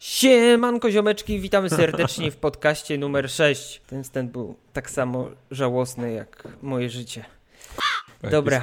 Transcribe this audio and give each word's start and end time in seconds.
Siemanko 0.00 0.90
ziomeczki, 0.90 1.40
witamy 1.40 1.70
serdecznie 1.70 2.30
w 2.30 2.36
podcaście 2.36 2.98
numer 2.98 3.30
6. 3.30 3.80
Ten 3.86 4.04
wstęp 4.04 4.32
był 4.32 4.56
tak 4.72 4.90
samo 4.90 5.30
żałosny 5.50 6.12
jak 6.12 6.48
moje 6.62 6.90
życie. 6.90 7.24
Takie 8.20 8.32
Dobra. 8.32 8.62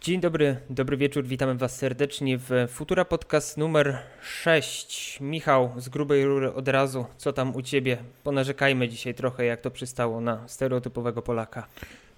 Dzień 0.00 0.20
dobry, 0.20 0.56
dobry 0.70 0.96
wieczór, 0.96 1.24
witamy 1.24 1.54
was 1.54 1.76
serdecznie 1.76 2.38
w 2.38 2.50
Futura 2.68 3.04
Podcast 3.04 3.56
numer 3.56 3.98
6. 4.22 5.18
Michał, 5.20 5.72
z 5.76 5.88
grubej 5.88 6.24
rury 6.24 6.52
od 6.52 6.68
razu, 6.68 7.06
co 7.16 7.32
tam 7.32 7.56
u 7.56 7.62
ciebie? 7.62 7.98
Ponarzekajmy 8.24 8.88
dzisiaj 8.88 9.14
trochę, 9.14 9.44
jak 9.44 9.60
to 9.60 9.70
przystało 9.70 10.20
na 10.20 10.48
stereotypowego 10.48 11.22
Polaka. 11.22 11.66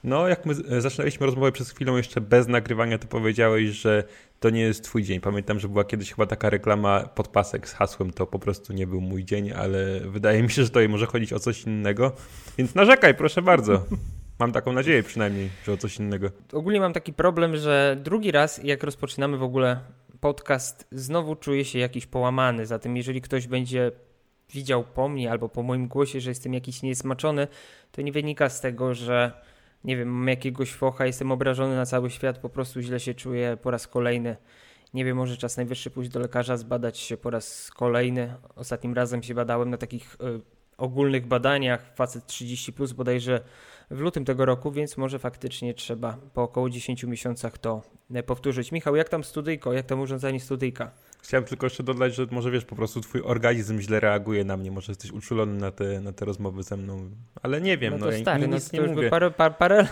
No, 0.04 0.28
jak 0.28 0.46
my 0.46 0.80
zaczynaliśmy 0.80 1.26
rozmowę 1.26 1.52
przez 1.52 1.70
chwilę 1.70 1.92
jeszcze 1.92 2.20
bez 2.20 2.48
nagrywania, 2.48 2.98
to 2.98 3.06
powiedziałeś, 3.06 3.68
że 3.68 4.04
to 4.40 4.50
nie 4.50 4.60
jest 4.60 4.84
twój 4.84 5.02
dzień. 5.02 5.20
Pamiętam, 5.20 5.60
że 5.60 5.68
była 5.68 5.84
kiedyś 5.84 6.10
chyba 6.12 6.26
taka 6.26 6.50
reklama 6.50 7.00
podpasek 7.00 7.68
z 7.68 7.72
hasłem, 7.72 8.10
to 8.10 8.26
po 8.26 8.38
prostu 8.38 8.72
nie 8.72 8.86
był 8.86 9.00
mój 9.00 9.24
dzień, 9.24 9.52
ale 9.52 10.00
wydaje 10.00 10.42
mi 10.42 10.50
się, 10.50 10.64
że 10.64 10.70
to 10.70 10.80
może 10.88 11.06
chodzić 11.06 11.32
o 11.32 11.38
coś 11.38 11.62
innego. 11.62 12.12
Więc 12.58 12.74
narzekaj, 12.74 13.14
proszę 13.14 13.42
bardzo. 13.42 13.84
Mam 14.38 14.52
taką 14.52 14.72
nadzieję 14.72 15.02
przynajmniej, 15.02 15.50
że 15.64 15.72
o 15.72 15.76
coś 15.76 15.98
innego. 15.98 16.30
Ogólnie 16.52 16.80
mam 16.80 16.92
taki 16.92 17.12
problem, 17.12 17.56
że 17.56 17.96
drugi 18.04 18.30
raz, 18.30 18.64
jak 18.64 18.82
rozpoczynamy 18.82 19.36
w 19.36 19.42
ogóle 19.42 19.80
podcast, 20.20 20.88
znowu 20.92 21.36
czuję 21.36 21.64
się 21.64 21.78
jakiś 21.78 22.06
połamany. 22.06 22.66
Zatem, 22.66 22.96
jeżeli 22.96 23.20
ktoś 23.20 23.46
będzie 23.46 23.92
widział 24.52 24.84
po 24.84 25.08
mnie 25.08 25.30
albo 25.30 25.48
po 25.48 25.62
moim 25.62 25.88
głosie, 25.88 26.20
że 26.20 26.30
jestem 26.30 26.54
jakiś 26.54 26.82
niesmaczony, 26.82 27.48
to 27.92 28.02
nie 28.02 28.12
wynika 28.12 28.48
z 28.48 28.60
tego, 28.60 28.94
że 28.94 29.32
nie 29.84 29.96
wiem, 29.96 30.08
mam 30.08 30.28
jakiegoś 30.28 30.72
focha, 30.72 31.06
jestem 31.06 31.32
obrażony 31.32 31.76
na 31.76 31.86
cały 31.86 32.10
świat, 32.10 32.38
po 32.38 32.48
prostu 32.48 32.80
źle 32.80 33.00
się 33.00 33.14
czuję 33.14 33.58
po 33.62 33.70
raz 33.70 33.86
kolejny. 33.86 34.36
Nie 34.94 35.04
wiem, 35.04 35.16
może 35.16 35.36
czas 35.36 35.56
najwyższy 35.56 35.90
pójść 35.90 36.10
do 36.10 36.20
lekarza, 36.20 36.56
zbadać 36.56 36.98
się 36.98 37.16
po 37.16 37.30
raz 37.30 37.70
kolejny. 37.70 38.34
Ostatnim 38.56 38.94
razem 38.94 39.22
się 39.22 39.34
badałem 39.34 39.70
na 39.70 39.76
takich 39.76 40.14
y, 40.14 40.40
ogólnych 40.78 41.26
badaniach, 41.26 41.94
facet 41.94 42.26
30 42.26 42.72
plus 42.72 42.92
bodajże 42.92 43.40
w 43.90 44.00
lutym 44.00 44.24
tego 44.24 44.44
roku, 44.44 44.72
więc 44.72 44.96
może 44.96 45.18
faktycznie 45.18 45.74
trzeba 45.74 46.18
po 46.34 46.42
około 46.42 46.70
10 46.70 47.04
miesiącach 47.04 47.58
to 47.58 47.82
e, 48.14 48.22
powtórzyć. 48.22 48.72
Michał, 48.72 48.96
jak 48.96 49.08
tam 49.08 49.24
studyjko, 49.24 49.72
jak 49.72 49.86
tam 49.86 50.00
urządzenie 50.00 50.40
studyjka? 50.40 50.90
Chciałem 51.22 51.44
tylko 51.44 51.66
jeszcze 51.66 51.82
dodać, 51.82 52.14
że 52.14 52.26
może 52.30 52.50
wiesz, 52.50 52.64
po 52.64 52.76
prostu 52.76 53.00
twój 53.00 53.22
organizm 53.24 53.80
źle 53.80 54.00
reaguje 54.00 54.44
na 54.44 54.56
mnie, 54.56 54.70
może 54.70 54.92
jesteś 54.92 55.10
uczulony 55.10 55.60
na 55.60 55.70
te, 55.70 56.00
na 56.00 56.12
te 56.12 56.24
rozmowy 56.24 56.62
ze 56.62 56.76
mną, 56.76 57.10
ale 57.42 57.60
nie 57.60 57.78
wiem, 57.78 57.92
no 57.92 57.98
no, 57.98 58.06
to 58.06 58.12
ja 58.12 58.18
stary, 58.18 58.48
no 58.48 58.54
nic 58.54 58.70
to 58.70 58.76
nie 58.76 58.82
mówię. 58.82 59.10
parę, 59.10 59.30
parę, 59.30 59.54
parę 59.58 59.86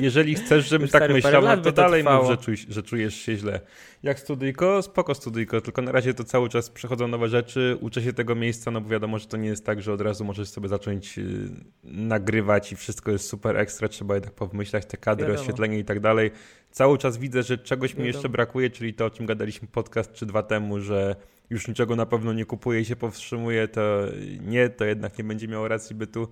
Jeżeli 0.00 0.34
chcesz, 0.34 0.68
żebym 0.68 0.88
tak 0.88 1.02
stary, 1.02 1.14
myślał, 1.14 1.42
no 1.42 1.56
to 1.56 1.72
dalej 1.72 2.04
mów, 2.04 2.26
że, 2.28 2.36
czuj, 2.36 2.56
że 2.68 2.82
czujesz 2.82 3.14
się 3.14 3.36
źle. 3.36 3.60
Jak 4.02 4.20
studyjko? 4.20 4.82
Spoko 4.82 5.14
studyjko, 5.14 5.60
tylko 5.60 5.82
na 5.82 5.92
razie 5.92 6.14
to 6.14 6.24
cały 6.24 6.48
czas 6.48 6.70
przechodzą 6.70 7.08
nowe 7.08 7.28
rzeczy, 7.28 7.76
uczę 7.80 8.02
się 8.02 8.12
tego 8.12 8.34
miejsca, 8.34 8.70
no 8.70 8.80
bo 8.80 8.88
wiadomo, 8.88 9.18
że 9.18 9.26
to 9.26 9.36
nie 9.36 9.48
jest 9.48 9.66
tak, 9.66 9.82
że 9.82 9.92
od 9.92 10.00
razu 10.00 10.24
możesz 10.24 10.48
sobie 10.48 10.68
zacząć 10.68 11.18
y, 11.18 11.50
nagrywać 11.84 12.72
i 12.72 12.76
wszystko 12.76 13.10
jest 13.10 13.28
super 13.28 13.56
ekstra, 13.56 13.88
trzeba 13.88 14.14
jednak 14.14 14.34
powymyślać 14.34 14.86
te 14.86 14.96
kadry, 14.96 15.26
Wiadomo. 15.26 15.40
oświetlenie 15.40 15.78
i 15.78 15.84
tak 15.84 16.00
dalej. 16.00 16.30
Cały 16.78 16.98
czas 16.98 17.18
widzę, 17.18 17.42
że 17.42 17.58
czegoś 17.58 17.94
mi 17.94 18.06
jeszcze 18.06 18.28
brakuje, 18.28 18.70
czyli 18.70 18.94
to, 18.94 19.06
o 19.06 19.10
czym 19.10 19.26
gadaliśmy 19.26 19.68
podcast 19.68 20.12
czy 20.12 20.26
dwa 20.26 20.42
temu, 20.42 20.80
że 20.80 21.16
już 21.50 21.68
niczego 21.68 21.96
na 21.96 22.06
pewno 22.06 22.32
nie 22.32 22.44
kupuję 22.44 22.80
i 22.80 22.84
się 22.84 22.96
powstrzymuję, 22.96 23.68
to 23.68 24.06
nie, 24.40 24.68
to 24.68 24.84
jednak 24.84 25.18
nie 25.18 25.24
będzie 25.24 25.48
miało 25.48 25.68
racji 25.68 25.96
bytu, 25.96 26.28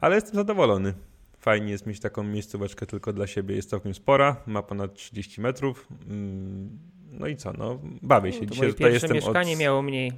ale 0.00 0.14
jestem 0.14 0.34
zadowolony. 0.34 0.94
Fajnie 1.38 1.70
jest 1.70 1.86
mieć 1.86 2.00
taką 2.00 2.22
miejscóweczkę 2.22 2.86
tylko 2.86 3.12
dla 3.12 3.26
siebie. 3.26 3.56
Jest 3.56 3.70
całkiem 3.70 3.94
spora, 3.94 4.36
ma 4.46 4.62
ponad 4.62 4.94
30 4.94 5.40
metrów. 5.40 5.88
Mm, 6.08 6.78
No 7.10 7.26
i 7.26 7.36
co, 7.36 7.52
no 7.52 7.80
bawię 8.02 8.32
się. 8.32 8.40
No, 8.40 8.46
to 8.46 8.54
Dzisiaj 8.54 8.68
tutaj 8.72 8.92
jestem 8.92 9.12
mieszkanie 9.12 9.52
od... 9.52 9.58
miało 9.58 9.82
mniej. 9.82 10.12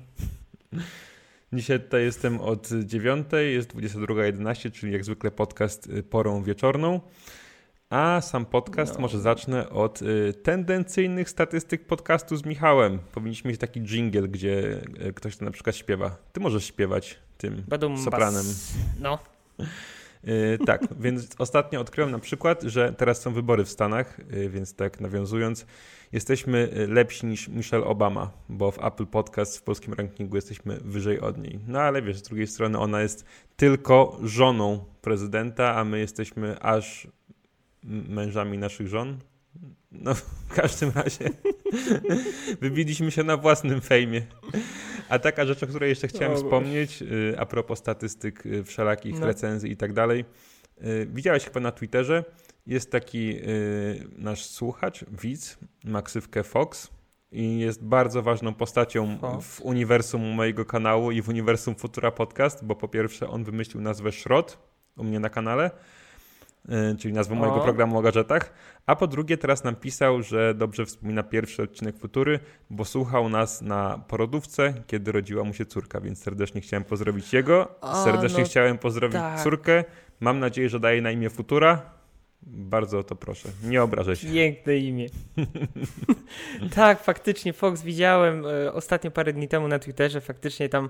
Dzisiaj 1.53 1.81
tutaj 1.81 2.03
jestem 2.03 2.41
od 2.41 2.69
9, 2.85 3.27
jest 3.33 3.75
22.11, 3.75 4.71
czyli 4.71 4.93
jak 4.93 5.05
zwykle 5.05 5.31
podcast 5.31 5.87
y, 5.87 6.03
porą 6.03 6.43
wieczorną. 6.43 7.01
A 7.91 8.21
sam 8.21 8.47
podcast 8.47 8.95
No. 8.95 9.01
może 9.01 9.21
zacznę 9.21 9.71
od 9.71 10.03
y, 10.03 10.35
tendencyjnych 10.43 11.31
statystyk 11.31 11.87
podcastu 11.87 12.37
z 12.37 12.45
Michałem. 12.45 12.99
Powinniśmy 13.13 13.51
mieć 13.51 13.61
taki 13.61 13.81
jingle, 13.81 14.29
gdzie 14.29 14.81
y, 15.07 15.13
ktoś 15.13 15.37
to 15.37 15.45
na 15.45 15.51
przykład 15.51 15.77
śpiewa. 15.77 16.17
Ty 16.33 16.41
możesz 16.41 16.65
śpiewać 16.65 17.19
tym 17.39 17.65
Badum, 17.69 17.95
bas. 17.95 18.05
sopranem. 18.05 18.45
No, 19.01 19.19
Yy, 20.25 20.59
tak, 20.67 20.83
więc 21.01 21.29
ostatnio 21.39 21.81
odkryłem 21.81 22.11
na 22.11 22.19
przykład, 22.19 22.63
że 22.63 22.93
teraz 22.93 23.21
są 23.21 23.33
wybory 23.33 23.65
w 23.65 23.69
Stanach, 23.71 24.19
yy, 24.31 24.51
więc 24.51 24.75
tak 24.75 25.01
nawiązując, 25.01 25.67
jesteśmy 26.13 26.69
yy, 26.77 26.87
lepsi 26.87 27.27
niż 27.27 27.49
Michelle 27.49 27.85
Obama, 27.85 28.31
bo 28.49 28.71
w 28.71 28.85
Apple 28.85 29.07
Podcast 29.07 29.59
w 29.59 29.63
polskim 29.63 29.95
rankingu 29.95 30.37
jesteśmy 30.37 30.79
wyżej 30.85 31.21
od 31.21 31.39
niej. 31.39 31.61
No 31.67 31.81
ale 31.81 32.03
wiesz, 32.03 32.17
z 32.19 32.23
drugiej 32.23 32.47
strony 32.47 32.79
ona 32.79 33.01
jest 33.01 33.25
tylko 33.57 34.19
żoną 34.23 34.85
prezydenta, 35.01 35.75
a 35.77 35.85
my 35.85 35.99
jesteśmy 35.99 36.61
aż 36.61 37.09
mężami 37.89 38.59
naszych 38.59 38.89
żon. 38.89 39.19
No, 39.93 40.15
w 40.15 40.55
każdym 40.55 40.91
razie 40.95 41.31
wybiliśmy 42.61 43.11
się 43.11 43.25
na 43.25 43.37
własnym 43.37 43.81
fejmie. 43.81 44.23
A 45.09 45.19
taka 45.19 45.47
rzecz, 45.47 45.63
o 45.63 45.67
której 45.67 45.89
jeszcze 45.91 46.09
chciałem 46.09 46.33
O 46.33 46.35
Boże. 46.35 46.45
wspomnieć, 46.47 47.03
y, 47.03 47.35
a 47.39 47.47
propos 47.47 47.79
statystyk 47.79 48.47
y, 48.47 48.65
wszelakich 48.65 49.21
No. 49.21 49.27
recenzji 49.27 49.71
i 49.73 49.77
tak 49.77 49.93
dalej. 49.93 50.25
Y, 50.85 51.07
Widziałeś 51.15 51.45
chyba 51.45 51.61
na 51.61 51.73
Twitterze, 51.73 52.25
jest 52.67 52.93
taki 52.93 53.35
nasz 54.19 54.45
słuchacz, 54.45 55.05
widz, 55.23 55.59
ma 55.85 56.03
ksywkę 56.03 56.43
Fox 56.45 56.91
i 57.33 57.59
jest 57.59 57.85
bardzo 57.85 58.23
ważną 58.23 58.55
postacią 58.55 59.19
Fox? 59.21 59.47
w 59.47 59.61
uniwersum 59.61 60.23
mojego 60.23 60.65
kanału 60.65 61.11
i 61.11 61.23
w 61.23 61.29
uniwersum 61.29 61.75
Futura 61.75 62.11
Podcast, 62.11 62.65
bo 62.65 62.77
po 62.77 62.89
pierwsze 62.89 63.29
on 63.29 63.45
wymyślił 63.45 63.81
nazwę 63.83 64.13
Szrot 64.13 64.59
u 64.97 65.05
mnie 65.05 65.21
na 65.21 65.29
kanale, 65.31 65.71
czyli 66.99 67.15
nazwę 67.15 67.35
O. 67.35 67.39
mojego 67.39 67.61
programu 67.61 67.99
o 67.99 68.03
gadżetach, 68.03 68.53
a 68.87 68.97
po 68.97 69.07
drugie 69.07 69.37
teraz 69.37 69.65
nam 69.65 69.77
pisał, 69.77 70.23
że 70.23 70.55
dobrze 70.55 70.87
wspomina 70.87 71.23
pierwszy 71.23 71.63
odcinek 71.63 71.99
Futury, 71.99 72.41
bo 72.71 72.85
słuchał 72.85 73.29
nas 73.29 73.63
na 73.63 74.05
porodówce, 74.09 74.75
kiedy 74.87 75.13
rodziła 75.13 75.45
mu 75.45 75.55
się 75.55 75.67
córka, 75.67 76.01
więc 76.01 76.23
serdecznie 76.23 76.61
chciałem 76.61 76.85
pozdrowić 76.85 77.33
jego, 77.33 77.75
A, 77.81 78.05
serdecznie 78.05 78.43
no 78.43 78.47
chciałem 78.47 78.79
pozdrowić 78.79 79.19
tak. 79.19 79.43
córkę, 79.43 79.85
mam 80.21 80.39
nadzieję, 80.39 80.69
że 80.69 80.81
daje 80.81 81.03
na 81.03 81.11
imię 81.11 81.31
Futura. 81.31 81.98
Bardzo 82.43 82.99
o 82.99 83.03
to 83.03 83.17
proszę, 83.17 83.49
nie 83.65 83.83
obrażaj 83.83 84.17
się. 84.17 84.29
piękne 84.33 84.77
imię. 84.77 85.07
tak, 86.75 87.03
faktycznie 87.03 87.53
Fox 87.53 87.83
widziałem 87.83 88.47
e, 88.47 88.73
ostatnio 88.73 89.11
parę 89.11 89.33
dni 89.33 89.49
temu 89.49 89.69
na 89.69 89.79
Twitterze, 89.79 90.21
faktycznie 90.21 90.69
tam 90.69 90.89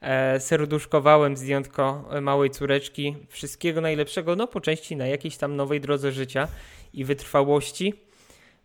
e, 0.00 0.40
serduszkowałem 0.40 1.36
zdjątko 1.36 2.08
e, 2.10 2.20
małej 2.20 2.50
córeczki. 2.50 3.16
Wszystkiego 3.28 3.80
najlepszego, 3.80 4.36
no 4.36 4.46
po 4.46 4.60
części 4.60 4.96
na 4.96 5.06
jakiejś 5.06 5.36
tam 5.36 5.56
nowej 5.56 5.80
drodze 5.80 6.12
życia 6.12 6.48
i 6.92 7.04
wytrwałości 7.04 7.94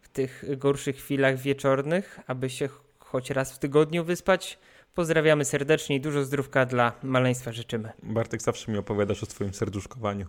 w 0.02 0.10
tych 0.10 0.46
gorszych 0.58 0.96
chwilach 0.98 1.38
wieczornych, 1.38 2.20
aby 2.28 2.50
się 2.50 2.68
ch- 2.68 2.82
choć 3.00 3.30
raz 3.30 3.54
w 3.54 3.60
tygodniu 3.60 4.04
wyspać. 4.04 4.60
Pozdrawiamy 4.96 5.46
serdecznie 5.46 5.96
i 5.96 6.02
dużo 6.02 6.24
zdrówka 6.24 6.66
dla 6.66 6.92
maleństwa 7.04 7.52
życzymy. 7.52 7.92
Bartek, 8.04 8.42
zawsze 8.42 8.72
mi 8.72 8.78
opowiadasz 8.78 9.24
o 9.24 9.26
swoim 9.26 9.54
serduszkowaniu. 9.54 10.26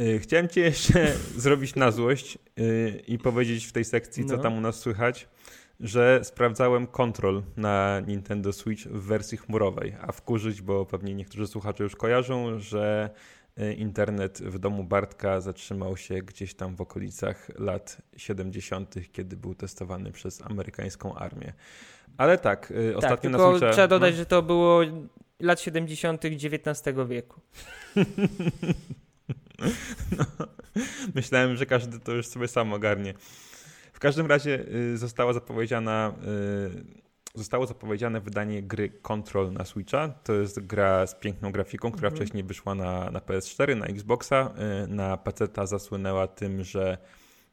Yy, 0.00 0.18
Chciałem 0.18 0.48
cię 0.48 0.60
jeszcze 0.60 1.12
zrobić 1.36 1.74
na 1.74 1.90
złość 1.90 2.38
yy, 2.56 3.02
i 3.06 3.18
powiedzieć 3.18 3.66
w 3.66 3.72
tej 3.72 3.84
sekcji, 3.84 4.24
co 4.24 4.36
No. 4.36 4.42
tam 4.42 4.58
u 4.58 4.60
nas 4.60 4.76
słychać, 4.78 5.28
że 5.80 6.20
sprawdzałem 6.24 6.86
kontrol 6.86 7.42
na 7.56 8.00
Nintendo 8.06 8.52
Switch 8.52 8.82
w 8.82 9.02
wersji 9.02 9.38
chmurowej, 9.38 9.94
a 10.00 10.12
wkurzyć, 10.12 10.62
bo 10.62 10.86
pewnie 10.86 11.14
niektórzy 11.14 11.46
słuchacze 11.46 11.84
już 11.84 11.96
kojarzą, 11.96 12.58
że 12.58 13.10
yy, 13.56 13.74
internet 13.74 14.42
w 14.42 14.58
domu 14.58 14.84
Bartka 14.84 15.40
zatrzymał 15.40 15.96
się 15.96 16.14
gdzieś 16.14 16.54
tam 16.54 16.76
w 16.76 16.80
okolicach 16.80 17.48
lat 17.58 18.02
70., 18.16 18.94
kiedy 19.12 19.36
był 19.36 19.54
testowany 19.54 20.12
przez 20.12 20.42
amerykańską 20.42 21.14
armię. 21.14 21.52
Ale 22.16 22.38
tak, 22.38 22.66
Tak, 22.66 22.96
ostatnio 22.96 23.30
na 23.30 23.38
tylko 23.38 23.52
Switcha... 23.52 23.72
trzeba 23.72 23.88
dodać, 23.88 24.12
no. 24.12 24.16
że 24.16 24.26
to 24.26 24.42
było 24.42 24.80
lat 25.40 25.60
70. 25.60 26.24
XIX 26.24 26.96
wieku. 27.08 27.40
Myślałem, 31.14 31.56
że 31.56 31.66
każdy 31.66 32.00
to 32.00 32.12
już 32.12 32.26
sobie 32.26 32.48
sam 32.48 32.72
ogarnie. 32.72 33.14
W 33.92 33.98
każdym 33.98 34.26
razie 34.26 34.66
y, 34.74 34.98
została 34.98 35.32
zapowiedziana, 35.32 36.14
y, 37.34 37.38
zostało 37.38 37.66
zapowiedziane 37.66 38.20
wydanie 38.20 38.62
gry 38.62 38.88
Control 38.88 39.52
na 39.52 39.64
Switcha. 39.64 40.08
To 40.08 40.32
jest 40.32 40.60
gra 40.60 41.06
z 41.06 41.14
piękną 41.14 41.52
grafiką, 41.52 41.92
która 41.92 42.08
Mhm. 42.08 42.16
wcześniej 42.16 42.44
wyszła 42.44 42.74
na, 42.74 43.10
na 43.10 43.20
PS4, 43.20 43.76
na 43.76 43.86
Xboxa. 43.86 44.50
Y, 44.84 44.88
na 44.88 45.16
PC 45.16 45.46
zasłynęła 45.64 46.26
tym, 46.26 46.64
że 46.64 46.98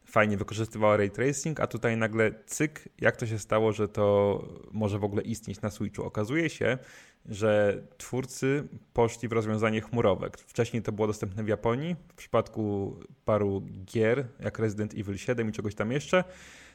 fajnie 0.07 0.37
wykorzystywała 0.37 0.97
ray 0.97 1.11
tracing, 1.11 1.59
a 1.59 1.67
tutaj 1.67 1.97
nagle 1.97 2.31
cyk, 2.45 2.89
jak 3.01 3.17
to 3.17 3.27
się 3.27 3.39
stało, 3.39 3.71
że 3.71 3.87
to 3.87 4.43
może 4.71 4.99
w 4.99 5.03
ogóle 5.03 5.21
istnieć 5.21 5.61
na 5.61 5.69
Switchu. 5.69 6.03
Okazuje 6.03 6.49
się, 6.49 6.77
że 7.25 7.83
twórcy 7.97 8.67
poszli 8.93 9.27
w 9.27 9.31
rozwiązanie 9.31 9.81
chmurowe. 9.81 10.29
Wcześniej 10.47 10.83
to 10.83 10.91
było 10.91 11.07
dostępne 11.07 11.43
w 11.43 11.47
Japonii, 11.47 11.95
w 12.07 12.13
przypadku 12.13 12.95
paru 13.25 13.61
gier, 13.85 14.27
jak 14.39 14.59
Resident 14.59 14.93
Evil 14.93 15.17
7 15.17 15.49
i 15.49 15.51
czegoś 15.51 15.75
tam 15.75 15.91
jeszcze. 15.91 16.23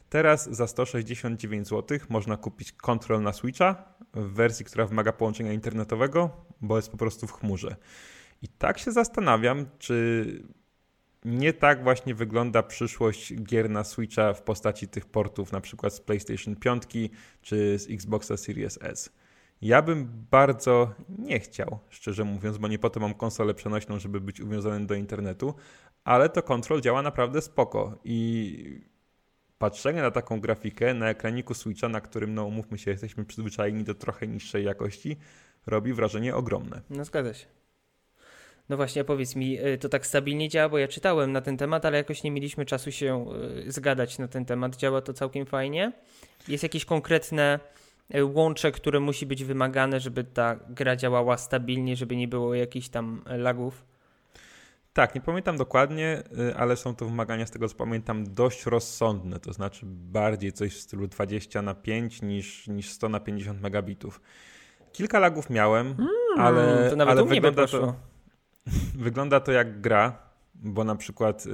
Teraz 0.08 0.50
za 0.50 0.66
169 0.66 1.68
zł 1.68 1.98
można 2.08 2.36
kupić 2.36 2.72
Control 2.72 3.22
na 3.22 3.32
Switcha 3.32 3.84
w 4.14 4.32
wersji, 4.32 4.64
która 4.64 4.86
wymaga 4.86 5.12
połączenia 5.12 5.52
internetowego, 5.52 6.30
bo 6.60 6.76
jest 6.76 6.90
po 6.90 6.96
prostu 6.96 7.26
w 7.26 7.32
chmurze. 7.32 7.76
I 8.42 8.48
tak 8.48 8.78
się 8.78 8.92
zastanawiam, 8.92 9.66
czy 9.78 10.26
nie 11.24 11.52
tak 11.52 11.82
właśnie 11.82 12.14
wygląda 12.14 12.62
przyszłość 12.62 13.34
gier 13.34 13.70
na 13.70 13.84
Switcha 13.84 14.32
w 14.32 14.42
postaci 14.42 14.88
tych 14.88 15.06
portów, 15.06 15.52
na 15.52 15.60
przykład 15.60 15.94
z 15.94 16.00
PlayStation 16.00 16.56
5 16.56 16.82
czy 17.42 17.78
z 17.78 17.90
Xboxa 17.90 18.36
Series 18.36 18.78
S. 18.82 19.12
Ja 19.62 19.82
bym 19.82 20.26
bardzo 20.30 20.94
nie 21.18 21.40
chciał, 21.40 21.78
szczerze 21.88 22.24
mówiąc, 22.24 22.58
bo 22.58 22.68
nie 22.68 22.78
po 22.78 22.90
to 22.90 23.00
mam 23.00 23.14
konsolę 23.14 23.54
przenośną, 23.54 23.98
żeby 23.98 24.20
być 24.20 24.40
uwiązany 24.40 24.86
do 24.86 24.94
internetu, 24.94 25.54
ale 26.04 26.28
to 26.28 26.42
kontrol 26.42 26.80
działa 26.80 27.02
naprawdę 27.02 27.42
spoko 27.42 27.98
i 28.04 28.80
patrzenie 29.58 30.02
na 30.02 30.10
taką 30.10 30.40
grafikę 30.40 30.94
na 30.94 31.08
ekraniku 31.08 31.54
Switcha, 31.54 31.88
na 31.88 32.00
którym, 32.00 32.34
no 32.34 32.44
umówmy 32.44 32.78
się, 32.78 32.90
jesteśmy 32.90 33.24
przyzwyczajeni 33.24 33.84
do 33.84 33.94
trochę 33.94 34.26
niższej 34.26 34.64
jakości, 34.64 35.16
robi 35.66 35.92
wrażenie 35.92 36.36
ogromne. 36.36 36.82
No 36.90 37.04
zgadza 37.04 37.34
się. 37.34 37.61
No 38.68 38.76
właśnie, 38.76 39.04
powiedz 39.04 39.36
mi, 39.36 39.66
y, 39.66 39.78
to 39.78 39.88
tak 39.88 40.06
stabilnie 40.06 40.48
działa, 40.48 40.68
bo 40.68 40.78
ja 40.78 40.88
czytałem 40.88 41.32
na 41.32 41.40
ten 41.40 41.56
temat, 41.56 41.84
ale 41.84 41.98
jakoś 41.98 42.22
nie 42.22 42.30
mieliśmy 42.30 42.64
czasu 42.64 42.92
się 42.92 43.26
y, 43.66 43.72
zgadać 43.72 44.18
na 44.18 44.28
ten 44.28 44.44
temat. 44.44 44.76
Działa 44.76 45.00
to 45.00 45.12
całkiem 45.12 45.46
fajnie. 45.46 45.92
Jest 46.48 46.62
jakieś 46.62 46.84
konkretne 46.84 47.60
y, 48.14 48.24
łącze, 48.24 48.72
które 48.72 49.00
musi 49.00 49.26
być 49.26 49.44
wymagane, 49.44 50.00
żeby 50.00 50.24
ta 50.24 50.56
gra 50.68 50.96
działała 50.96 51.36
stabilnie, 51.36 51.96
żeby 51.96 52.16
nie 52.16 52.28
było 52.28 52.54
jakichś 52.54 52.88
tam 52.88 53.22
lagów? 53.26 53.84
Tak, 54.92 55.14
nie 55.14 55.20
pamiętam 55.20 55.56
dokładnie, 55.56 56.22
ale 56.56 56.76
są 56.76 56.94
to 56.94 57.04
wymagania, 57.04 57.46
z 57.46 57.50
tego 57.50 57.68
co 57.68 57.74
pamiętam, 57.74 58.34
dość 58.34 58.66
rozsądne, 58.66 59.40
to 59.40 59.52
znaczy 59.52 59.86
bardziej 59.86 60.52
coś 60.52 60.72
w 60.72 60.80
stylu 60.80 61.06
20 61.06 61.62
na 61.62 61.74
5 61.74 62.22
niż, 62.22 62.68
niż 62.68 62.90
100 62.90 63.08
na 63.08 63.20
50 63.20 63.60
megabitów. 63.60 64.20
Kilka 64.92 65.18
lagów 65.18 65.50
miałem, 65.50 65.96
hmm, 65.96 66.08
ale, 66.38 66.90
to 66.90 66.96
nawet 66.96 67.12
ale 67.12 67.24
wygląda, 67.24 67.66
to, 67.66 67.94
wygląda 68.94 69.40
to 69.40 69.52
jak 69.52 69.80
gra, 69.80 70.18
bo 70.54 70.84
na 70.84 70.96
przykład 70.96 71.46
yy, 71.46 71.52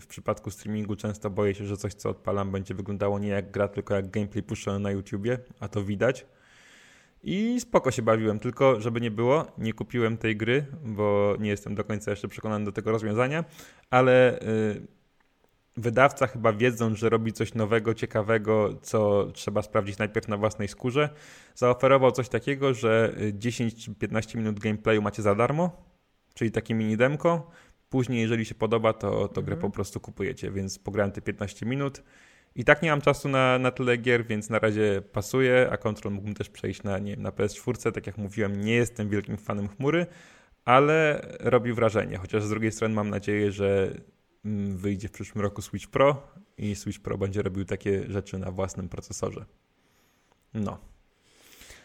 w 0.00 0.06
przypadku 0.08 0.50
streamingu 0.50 0.96
często 0.96 1.30
boję 1.30 1.54
się, 1.54 1.66
że 1.66 1.76
coś 1.76 1.94
co 1.94 2.10
odpalam 2.10 2.52
będzie 2.52 2.74
wyglądało 2.74 3.18
nie 3.18 3.28
jak 3.28 3.50
gra, 3.50 3.68
tylko 3.68 3.94
jak 3.94 4.10
gameplay 4.10 4.42
puszczony 4.42 4.78
na 4.78 4.90
YouTubie, 4.90 5.38
a 5.60 5.68
to 5.68 5.84
widać. 5.84 6.26
I 7.22 7.60
spoko 7.60 7.90
się 7.90 8.02
bawiłem, 8.02 8.38
tylko 8.38 8.80
żeby 8.80 9.00
nie 9.00 9.10
było, 9.10 9.46
nie 9.58 9.72
kupiłem 9.72 10.16
tej 10.16 10.36
gry, 10.36 10.66
bo 10.84 11.36
nie 11.40 11.50
jestem 11.50 11.74
do 11.74 11.84
końca 11.84 12.10
jeszcze 12.10 12.28
przekonany 12.28 12.64
do 12.64 12.72
tego 12.72 12.90
rozwiązania, 12.90 13.44
ale 13.90 14.38
yy, 14.76 14.86
wydawca 15.76 16.26
chyba 16.26 16.52
wiedząc, 16.52 16.98
że 16.98 17.08
robi 17.08 17.32
coś 17.32 17.54
nowego, 17.54 17.94
ciekawego, 17.94 18.74
co 18.82 19.26
trzeba 19.32 19.62
sprawdzić 19.62 19.98
najpierw 19.98 20.28
na 20.28 20.36
własnej 20.36 20.68
skórze, 20.68 21.08
zaoferował 21.54 22.12
coś 22.12 22.28
takiego, 22.28 22.74
że 22.74 23.14
10-15 23.32 24.36
minut 24.36 24.60
gameplayu 24.60 25.02
macie 25.02 25.22
za 25.22 25.34
darmo, 25.34 25.91
czyli 26.34 26.50
takie 26.50 26.74
mini 26.74 26.96
demko. 26.96 27.50
Później, 27.88 28.20
jeżeli 28.20 28.44
się 28.44 28.54
podoba, 28.54 28.92
to, 28.92 29.10
to 29.10 29.40
mhm. 29.40 29.46
grę 29.46 29.56
po 29.56 29.70
prostu 29.70 30.00
kupujecie, 30.00 30.50
więc 30.50 30.78
pograłem 30.78 31.12
te 31.12 31.20
15 31.20 31.66
minut. 31.66 32.02
I 32.54 32.64
tak 32.64 32.82
nie 32.82 32.90
mam 32.90 33.00
czasu 33.00 33.28
na, 33.28 33.58
na 33.58 33.70
tyle 33.70 33.96
gier, 33.96 34.26
więc 34.26 34.50
na 34.50 34.58
razie 34.58 35.02
pasuje, 35.12 35.68
a 35.70 35.76
Control 35.76 36.14
mógłbym 36.14 36.34
też 36.34 36.50
przejść 36.50 36.82
na, 36.82 36.98
nie, 36.98 37.16
na 37.16 37.30
PS4. 37.30 37.92
Tak 37.92 38.06
jak 38.06 38.18
mówiłem, 38.18 38.60
nie 38.60 38.74
jestem 38.74 39.08
wielkim 39.08 39.36
fanem 39.36 39.68
chmury, 39.68 40.06
ale 40.64 41.26
robi 41.40 41.72
wrażenie. 41.72 42.16
Chociaż 42.16 42.44
z 42.44 42.48
drugiej 42.50 42.72
strony 42.72 42.94
mam 42.94 43.10
nadzieję, 43.10 43.52
że 43.52 43.94
mm, 44.44 44.76
wyjdzie 44.76 45.08
w 45.08 45.12
przyszłym 45.12 45.42
roku 45.42 45.62
Switch 45.62 45.86
Pro 45.86 46.22
i 46.58 46.74
Switch 46.74 47.00
Pro 47.00 47.18
będzie 47.18 47.42
robił 47.42 47.64
takie 47.64 48.10
rzeczy 48.10 48.38
na 48.38 48.50
własnym 48.50 48.88
procesorze. 48.88 49.44
No. 50.54 50.91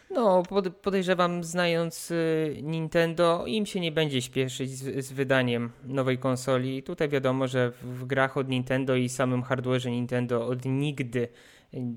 No, 0.10 0.44
podejrzewam, 0.82 1.44
znając 1.44 2.12
y, 2.12 2.60
Nintendo, 2.64 3.44
im 3.48 3.66
się 3.66 3.80
nie 3.80 3.92
będzie 3.92 4.22
śpieszyć 4.22 4.72
z, 4.72 5.06
z, 5.06 5.12
wydaniem 5.12 5.72
nowej 5.84 6.18
konsoli. 6.18 6.84
Tutaj 6.84 7.10
wiadomo, 7.10 7.48
że 7.48 7.72
w, 7.72 7.84
w 7.84 8.06
grach 8.06 8.38
od 8.38 8.50
Nintendo 8.50 8.96
i 8.96 9.10
samym 9.10 9.44
hardware'ze 9.44 9.90
Nintendo 9.90 10.48
od 10.48 10.66
nigdy 10.66 11.28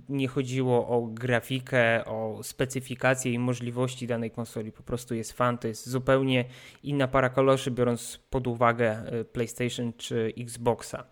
nie 0.08 0.28
chodziło 0.28 0.88
o 0.88 1.06
grafikę, 1.06 2.04
o 2.04 2.40
specyfikację 2.42 3.32
i 3.32 3.38
możliwości 3.38 4.06
danej 4.06 4.30
konsoli. 4.30 4.72
Po 4.72 4.82
prostu 4.82 5.14
jest 5.14 5.32
fan, 5.32 5.58
to 5.58 5.68
jest 5.68 5.88
zupełnie 5.88 6.44
inna 6.82 7.08
para 7.08 7.28
koloszy, 7.28 7.70
biorąc 7.70 8.20
pod 8.30 8.46
uwagę 8.46 9.14
y, 9.20 9.24
PlayStation 9.24 9.92
czy 9.92 10.32
Xboxa. 10.38 11.04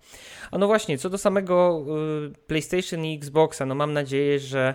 A 0.51 0.59
no 0.59 0.67
właśnie, 0.67 0.99
co 0.99 1.11
do 1.11 1.19
samego 1.19 1.85
y, 2.27 2.47
PlayStation 2.47 3.05
i 3.05 3.15
Xboxa, 3.15 3.67
no 3.67 3.75
mam 3.75 3.93
nadzieję, 3.93 4.39
że 4.39 4.75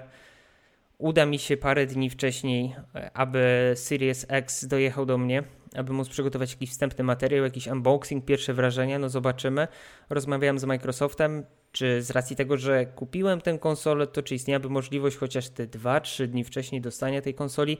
uda 0.97 1.25
mi 1.25 1.39
się 1.39 1.57
parę 1.57 1.85
dni 1.85 2.09
wcześniej, 2.09 2.75
e, 2.95 3.11
aby 3.13 3.73
Series 3.75 4.25
X 4.29 4.65
dojechał 4.65 5.05
do 5.05 5.17
mnie, 5.17 5.43
aby 5.75 5.93
móc 5.93 6.09
przygotować 6.09 6.51
jakiś 6.51 6.69
wstępny 6.69 7.03
materiał, 7.03 7.43
jakiś 7.43 7.67
unboxing, 7.67 8.25
pierwsze 8.25 8.53
wrażenia, 8.53 8.99
no 8.99 9.09
zobaczymy. 9.09 9.67
Rozmawiałem 10.09 10.59
z 10.59 10.63
Microsoftem, 10.63 11.43
czy 11.71 12.01
z 12.01 12.11
racji 12.11 12.35
tego, 12.35 12.57
że 12.57 12.85
kupiłem 12.85 13.41
tę 13.41 13.59
konsolę, 13.59 14.07
to 14.07 14.23
czy 14.23 14.35
istniałaby 14.35 14.69
możliwość 14.69 15.17
chociaż 15.17 15.49
te 15.49 15.67
2-3 15.67 16.27
dni 16.27 16.43
wcześniej 16.43 16.81
dostania 16.81 17.21
tej 17.21 17.33
konsoli. 17.33 17.77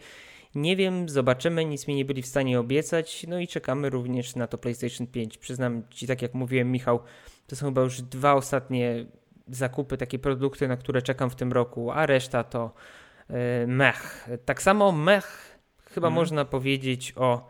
Nie 0.56 0.76
wiem, 0.76 1.10
zobaczymy, 1.10 1.66
nic 1.66 1.88
mi 1.88 1.96
nie 1.96 2.06
byli 2.06 2.22
w 2.22 2.28
stanie 2.28 2.60
obiecać, 2.60 3.26
no 3.28 3.40
i 3.40 3.48
czekamy 3.48 3.90
również 3.90 4.36
na 4.36 4.48
to 4.48 4.58
PlayStation 4.58 5.08
5. 5.08 5.38
Przyznam 5.38 5.84
Ci, 5.90 6.08
tak 6.08 6.22
jak 6.22 6.34
mówiłem, 6.34 6.72
Michał, 6.72 7.00
to 7.48 7.56
są 7.56 7.66
chyba 7.66 7.82
już 7.82 8.02
dwa 8.02 8.34
ostatnie 8.34 9.06
zakupy, 9.48 9.98
takie 9.98 10.20
produkty, 10.20 10.68
na 10.68 10.78
które 10.78 11.02
czekam 11.02 11.30
w 11.30 11.36
tym 11.36 11.52
roku, 11.52 11.92
a 11.92 12.06
reszta 12.06 12.44
to 12.44 12.74
mech. 13.68 14.30
Tak 14.46 14.62
samo 14.62 14.92
mech 14.92 15.60
chyba 15.94 16.08
hmm. 16.08 16.16
można 16.16 16.46
powiedzieć 16.46 17.14
o 17.16 17.50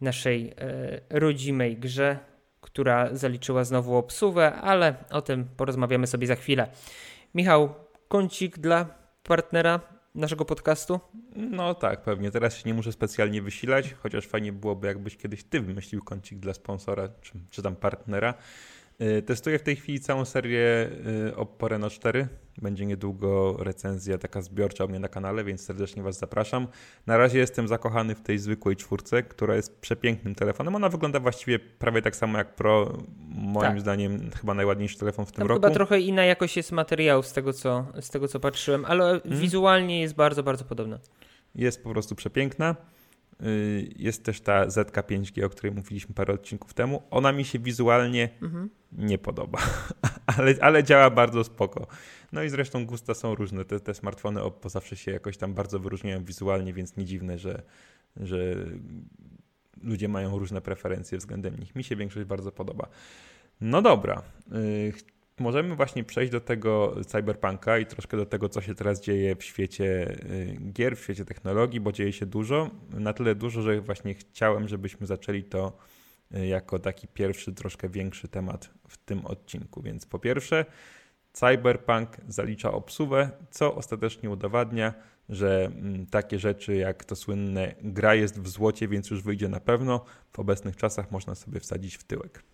naszej 0.00 0.54
e, 0.58 1.00
rodzimej 1.10 1.76
grze, 1.76 2.18
która 2.60 3.08
zaliczyła 3.12 3.64
znowu 3.64 3.96
obsuwę, 3.96 4.54
ale 4.54 4.94
o 5.10 5.22
tym 5.22 5.48
porozmawiamy 5.56 6.06
sobie 6.06 6.26
za 6.26 6.36
chwilę. 6.36 6.66
Michał, 7.34 7.74
kącik 8.08 8.58
dla 8.58 8.86
partnera 9.22 9.80
naszego 10.14 10.44
podcastu? 10.44 11.00
No 11.36 11.74
tak, 11.74 12.02
pewnie. 12.02 12.30
Teraz 12.30 12.56
się 12.56 12.62
nie 12.66 12.74
muszę 12.74 12.92
specjalnie 12.92 13.42
wysilać, 13.42 13.94
chociaż 13.94 14.26
fajnie 14.26 14.52
byłoby, 14.52 14.86
jakbyś 14.86 15.16
kiedyś 15.16 15.44
ty 15.44 15.60
wymyślił 15.60 16.04
kącik 16.04 16.38
dla 16.38 16.54
sponsora, 16.54 17.08
czy, 17.20 17.32
czy 17.50 17.62
tam 17.62 17.76
partnera. 17.76 18.34
E, 19.00 19.22
testuję 19.22 19.58
w 19.58 19.62
tej 19.62 19.76
chwili 19.76 20.00
całą 20.00 20.24
serię 20.24 20.90
e, 21.28 21.36
Oppo 21.36 21.68
Reno 21.68 21.90
4. 21.90 22.28
Będzie 22.62 22.86
niedługo 22.86 23.56
recenzja 23.58 24.18
taka 24.18 24.42
zbiorcza 24.42 24.84
u 24.84 24.88
mnie 24.88 24.98
na 24.98 25.08
kanale, 25.08 25.44
więc 25.44 25.64
serdecznie 25.64 26.02
Was 26.02 26.18
zapraszam. 26.18 26.68
Na 27.06 27.16
razie 27.16 27.38
jestem 27.38 27.68
zakochany 27.68 28.14
w 28.14 28.20
tej 28.20 28.38
zwykłej 28.38 28.76
czwórce, 28.76 29.22
która 29.22 29.56
jest 29.56 29.80
przepięknym 29.80 30.34
telefonem. 30.34 30.74
Ona 30.74 30.88
wygląda 30.88 31.20
właściwie 31.20 31.58
prawie 31.58 32.02
tak 32.02 32.16
samo 32.16 32.38
jak 32.38 32.54
Pro. 32.54 32.98
Moim 33.28 33.70
tak. 33.70 33.80
zdaniem 33.80 34.30
chyba 34.40 34.54
najładniejszy 34.54 34.98
telefon 34.98 35.26
w 35.26 35.32
tym 35.32 35.38
Tam 35.38 35.48
roku. 35.48 35.62
Chyba 35.62 35.74
trochę 35.74 36.00
inna 36.00 36.24
jakość 36.24 36.56
jest 36.56 36.72
materiału 36.72 37.22
z 37.22 37.32
tego, 37.32 37.52
co, 37.52 37.86
z 38.00 38.10
tego 38.10 38.28
co 38.28 38.40
patrzyłem, 38.40 38.84
ale 38.84 39.04
hmm. 39.04 39.40
wizualnie 39.40 40.00
jest 40.00 40.14
bardzo, 40.14 40.42
bardzo 40.42 40.64
podobna. 40.64 40.98
Jest 41.54 41.84
po 41.84 41.90
prostu 41.90 42.14
przepiękna. 42.14 42.76
Y, 43.46 43.88
jest 43.96 44.24
też 44.24 44.40
ta 44.40 44.66
ZK5G, 44.66 45.44
o 45.44 45.48
której 45.48 45.72
mówiliśmy 45.72 46.14
parę 46.14 46.34
odcinków 46.34 46.74
temu. 46.74 47.02
Ona 47.10 47.32
mi 47.32 47.44
się 47.44 47.58
wizualnie 47.58 48.28
mhm. 48.42 48.70
nie 48.92 49.18
podoba, 49.18 49.58
ale, 50.36 50.54
ale 50.60 50.84
działa 50.84 51.10
bardzo 51.10 51.44
spoko. 51.44 51.86
No 52.32 52.42
i 52.42 52.48
zresztą 52.48 52.86
gusta 52.86 53.14
są 53.14 53.34
różne. 53.34 53.64
Te, 53.64 53.80
te 53.80 53.94
smartfony 53.94 54.42
Oppo 54.42 54.68
zawsze 54.68 54.96
się 54.96 55.10
jakoś 55.10 55.36
tam 55.36 55.54
bardzo 55.54 55.78
wyróżniają 55.78 56.24
wizualnie, 56.24 56.72
więc 56.72 56.96
nie 56.96 57.04
dziwne, 57.04 57.38
że, 57.38 57.62
że 58.16 58.56
ludzie 59.82 60.08
mają 60.08 60.38
różne 60.38 60.60
preferencje 60.60 61.18
względem 61.18 61.56
nich. 61.58 61.74
Mi 61.74 61.84
się 61.84 61.96
większość 61.96 62.26
bardzo 62.26 62.52
podoba. 62.52 62.88
No 63.60 63.82
dobra. 63.82 64.22
Możemy 65.40 65.76
właśnie 65.76 66.04
przejść 66.04 66.32
do 66.32 66.40
tego 66.40 66.96
cyberpunka 67.06 67.78
i 67.78 67.86
troszkę 67.86 68.16
do 68.16 68.26
tego, 68.26 68.48
co 68.48 68.60
się 68.60 68.74
teraz 68.74 69.00
dzieje 69.00 69.36
w 69.36 69.44
świecie 69.44 70.16
y, 70.30 70.58
gier, 70.72 70.96
w 70.96 71.02
świecie 71.02 71.24
technologii, 71.24 71.80
bo 71.80 71.92
dzieje 71.92 72.12
się 72.12 72.26
dużo. 72.26 72.70
Na 72.90 73.12
tyle 73.12 73.34
dużo, 73.34 73.62
że 73.62 73.80
właśnie 73.80 74.14
chciałem, 74.14 74.68
żebyśmy 74.68 75.06
zaczęli 75.06 75.44
to 75.44 75.76
y, 76.34 76.46
jako 76.46 76.78
taki 76.78 77.08
pierwszy, 77.08 77.52
troszkę 77.52 77.88
większy 77.88 78.28
temat 78.28 78.70
w 78.88 78.96
tym 78.96 79.26
odcinku. 79.26 79.82
Więc 79.82 80.06
po 80.06 80.18
pierwsze, 80.18 80.64
cyberpunk 81.32 82.16
zalicza 82.28 82.72
obsuwę, 82.72 83.30
co 83.50 83.74
ostatecznie 83.74 84.30
udowadnia, 84.30 84.94
że 85.28 85.64
mm, 85.64 86.06
takie 86.06 86.38
rzeczy 86.38 86.76
jak 86.76 87.04
to 87.04 87.16
słynne 87.16 87.74
gra 87.82 88.14
jest 88.14 88.40
w 88.40 88.48
złocie, 88.48 88.88
więc 88.88 89.10
już 89.10 89.22
wyjdzie 89.22 89.48
na 89.48 89.60
pewno, 89.60 90.04
w 90.32 90.38
obecnych 90.38 90.76
czasach 90.76 91.10
można 91.10 91.34
sobie 91.34 91.60
wsadzić 91.60 91.96
w 91.96 92.04
tyłek. 92.04 92.49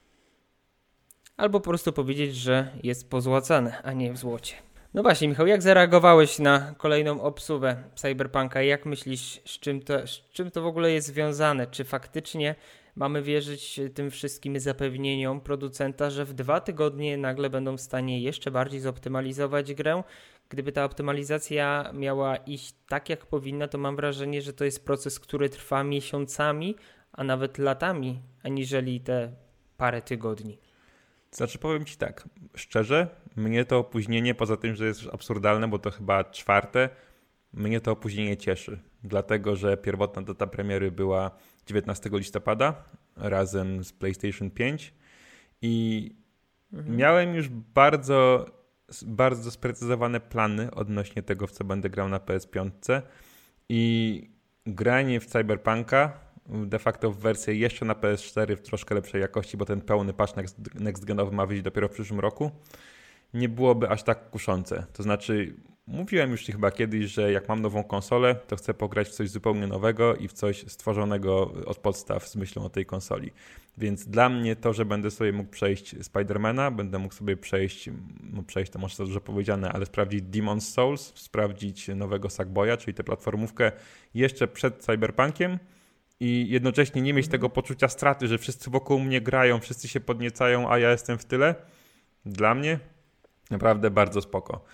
Albo 1.37 1.61
po 1.61 1.71
prostu 1.71 1.93
powiedzieć, 1.93 2.37
że 2.37 2.69
jest 2.83 3.11
pozłacane, 3.11 3.83
a 3.83 3.93
nie 3.93 4.12
w 4.12 4.19
złocie. 4.19 4.55
No 4.95 5.02
właśnie, 5.02 5.28
Michał, 5.28 5.47
jak 5.47 5.62
zareagowałeś 5.62 6.38
na 6.38 6.75
kolejną 6.78 7.23
obsuwę 7.23 7.76
Cyberpunka? 7.95 8.62
Jak 8.62 8.87
myślisz, 8.87 9.40
z 9.45 9.59
czym, 9.59 9.83
to, 9.83 10.07
z 10.07 10.31
czym 10.33 10.50
to 10.50 10.62
w 10.62 10.66
ogóle 10.66 10.93
jest 10.93 11.07
związane? 11.07 11.66
Czy 11.66 11.85
faktycznie 11.85 12.55
mamy 12.95 13.23
wierzyć 13.23 13.81
tym 13.95 14.11
wszystkim 14.11 14.61
zapewnieniom 14.61 15.40
producenta, 15.40 16.11
że 16.11 16.25
w 16.25 16.35
dwa 16.35 16.61
tygodnie 16.61 17.16
nagle 17.16 17.50
będą 17.50 17.76
w 17.76 17.81
stanie 17.81 18.21
jeszcze 18.21 18.50
bardziej 18.50 18.81
zoptymalizować 18.81 19.75
grę. 19.75 20.02
Gdyby 20.49 20.73
ta 20.73 20.85
optymalizacja 20.85 21.90
miała 21.95 22.37
iść 22.37 22.75
tak, 22.88 23.09
jak 23.09 23.26
powinna, 23.26 23.69
to 23.69 23.78
mam 23.78 23.97
wrażenie, 23.97 24.43
że 24.43 24.52
to 24.52 24.64
jest 24.64 24.85
proces, 24.85 25.21
który 25.21 25.49
trwa 25.49 25.85
miesiącami, 25.85 26.76
a 27.12 27.25
nawet 27.25 27.59
latami, 27.59 28.21
aniżeli 28.43 29.00
te 29.00 29.33
parę 29.76 30.02
tygodni. 30.02 30.59
Znaczy 31.30 31.59
powiem 31.59 31.85
Ci 31.85 31.97
tak, 31.97 32.28
szczerze, 32.54 33.09
mnie 33.37 33.64
to 33.64 33.78
opóźnienie, 33.78 34.35
poza 34.35 34.56
tym, 34.56 34.75
że 34.75 34.87
jest 34.87 35.00
absurdalne, 35.12 35.68
bo 35.68 35.78
to 35.78 35.90
chyba 35.90 36.25
czwarte, 36.25 36.88
mnie 37.52 37.80
to 37.80 37.92
opóźnienie 37.92 38.37
cieszy, 38.37 38.80
dlatego 39.04 39.56
że 39.56 39.76
pierwotna 39.76 40.23
data 40.23 40.47
premiery 40.47 40.92
była 40.92 41.30
19 41.66 42.11
listopada 42.12 42.85
razem 43.16 43.85
z 43.85 43.92
PlayStation 43.92 44.50
5 44.50 44.95
i 45.62 46.11
mhm. 46.73 46.97
miałem 46.97 47.35
już 47.35 47.49
bardzo, 47.49 48.47
bardzo 49.06 49.50
sprecyzowane 49.50 50.21
plany 50.21 50.71
odnośnie 50.71 51.23
tego, 51.23 51.47
w 51.47 51.52
co 51.52 51.64
będę 51.64 51.90
grał 51.90 52.09
na 52.09 52.18
PS5 52.18 52.71
i 53.68 54.23
granie 54.66 55.21
w 55.21 55.26
Cyberpunka 55.26 56.25
de 56.49 56.79
facto 56.79 57.11
w 57.11 57.19
wersję 57.19 57.55
jeszcze 57.55 57.85
na 57.85 57.95
PS4 57.95 58.57
w 58.57 58.62
troszkę 58.62 58.95
lepszej 58.95 59.21
jakości, 59.21 59.57
bo 59.57 59.65
ten 59.65 59.81
pełny 59.81 60.12
patch 60.12 60.35
next, 60.75 61.05
genowy 61.05 61.37
ma 61.37 61.47
wyjść 61.47 61.62
dopiero 61.62 61.88
w 61.88 61.91
przyszłym 61.93 62.21
roku, 62.21 62.50
nie 63.35 63.49
byłoby 63.49 63.88
aż 63.88 64.03
tak 64.03 64.31
kuszące. 64.31 64.87
To 64.93 65.03
znaczy, 65.03 65.55
mówiłem 65.87 66.31
już 66.31 66.45
chyba 66.45 66.71
kiedyś, 66.71 67.05
że 67.05 67.33
jak 67.33 67.49
mam 67.49 67.62
nową 67.62 67.85
konsolę, 67.85 68.35
to 68.35 68.57
chcę 68.57 68.75
pograć 68.75 69.09
w 69.09 69.12
coś 69.12 69.31
zupełnie 69.31 69.67
nowego 69.67 70.17
i 70.17 70.29
w 70.29 70.33
coś 70.33 70.65
stworzonego 70.69 71.53
od 71.67 71.79
podstaw 71.79 72.29
z 72.29 72.37
myślą 72.37 72.65
o 72.65 72.71
tej 72.71 72.87
konsoli. 72.87 73.31
Więc 73.79 74.09
dla 74.09 74.29
mnie 74.29 74.57
to, 74.57 74.73
że 74.73 74.85
będę 74.85 75.11
sobie 75.11 75.33
mógł 75.33 75.50
przejść 75.50 76.05
Spidermana, 76.05 76.71
będę 76.71 76.99
mógł 76.99 77.15
sobie 77.15 77.37
przejść, 77.37 77.91
no 78.33 78.43
przejść 78.43 78.73
to 78.73 78.79
może 78.79 78.97
za 78.97 79.05
dużo 79.05 79.21
powiedziane, 79.21 79.73
ale 79.73 79.87
sprawdzić 79.87 80.25
Demon's 80.25 80.61
Souls, 80.61 81.12
sprawdzić 81.15 81.88
nowego 81.88 82.31
Sackboya, 82.31 82.76
czyli 82.79 82.95
tę 82.95 83.05
platformówkę 83.05 83.73
jeszcze 84.15 84.49
przed 84.49 84.79
Cyberpunkiem, 84.79 85.59
i 86.20 86.46
jednocześnie 86.49 87.02
nie 87.02 87.14
mieć 87.14 87.28
tego 87.28 87.49
poczucia 87.50 87.88
straty, 87.88 88.28
że 88.28 88.38
wszyscy 88.38 88.70
wokół 88.70 89.00
mnie 89.00 89.20
grają, 89.20 89.61
wszyscy 89.61 89.88
się 89.88 90.00
podniecają, 90.00 90.70
a 90.70 90.78
ja 90.78 90.90
jestem 90.90 91.18
w 91.18 91.25
tyle, 91.25 91.54
dla 92.26 92.54
mnie 92.54 92.78
naprawdę 93.50 93.90
bardzo 93.90 94.20
spoko. 94.20 94.64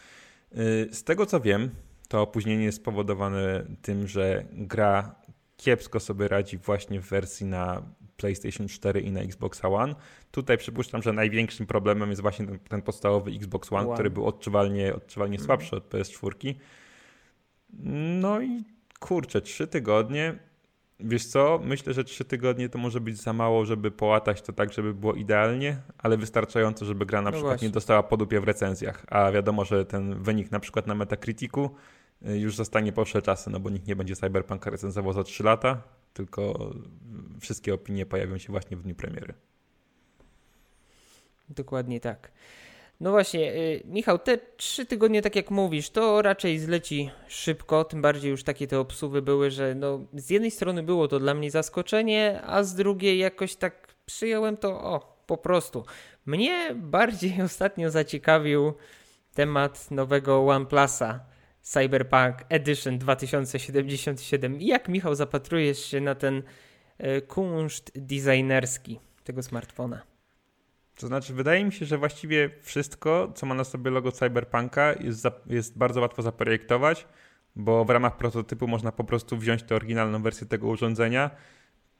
Y, 0.53 0.89
z 0.93 1.05
tego 1.05 1.27
co 1.27 1.41
wiem, 1.41 1.71
to 2.09 2.23
opóźnienie 2.23 2.65
jest 2.65 2.79
spowodowane 2.79 3.65
tym, 3.83 4.09
że 4.09 4.45
gra 4.53 5.15
kiepsko 5.57 6.01
sobie 6.01 6.29
radzi 6.29 6.59
właśnie 6.59 7.01
w 7.01 7.09
wersji 7.09 7.47
na 7.47 7.83
PlayStation 8.17 8.69
4 8.69 9.01
i 9.01 9.11
na 9.11 9.21
Xbox 9.21 9.61
One. 9.65 9.95
Tutaj 10.31 10.59
przypuszczam, 10.59 11.03
że 11.03 11.13
największym 11.13 11.67
problemem 11.67 12.11
jest 12.11 12.23
właśnie 12.23 12.47
ten, 12.47 12.59
ten 12.59 12.83
podstawowy 12.83 13.31
Xbox 13.31 13.73
One, 13.73 13.87
One, 13.87 13.95
który 13.95 14.11
był 14.11 14.27
odczuwalnie, 14.27 14.95
odczuwalnie 14.95 15.37
mm. 15.37 15.47
słabszy 15.47 15.77
od 15.77 15.89
PS4. 15.89 16.55
No 18.21 18.41
i 18.41 18.65
kurczę, 19.01 19.41
trzy 19.41 19.67
tygodnie 19.67 20.39
Wiesz 21.05 21.27
co, 21.27 21.61
myślę, 21.65 21.93
że 21.93 22.05
trzy 22.05 22.25
tygodnie 22.25 22.69
to 22.69 22.79
może 22.79 23.01
być 23.01 23.17
za 23.17 23.33
mało, 23.33 23.65
żeby 23.65 23.91
połatać 23.91 24.43
to 24.43 24.53
tak, 24.53 24.73
żeby 24.73 24.95
było 24.95 25.15
idealnie, 25.15 25.77
ale 25.99 26.17
wystarczająco, 26.17 26.85
żeby 26.85 27.07
gra 27.07 27.23
na 27.23 27.31
no 27.31 27.33
przykład 27.33 27.53
właśnie. 27.53 27.69
nie 27.69 27.73
dostała 27.73 28.03
podupie 28.03 28.41
w 28.41 28.45
recenzjach. 28.45 29.07
A 29.09 29.33
wiadomo, 29.33 29.65
że 29.65 29.85
ten 29.85 30.23
wynik 30.23 30.51
na 30.51 30.61
przykład 30.61 30.87
na 30.87 30.95
Metacriticu 30.95 31.71
y, 32.29 32.39
już 32.39 32.57
zostanie 32.57 32.93
po 32.93 33.05
czasy, 33.05 33.51
no 33.51 33.61
bo 33.61 33.71
nikt 33.71 33.87
nie 33.87 33.97
będzie 33.97 34.17
Cyberpunka 34.17 34.71
recenzował 34.71 35.13
za 35.13 35.25
3 35.25 35.45
lata, 35.45 35.83
tylko 36.15 36.71
wszystkie 37.41 37.75
opinie 37.75 38.07
pojawią 38.07 38.39
się 38.39 38.53
właśnie 38.53 38.77
w 38.77 38.83
dniu 38.83 38.95
premiery. 38.95 39.35
Dokładnie 41.49 42.01
tak. 42.01 42.33
No 43.01 43.11
właśnie, 43.11 43.55
y, 43.55 43.83
Michał, 43.85 44.19
te 44.19 44.39
trzy 44.57 44.87
tygodnie, 44.87 45.23
tak 45.23 45.37
jak 45.37 45.51
mówisz, 45.51 45.91
to 45.91 46.23
raczej 46.23 46.59
zleci 46.59 47.11
szybko, 47.29 47.85
tym 47.85 48.03
bardziej 48.03 48.31
już 48.31 48.45
takie 48.45 48.67
te 48.67 48.81
obsuwy 48.81 49.23
były, 49.23 49.51
że 49.51 49.75
no, 49.75 50.01
z 50.15 50.31
jednej 50.31 50.51
strony 50.51 50.83
było 50.83 51.09
to 51.09 51.19
dla 51.19 51.35
mnie 51.35 51.51
zaskoczenie, 51.51 52.41
a 52.43 52.63
z 52.63 52.75
drugiej 52.75 53.19
jakoś 53.19 53.57
tak 53.57 53.95
przyjąłem 54.07 54.57
to, 54.57 54.69
o, 54.69 55.23
po 55.27 55.37
prostu. 55.37 55.85
Mnie 56.27 56.75
bardziej 56.75 57.43
ostatnio 57.43 57.91
zaciekawił 57.91 58.73
temat 59.35 59.91
nowego 59.91 60.47
OnePlusa 60.47 61.21
Cyberpunk 61.63 62.37
Edition 62.49 62.99
2077. 62.99 64.61
Jak, 64.61 64.89
Michał, 64.89 65.15
zapatrujesz 65.15 65.85
się 65.85 66.01
na 66.01 66.15
ten 66.15 66.43
y, 67.01 67.23
kunszt 67.23 67.93
designerski 67.95 69.01
tego 69.25 69.43
smartfona? 69.43 70.12
To 70.97 71.07
znaczy, 71.07 71.35
wydaje 71.35 71.65
mi 71.65 71.73
się, 71.73 71.87
że 71.87 71.99
właściwie 71.99 72.51
wszystko, 72.63 73.33
co 73.35 73.47
ma 73.47 73.55
na 73.55 73.65
sobie 73.65 73.91
logo 73.91 74.13
Cyberpunka, 74.13 74.93
jest, 74.93 75.21
za, 75.21 75.33
jest 75.47 75.79
bardzo 75.79 76.01
łatwo 76.01 76.23
zaprojektować, 76.23 77.07
bo 77.57 77.85
w 77.85 77.91
ramach 77.91 78.17
prototypu 78.17 78.69
można 78.69 78.93
po 78.93 79.05
prostu 79.05 79.37
wziąć 79.37 79.63
tę 79.63 79.75
oryginalną 79.77 80.23
wersję 80.23 80.47
tego 80.47 80.69
urządzenia, 80.69 81.31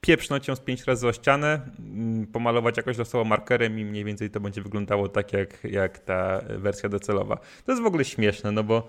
pieprznąć 0.01 0.47
ją 0.47 0.55
z 0.55 0.59
pięć 0.59 0.83
razy 0.83 1.07
o 1.07 1.13
ścianę, 1.13 1.61
mm, 1.79 2.27
pomalować 2.27 2.77
jakoś 2.77 2.97
losowo 2.97 3.23
markerem 3.23 3.79
i 3.79 3.85
mniej 3.85 4.03
więcej 4.05 4.29
to 4.29 4.39
będzie 4.39 4.61
wyglądało 4.61 5.09
tak, 5.09 5.33
jak, 5.33 5.63
jak 5.63 5.99
ta 5.99 6.41
wersja 6.57 6.89
docelowa. 6.89 7.37
To 7.65 7.71
jest 7.71 7.83
w 7.83 7.85
ogóle 7.85 8.05
śmieszne, 8.05 8.51
no 8.51 8.63
bo 8.63 8.87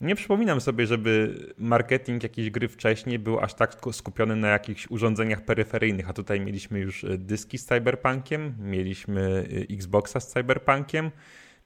nie 0.00 0.14
przypominam 0.14 0.60
sobie, 0.60 0.86
żeby 0.86 1.34
marketing 1.58 2.22
jakiejś 2.22 2.50
gry 2.50 2.68
wcześniej 2.68 3.18
był 3.18 3.40
aż 3.40 3.54
tak 3.54 3.76
skupiony 3.92 4.36
na 4.36 4.48
jakichś 4.48 4.90
urządzeniach 4.90 5.44
peryferyjnych, 5.44 6.10
a 6.10 6.12
tutaj 6.12 6.40
mieliśmy 6.40 6.78
już 6.78 7.04
e, 7.04 7.18
dyski 7.18 7.58
z 7.58 7.64
Cyberpunkiem, 7.64 8.54
mieliśmy 8.60 9.46
e, 9.70 9.74
Xboxa 9.74 10.20
z 10.20 10.28
Cyberpunkiem, 10.28 11.10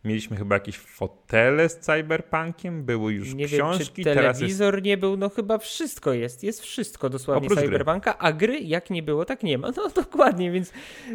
mieliśmy 0.05 0.37
chyba 0.37 0.57
jakieś 0.57 0.79
fotele 0.79 1.69
z 1.69 1.79
Cyberpunkiem, 1.79 2.85
były 2.85 3.13
już 3.13 3.35
nie 3.35 3.47
książki. 3.47 4.05
Wiem, 4.05 4.15
czy 4.15 4.21
telewizor 4.21 4.75
jest... 4.75 4.85
nie 4.85 4.97
był, 4.97 5.17
no 5.17 5.29
chyba 5.29 5.59
wszystko 5.59 6.13
jest, 6.13 6.45
jest 6.45 6.61
wszystko 6.61 7.11
dosłownie 7.11 7.47
Oprócz 7.47 7.61
Cyberpunka, 7.61 8.13
gry. 8.13 8.21
a 8.21 8.33
gry 8.33 8.59
jak 8.59 8.91
nie 8.91 9.03
było, 9.03 9.25
tak 9.25 9.43
nie 9.43 9.59
ma. 9.59 9.71
No 9.77 9.89
dokładnie, 10.03 10.51
więc 10.51 10.73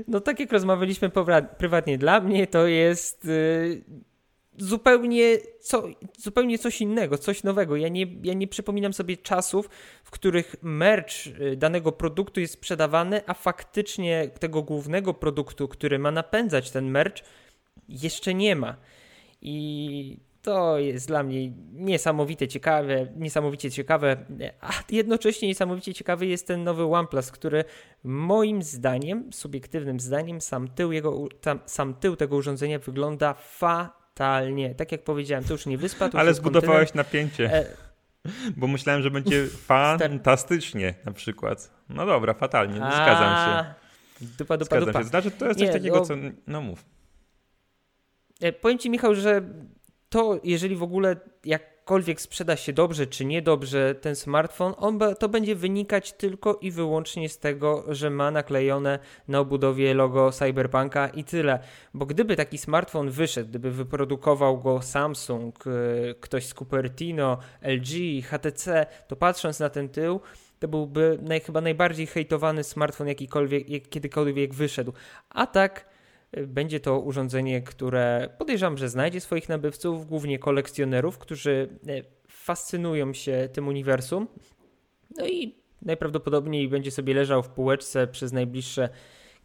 no 0.07 0.19
tak 0.19 0.39
jak 0.39 0.51
rozmawialiśmy 0.51 1.11
prywatnie, 1.57 1.97
dla 1.97 2.21
mnie 2.21 2.47
to 2.47 2.67
jest... 2.67 3.25
Yy 3.25 4.08
zupełnie, 4.59 5.37
co, 5.59 5.83
zupełnie 6.17 6.59
coś 6.59 6.81
innego, 6.81 7.17
coś 7.17 7.43
nowego. 7.43 7.75
Ja 7.75 7.87
nie, 7.87 8.05
ja 8.23 8.33
nie 8.33 8.47
przypominam 8.47 8.93
sobie 8.93 9.17
czasów, 9.17 9.69
w 10.03 10.11
których 10.11 10.55
merch 10.61 11.27
y, 11.27 11.55
danego 11.57 11.91
produktu 11.91 12.39
jest 12.39 12.53
sprzedawany, 12.53 13.21
a 13.27 13.33
faktycznie 13.33 14.29
tego 14.39 14.63
głównego 14.63 15.13
produktu, 15.13 15.67
który 15.67 15.99
ma 15.99 16.11
napędzać 16.11 16.71
ten 16.71 16.91
merch, 16.91 17.23
jeszcze 17.89 18.33
nie 18.33 18.55
ma. 18.55 18.75
I 19.41 20.19
to 20.41 20.79
jest 20.79 21.07
dla 21.07 21.23
mnie 21.23 21.51
niesamowite 21.73 22.47
ciekawe, 22.47 23.07
niesamowicie 23.15 23.71
ciekawe, 23.71 24.25
a 24.61 24.71
jednocześnie 24.89 25.47
niesamowicie 25.47 25.93
ciekawy 25.93 26.25
jest 26.25 26.47
ten 26.47 26.63
nowy 26.63 26.83
OnePlus, 26.83 27.31
który 27.31 27.63
moim 28.03 28.63
zdaniem, 28.63 29.33
subiektywnym 29.33 29.99
zdaniem, 29.99 30.41
sam 30.41 30.67
tył, 30.67 30.91
jego, 30.91 31.27
tam, 31.41 31.59
sam 31.65 31.93
tył 31.93 32.15
tego 32.15 32.35
urządzenia 32.35 32.79
wygląda 32.79 33.33
fa 33.33 33.98
Totalnie. 34.19 34.75
Tak 34.75 34.91
jak 34.91 35.03
powiedziałem, 35.03 35.43
to 35.43 35.53
już 35.53 35.65
nie 35.65 35.77
wyspa. 35.77 36.09
Ale 36.13 36.33
zbudowałeś 36.33 36.93
napięcie. 36.93 37.53
E... 37.53 37.65
Bo 38.57 38.67
myślałem, 38.67 39.01
że 39.01 39.11
będzie 39.11 39.47
fantastycznie 39.47 40.93
na 41.05 41.11
przykład. 41.11 41.71
No 41.89 42.05
dobra, 42.05 42.33
fatalnie, 42.33 42.79
no, 42.79 42.91
zgadzam 42.91 43.35
się. 43.35 43.73
Dupa, 44.37 44.57
dupa, 44.57 44.75
zgadzam 44.75 44.85
dupa. 44.85 44.99
Się. 44.99 45.09
Znaczy, 45.09 45.31
to 45.31 45.45
jest 45.45 45.59
coś 45.59 45.67
nie, 45.67 45.73
takiego, 45.73 45.95
no... 45.95 46.05
co... 46.05 46.13
No 46.47 46.61
mów. 46.61 46.85
E, 48.41 48.53
powiem 48.53 48.77
ci, 48.77 48.89
Michał, 48.89 49.15
że 49.15 49.41
to, 50.09 50.39
jeżeli 50.43 50.75
w 50.75 50.83
ogóle 50.83 51.15
jak 51.45 51.78
jakkolwiek 51.89 52.21
sprzeda 52.21 52.55
się 52.55 52.73
dobrze 52.73 53.07
czy 53.07 53.25
niedobrze 53.25 53.95
ten 53.95 54.15
smartfon, 54.15 54.73
on 54.77 54.99
to 55.19 55.29
będzie 55.29 55.55
wynikać 55.55 56.13
tylko 56.13 56.53
i 56.61 56.71
wyłącznie 56.71 57.29
z 57.29 57.39
tego, 57.39 57.83
że 57.87 58.09
ma 58.09 58.31
naklejone 58.31 58.99
na 59.27 59.39
obudowie 59.39 59.93
logo 59.93 60.31
Cyberpunka 60.31 61.07
i 61.07 61.23
tyle. 61.23 61.59
Bo 61.93 62.05
gdyby 62.05 62.35
taki 62.35 62.57
smartfon 62.57 63.09
wyszedł, 63.09 63.49
gdyby 63.49 63.71
wyprodukował 63.71 64.61
go 64.61 64.81
Samsung, 64.81 65.67
y, 65.67 66.15
ktoś 66.19 66.45
z 66.45 66.53
Cupertino, 66.53 67.37
LG, 67.61 68.23
HTC, 68.23 68.85
to 69.07 69.15
patrząc 69.15 69.59
na 69.59 69.69
ten 69.69 69.89
tył, 69.89 70.21
to 70.59 70.67
byłby 70.67 71.19
naj, 71.21 71.39
chyba 71.39 71.61
najbardziej 71.61 72.07
hejtowany 72.07 72.63
smartfon 72.63 73.07
jakikolwiek, 73.07 73.89
kiedykolwiek 73.89 74.53
wyszedł. 74.53 74.93
A 75.29 75.47
tak 75.47 75.88
będzie 76.47 76.79
to 76.79 76.99
urządzenie, 76.99 77.61
które 77.61 78.29
podejrzewam, 78.37 78.77
że 78.77 78.89
znajdzie 78.89 79.21
swoich 79.21 79.49
nabywców, 79.49 80.05
głównie 80.05 80.39
kolekcjonerów, 80.39 81.17
którzy 81.17 81.69
e, 81.87 82.01
fascynują 82.27 83.13
się 83.13 83.49
tym 83.53 83.67
uniwersum. 83.67 84.27
No 85.17 85.27
i 85.27 85.55
najprawdopodobniej 85.81 86.67
będzie 86.67 86.91
sobie 86.91 87.13
leżał 87.13 87.43
w 87.43 87.49
półeczce 87.49 88.07
przez 88.07 88.33
najbliższe 88.33 88.89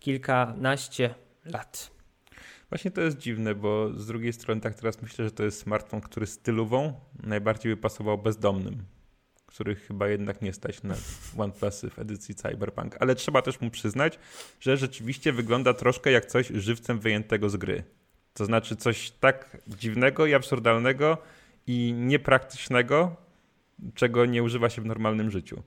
kilkanaście 0.01 1.15
lat. 1.45 1.91
Właśnie 2.69 2.91
to 2.91 3.01
jest 3.01 3.19
dziwne, 3.19 3.55
bo 3.55 3.91
z 3.97 4.07
drugiej 4.07 4.33
strony 4.33 4.61
tak 4.61 4.75
teraz 4.75 5.03
myślę, 5.03 5.25
że 5.25 5.31
to 5.31 5.45
jest 5.45 5.61
smartfon, 5.61 6.01
który 6.01 6.27
stylową 6.27 6.93
najbardziej 7.23 7.75
by 7.75 7.81
pasował 7.81 8.19
bezdomnym, 8.19 8.85
których 9.55 9.87
chyba 9.87 10.09
jednak 10.09 10.43
nie 10.43 10.53
stać 10.53 10.83
na 10.83 10.95
OnePlusy 11.39 11.91
w 11.91 11.99
edycji 11.99 12.35
Cyberpunk. 12.35 12.97
Ale 13.01 13.15
trzeba 13.15 13.43
też 13.43 13.61
mu 13.61 13.71
przyznać, 13.71 14.19
że 14.61 14.77
rzeczywiście 14.77 15.33
wygląda 15.33 15.75
troszkę 15.75 16.11
jak 16.11 16.27
coś 16.27 16.49
żywcem 16.49 16.99
wyjętego 16.99 17.51
z 17.51 17.57
gry. 17.57 17.85
To 18.33 18.45
znaczy 18.45 18.77
coś 18.77 19.11
tak 19.11 19.57
dziwnego 19.67 20.27
i 20.27 20.35
absurdalnego 20.35 21.19
i 21.67 21.95
niepraktycznego, 21.97 23.17
czego 23.95 24.27
nie 24.27 24.43
używa 24.43 24.71
się 24.71 24.83
w 24.83 24.87
normalnym 24.87 25.31
życiu. 25.31 25.63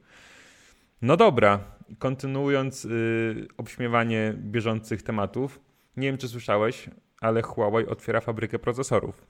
No 1.02 1.18
dobra, 1.18 1.60
kontynuując 2.00 2.84
yy, 2.84 3.48
obśmiewanie 3.58 4.34
bieżących 4.38 5.04
tematów, 5.04 5.60
nie 5.98 6.08
wiem 6.08 6.18
czy 6.18 6.28
słyszałeś, 6.28 6.90
ale 7.22 7.42
Huawei 7.42 7.86
otwiera 7.86 8.22
fabrykę 8.22 8.60
procesorów. 8.60 9.26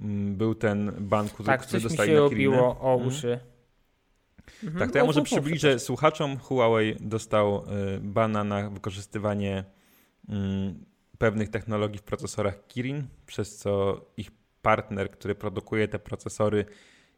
Mm, 0.00 0.36
był 0.36 0.54
ten 0.54 0.92
ban, 0.98 1.28
który, 1.28 1.46
tak, 1.46 1.62
który 1.62 1.82
dostali 1.82 2.10
mi 2.10 2.16
się 2.16 2.22
obiło 2.22 2.80
o 2.80 2.92
mhm. 2.92 3.08
uszy. 3.08 3.55
Mhm. 4.64 4.78
Tak, 4.78 4.90
to 4.90 4.98
ja 4.98 5.04
może 5.04 5.22
przybliżę 5.22 5.78
słuchaczom. 5.78 6.38
Huawei 6.38 6.96
dostał 7.00 7.64
y, 7.96 8.00
bana 8.00 8.44
na 8.44 8.70
wykorzystywanie 8.70 9.64
mm, 10.28 10.84
pewnych 11.18 11.48
technologii 11.48 11.98
w 11.98 12.02
procesorach 12.02 12.66
Kirin, 12.66 13.06
przez 13.26 13.56
co 13.56 14.00
ich 14.16 14.30
partner, 14.62 15.10
który 15.10 15.34
produkuje 15.34 15.88
te 15.88 15.98
procesory, 15.98 16.64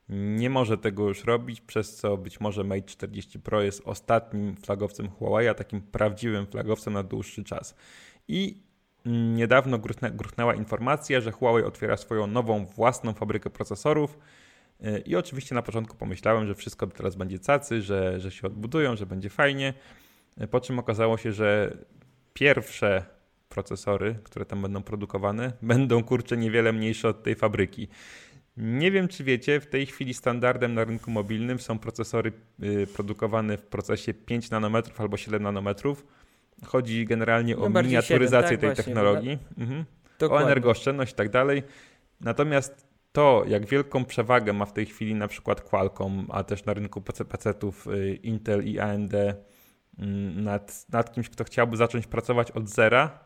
nie 0.08 0.50
może 0.50 0.78
tego 0.78 1.08
już 1.08 1.24
robić, 1.24 1.60
przez 1.60 1.96
co 1.96 2.16
być 2.16 2.40
może 2.40 2.64
Mate 2.64 2.82
40 2.82 3.40
Pro 3.40 3.62
jest 3.62 3.82
ostatnim 3.84 4.56
flagowcem 4.56 5.10
Huawei, 5.10 5.48
a 5.48 5.54
takim 5.54 5.80
prawdziwym 5.80 6.46
flagowcem 6.46 6.92
na 6.92 7.02
dłuższy 7.02 7.44
czas. 7.44 7.74
I 8.28 8.62
niedawno 9.34 9.78
gruchnęła 10.12 10.54
informacja, 10.54 11.20
że 11.20 11.32
Huawei 11.32 11.64
otwiera 11.64 11.96
swoją 11.96 12.26
nową 12.26 12.66
własną 12.66 13.12
fabrykę 13.12 13.50
procesorów. 13.50 14.18
I 15.06 15.16
oczywiście 15.16 15.54
na 15.54 15.62
początku 15.62 15.96
pomyślałem, 15.96 16.46
że 16.46 16.54
wszystko 16.54 16.86
teraz 16.86 17.16
będzie 17.16 17.38
cacy, 17.38 17.82
że, 17.82 18.20
że 18.20 18.30
się 18.30 18.46
odbudują, 18.46 18.96
że 18.96 19.06
będzie 19.06 19.30
fajnie. 19.30 19.74
Po 20.50 20.60
czym 20.60 20.78
okazało 20.78 21.16
się, 21.16 21.32
że 21.32 21.76
pierwsze 22.34 23.04
procesory, 23.48 24.14
które 24.24 24.44
tam 24.44 24.62
będą 24.62 24.82
produkowane, 24.82 25.52
będą 25.62 26.04
kurczę 26.04 26.36
niewiele 26.36 26.72
mniejsze 26.72 27.08
od 27.08 27.22
tej 27.22 27.34
fabryki. 27.34 27.88
Nie 28.56 28.90
wiem, 28.90 29.08
czy 29.08 29.24
wiecie, 29.24 29.60
w 29.60 29.66
tej 29.66 29.86
chwili 29.86 30.14
standardem 30.14 30.74
na 30.74 30.84
rynku 30.84 31.10
mobilnym 31.10 31.58
są 31.58 31.78
procesory 31.78 32.32
y, 32.62 32.86
produkowane 32.86 33.56
w 33.56 33.62
procesie 33.62 34.14
5 34.14 34.50
nanometrów 34.50 35.00
albo 35.00 35.16
7 35.16 35.42
nanometrów. 35.42 36.06
Chodzi 36.66 37.04
generalnie 37.04 37.54
no 37.54 37.62
o 37.62 37.68
miniaturyzację 37.68 38.48
7, 38.48 38.50
tak, 38.50 38.60
tej 38.60 38.68
właśnie, 38.68 38.84
technologii, 38.84 39.38
mhm. 39.58 39.84
o 40.30 40.42
energooszczędność 40.42 41.12
i 41.12 41.16
tak 41.16 41.28
dalej. 41.28 41.62
Natomiast 42.20 42.87
to, 43.18 43.44
jak 43.46 43.66
wielką 43.66 44.04
przewagę 44.04 44.52
ma 44.52 44.64
w 44.64 44.72
tej 44.72 44.86
chwili 44.86 45.14
na 45.14 45.28
przykład 45.28 45.60
Qualcomm, 45.60 46.26
a 46.30 46.44
też 46.44 46.64
na 46.64 46.74
rynku 46.74 47.00
PC-ów 47.00 47.86
y, 47.86 48.18
Intel 48.22 48.68
i 48.68 48.78
AMD 48.78 49.14
mm, 49.14 50.44
nad, 50.44 50.86
nad 50.92 51.12
kimś, 51.12 51.28
kto 51.28 51.44
chciałby 51.44 51.76
zacząć 51.76 52.06
pracować 52.06 52.50
od 52.50 52.68
zera, 52.68 53.18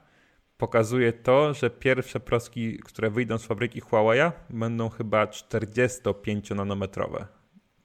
pokazuje 0.56 1.12
to, 1.12 1.54
że 1.54 1.70
pierwsze 1.70 2.20
proski, 2.20 2.78
które 2.78 3.10
wyjdą 3.10 3.38
z 3.38 3.46
fabryki 3.46 3.80
Huawei, 3.80 4.30
będą 4.50 4.88
chyba 4.88 5.24
45-nanometrowe, 5.24 7.24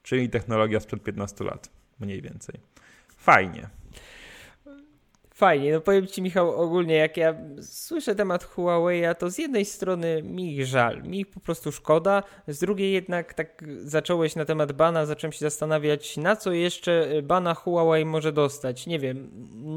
czyli 0.03 0.29
technologia 0.29 0.79
sprzed 0.79 1.03
15 1.03 1.43
lat, 1.43 1.69
mniej 1.99 2.21
więcej. 2.21 2.59
Fajnie. 3.17 3.69
Fajnie, 5.37 5.73
no 5.73 5.81
powiem 5.81 6.07
Ci 6.07 6.21
Michał, 6.21 6.61
ogólnie 6.61 6.95
jak 6.95 7.17
ja 7.17 7.35
słyszę 7.61 8.15
temat 8.15 8.43
Huawei, 8.43 9.01
to 9.19 9.29
z 9.29 9.37
jednej 9.37 9.65
strony 9.65 10.23
mi 10.23 10.55
ich 10.55 10.65
żal, 10.65 11.03
mi 11.03 11.19
ich 11.19 11.29
po 11.29 11.39
prostu 11.39 11.71
szkoda, 11.71 12.23
z 12.47 12.59
drugiej 12.59 12.91
jednak 12.91 13.33
tak 13.33 13.63
zacząłeś 13.79 14.35
na 14.35 14.45
temat 14.45 14.71
bana, 14.71 15.05
zacząłem 15.05 15.31
się 15.31 15.39
zastanawiać 15.39 16.17
na 16.17 16.35
co 16.35 16.51
jeszcze 16.51 17.09
bana 17.23 17.53
Huawei 17.53 18.05
może 18.05 18.31
dostać, 18.31 18.87
nie 18.87 18.99
wiem, 18.99 19.29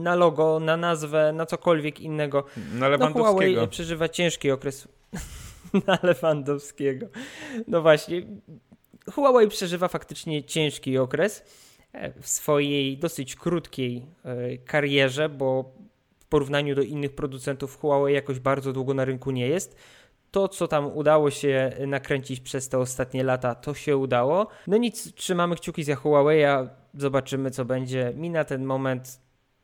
na 0.02 0.14
logo, 0.14 0.60
na 0.60 0.76
nazwę, 0.76 1.32
na 1.32 1.46
cokolwiek 1.46 2.00
innego. 2.00 2.44
Na 2.74 2.88
Lewandowskiego. 2.88 3.24
No 3.24 3.32
Huawei 3.32 3.68
przeżywa 3.68 4.08
ciężki 4.08 4.50
okres 4.50 4.88
na 5.86 5.98
Lewandowskiego. 6.02 7.06
No 7.68 7.82
właśnie, 7.82 8.22
Huawei 9.12 9.48
przeżywa 9.48 9.88
faktycznie 9.88 10.44
ciężki 10.44 10.98
okres 10.98 11.42
w 12.20 12.28
swojej 12.28 12.99
dosyć 12.99 13.37
krótkiej 13.37 14.06
e, 14.25 14.59
karierze, 14.59 15.28
bo 15.28 15.73
w 16.18 16.25
porównaniu 16.26 16.75
do 16.75 16.82
innych 16.82 17.14
producentów 17.14 17.76
Huawei 17.80 18.14
jakoś 18.14 18.41
bardzo 18.41 18.73
długo 18.73 18.95
na 18.95 19.04
rynku 19.04 19.30
nie 19.30 19.49
jest. 19.49 19.76
To, 20.30 20.49
co 20.49 20.69
tam 20.69 20.86
udało 20.97 21.30
się 21.30 21.73
nakręcić 21.86 22.41
przez 22.41 22.69
te 22.69 22.78
ostatnie 22.78 23.25
lata, 23.25 23.54
to 23.54 23.75
się 23.75 23.97
udało. 23.97 24.47
No 24.67 24.76
nic, 24.76 25.14
trzymamy 25.14 25.56
kciuki 25.56 25.84
za 25.84 25.95
Huawei, 25.95 26.45
zobaczymy, 26.95 27.50
co 27.50 27.64
będzie. 27.64 28.12
Mi 28.17 28.30
na 28.30 28.45
ten 28.45 28.64
moment 28.64 29.21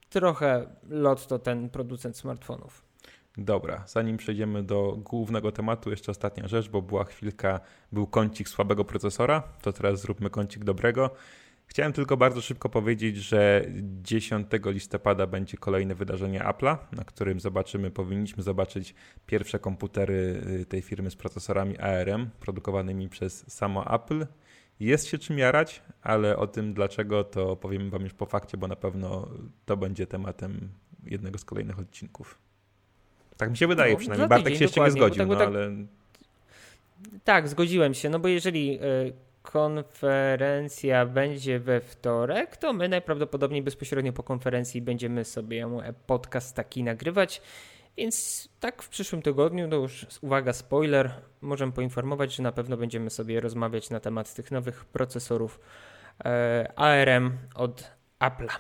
trochę 0.08 0.66
lot 0.88 1.26
to 1.26 1.38
ten 1.38 1.70
producent 1.70 2.16
smartfonów. 2.16 2.86
Dobra, 3.38 3.84
zanim 3.86 4.16
przejdziemy 4.16 4.62
do 4.62 4.96
głównego 4.98 5.52
tematu, 5.52 5.90
jeszcze 5.90 6.10
ostatnia 6.10 6.48
rzecz, 6.48 6.68
bo 6.68 6.82
była 6.82 7.04
chwilka, 7.04 7.60
był 7.92 8.06
kącik 8.06 8.48
słabego 8.48 8.84
procesora, 8.84 9.42
to 9.62 9.72
teraz 9.72 10.00
zróbmy 10.00 10.30
kącik 10.30 10.64
dobrego. 10.64 11.10
Chciałem 11.66 11.92
tylko 11.92 12.16
bardzo 12.16 12.40
szybko 12.40 12.68
powiedzieć, 12.68 13.16
że 13.16 13.64
10 14.02 14.46
listopada 14.64 15.26
będzie 15.26 15.56
kolejne 15.56 15.94
wydarzenie 15.94 16.40
Apple'a, 16.40 16.76
na 16.92 17.04
którym 17.04 17.40
zobaczymy, 17.40 17.90
powinniśmy 17.90 18.42
zobaczyć 18.42 18.94
pierwsze 19.26 19.58
komputery 19.58 20.42
y, 20.60 20.66
tej 20.66 20.82
firmy 20.82 21.10
z 21.10 21.16
procesorami 21.16 21.78
ARM 21.78 22.30
produkowanymi 22.40 23.08
przez 23.08 23.52
samo 23.52 23.94
Apple. 23.94 24.26
Jest 24.80 25.06
się 25.06 25.18
czym 25.18 25.38
jarać, 25.38 25.82
ale 26.02 26.36
o 26.36 26.46
tym 26.46 26.74
dlaczego 26.74 27.24
to 27.24 27.56
powiem 27.56 27.90
Wam 27.90 28.02
już 28.02 28.14
po 28.14 28.26
fakcie, 28.26 28.56
bo 28.56 28.68
na 28.68 28.76
pewno 28.76 29.28
to 29.66 29.76
będzie 29.76 30.06
tematem 30.06 30.68
jednego 31.04 31.38
z 31.38 31.44
kolejnych 31.44 31.78
odcinków. 31.78 32.38
Tak 33.36 33.50
mi 33.50 33.56
się 33.56 33.66
wydaje 33.66 33.92
no, 33.92 33.98
przynajmniej. 33.98 34.28
Bartek 34.28 34.56
się 34.56 34.64
jeszcze 34.64 34.80
nie 34.80 34.90
zgodził, 34.90 35.18
tak, 35.18 35.28
no, 35.28 35.36
tak, 35.36 35.48
ale... 35.48 35.70
Tak, 37.24 37.48
zgodziłem 37.48 37.94
się, 37.94 38.10
no 38.10 38.18
bo 38.18 38.28
jeżeli 38.28 38.78
y, 38.82 39.12
konferencja 39.52 41.06
będzie 41.06 41.60
we 41.60 41.80
wtorek, 41.80 42.56
to 42.56 42.72
my 42.72 42.88
najprawdopodobniej 42.88 43.62
bezpośrednio 43.62 44.12
po 44.12 44.22
konferencji 44.22 44.82
będziemy 44.82 45.24
sobie 45.24 45.66
podcast 46.06 46.56
taki 46.56 46.84
nagrywać. 46.84 47.42
Więc 47.96 48.48
tak 48.60 48.82
w 48.82 48.88
przyszłym 48.88 49.22
tygodniu, 49.22 49.68
to 49.68 49.76
już 49.76 50.06
uwaga, 50.20 50.52
spoiler, 50.52 51.10
możemy 51.40 51.72
poinformować, 51.72 52.34
że 52.34 52.42
na 52.42 52.52
pewno 52.52 52.76
będziemy 52.76 53.10
sobie 53.10 53.40
rozmawiać 53.40 53.90
na 53.90 54.00
temat 54.00 54.34
tych 54.34 54.50
nowych 54.50 54.84
procesorów 54.84 55.60
e, 56.24 56.72
ARM 56.76 57.38
od 57.54 57.90
Apple'a. 58.20 58.56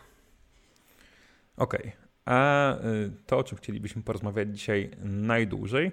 Okej, 1.56 1.80
okay. 1.80 1.92
a 2.24 2.74
y, 2.74 3.10
to, 3.26 3.38
o 3.38 3.44
czym 3.44 3.58
chcielibyśmy 3.58 4.02
porozmawiać 4.02 4.48
dzisiaj 4.48 4.90
najdłużej, 5.04 5.92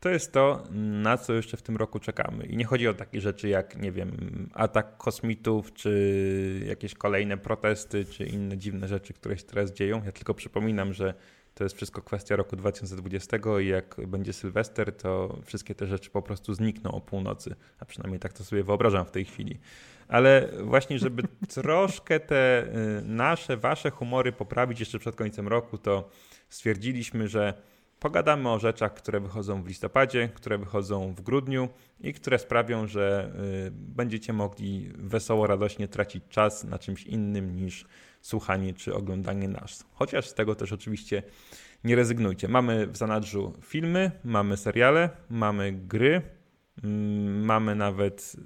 to 0.00 0.08
jest 0.08 0.32
to, 0.32 0.62
na 1.02 1.18
co 1.18 1.32
jeszcze 1.32 1.56
w 1.56 1.62
tym 1.62 1.76
roku 1.76 1.98
czekamy. 1.98 2.46
I 2.46 2.56
nie 2.56 2.64
chodzi 2.64 2.88
o 2.88 2.94
takie 2.94 3.20
rzeczy 3.20 3.48
jak, 3.48 3.76
nie 3.76 3.92
wiem, 3.92 4.48
atak 4.54 4.96
kosmitów, 4.96 5.72
czy 5.72 6.64
jakieś 6.66 6.94
kolejne 6.94 7.38
protesty, 7.38 8.04
czy 8.04 8.26
inne 8.26 8.58
dziwne 8.58 8.88
rzeczy, 8.88 9.12
które 9.12 9.38
się 9.38 9.44
teraz 9.44 9.72
dzieją. 9.72 10.02
Ja 10.04 10.12
tylko 10.12 10.34
przypominam, 10.34 10.92
że 10.92 11.14
to 11.54 11.64
jest 11.64 11.76
wszystko 11.76 12.02
kwestia 12.02 12.36
roku 12.36 12.56
2020 12.56 13.36
i 13.62 13.66
jak 13.66 13.96
będzie 14.06 14.32
Sylwester, 14.32 14.96
to 14.96 15.38
wszystkie 15.44 15.74
te 15.74 15.86
rzeczy 15.86 16.10
po 16.10 16.22
prostu 16.22 16.54
znikną 16.54 16.90
o 16.90 17.00
północy. 17.00 17.54
A 17.80 17.84
przynajmniej 17.84 18.20
tak 18.20 18.32
to 18.32 18.44
sobie 18.44 18.62
wyobrażam 18.62 19.06
w 19.06 19.10
tej 19.10 19.24
chwili. 19.24 19.58
Ale 20.08 20.48
właśnie, 20.62 20.98
żeby 20.98 21.22
troszkę 21.54 22.20
te 22.20 22.66
y, 22.98 23.02
nasze, 23.02 23.56
wasze 23.56 23.90
humory 23.90 24.32
poprawić 24.32 24.80
jeszcze 24.80 24.98
przed 24.98 25.16
końcem 25.16 25.48
roku, 25.48 25.78
to 25.78 26.10
stwierdziliśmy, 26.48 27.28
że 27.28 27.54
Pogadamy 28.00 28.48
o 28.50 28.58
rzeczach, 28.58 28.94
które 28.94 29.20
wychodzą 29.20 29.62
w 29.62 29.66
listopadzie, 29.66 30.28
które 30.34 30.58
wychodzą 30.58 31.14
w 31.14 31.20
grudniu 31.20 31.68
i 32.00 32.14
które 32.14 32.38
sprawią, 32.38 32.86
że 32.86 33.32
y, 33.66 33.70
będziecie 33.70 34.32
mogli 34.32 34.90
wesoło, 34.94 35.46
radośnie 35.46 35.88
tracić 35.88 36.24
czas 36.28 36.64
na 36.64 36.78
czymś 36.78 37.02
innym 37.02 37.56
niż 37.56 37.84
słuchanie 38.20 38.74
czy 38.74 38.94
oglądanie 38.94 39.48
nas. 39.48 39.84
Chociaż 39.92 40.28
z 40.28 40.34
tego 40.34 40.54
też 40.54 40.72
oczywiście 40.72 41.22
nie 41.84 41.96
rezygnujcie. 41.96 42.48
Mamy 42.48 42.86
w 42.86 42.96
zanadrzu 42.96 43.52
filmy, 43.62 44.10
mamy 44.24 44.56
seriale, 44.56 45.10
mamy 45.30 45.72
gry, 45.72 46.22
mm, 46.84 47.44
mamy 47.44 47.74
nawet 47.74 48.36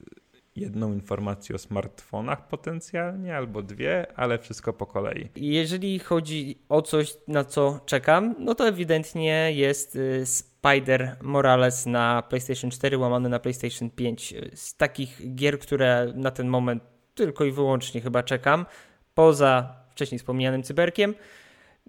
jedną 0.56 0.92
informację 0.92 1.54
o 1.54 1.58
smartfonach 1.58 2.48
potencjalnie, 2.48 3.36
albo 3.36 3.62
dwie, 3.62 4.06
ale 4.16 4.38
wszystko 4.38 4.72
po 4.72 4.86
kolei. 4.86 5.28
Jeżeli 5.36 5.98
chodzi 5.98 6.58
o 6.68 6.82
coś, 6.82 7.16
na 7.28 7.44
co 7.44 7.80
czekam, 7.86 8.34
no 8.38 8.54
to 8.54 8.68
ewidentnie 8.68 9.52
jest 9.52 9.96
y, 9.96 10.26
Spider 10.26 11.16
Morales 11.22 11.86
na 11.86 12.22
PlayStation 12.22 12.70
4 12.70 12.98
łamany 12.98 13.28
na 13.28 13.38
PlayStation 13.38 13.90
5. 13.90 14.34
Z 14.54 14.76
takich 14.76 15.34
gier, 15.34 15.58
które 15.58 16.12
na 16.14 16.30
ten 16.30 16.48
moment 16.48 16.82
tylko 17.14 17.44
i 17.44 17.52
wyłącznie 17.52 18.00
chyba 18.00 18.22
czekam, 18.22 18.66
poza 19.14 19.76
wcześniej 19.90 20.18
wspomnianym 20.18 20.62
cyberkiem. 20.62 21.14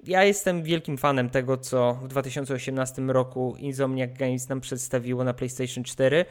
Ja 0.04 0.24
jestem 0.24 0.64
wielkim 0.64 0.98
fanem 0.98 1.30
tego, 1.30 1.58
co 1.58 1.94
w 1.94 2.08
2018 2.08 3.02
roku 3.02 3.56
Insomniac 3.60 4.18
Games 4.18 4.50
nam 4.50 4.62
przedstawiło 4.62 5.24
na 5.24 5.34
PlayStation 5.34 5.84
4. 5.84 6.26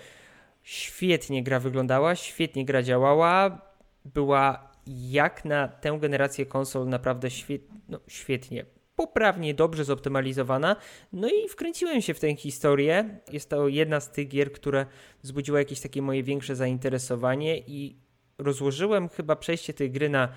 Świetnie 0.62 1.42
gra 1.42 1.60
wyglądała, 1.60 2.16
świetnie 2.16 2.64
gra 2.64 2.82
działała. 2.82 3.60
była 4.04 4.72
jak 4.86 5.44
na 5.44 5.68
tę 5.68 5.98
generację 6.00 6.46
konsol 6.46 6.88
naprawdę 6.88 7.30
świet, 7.30 7.62
no, 7.88 8.00
świetnie, 8.08 8.64
poprawnie, 8.96 9.54
dobrze 9.54 9.84
zoptymalizowana. 9.84 10.76
No 11.12 11.28
i 11.28 11.48
wkręciłem 11.48 12.02
się 12.02 12.14
w 12.14 12.20
tę 12.20 12.36
historię. 12.36 13.18
Jest 13.32 13.50
to 13.50 13.68
jedna 13.68 14.00
z 14.00 14.12
tych 14.12 14.28
gier, 14.28 14.52
które 14.52 14.86
wzbudziła 15.22 15.58
jakieś 15.58 15.80
takie 15.80 16.02
moje 16.02 16.22
większe 16.22 16.56
zainteresowanie 16.56 17.58
i 17.58 17.96
rozłożyłem 18.38 19.08
chyba 19.08 19.36
przejście 19.36 19.74
tej 19.74 19.90
gry 19.90 20.08
na 20.08 20.28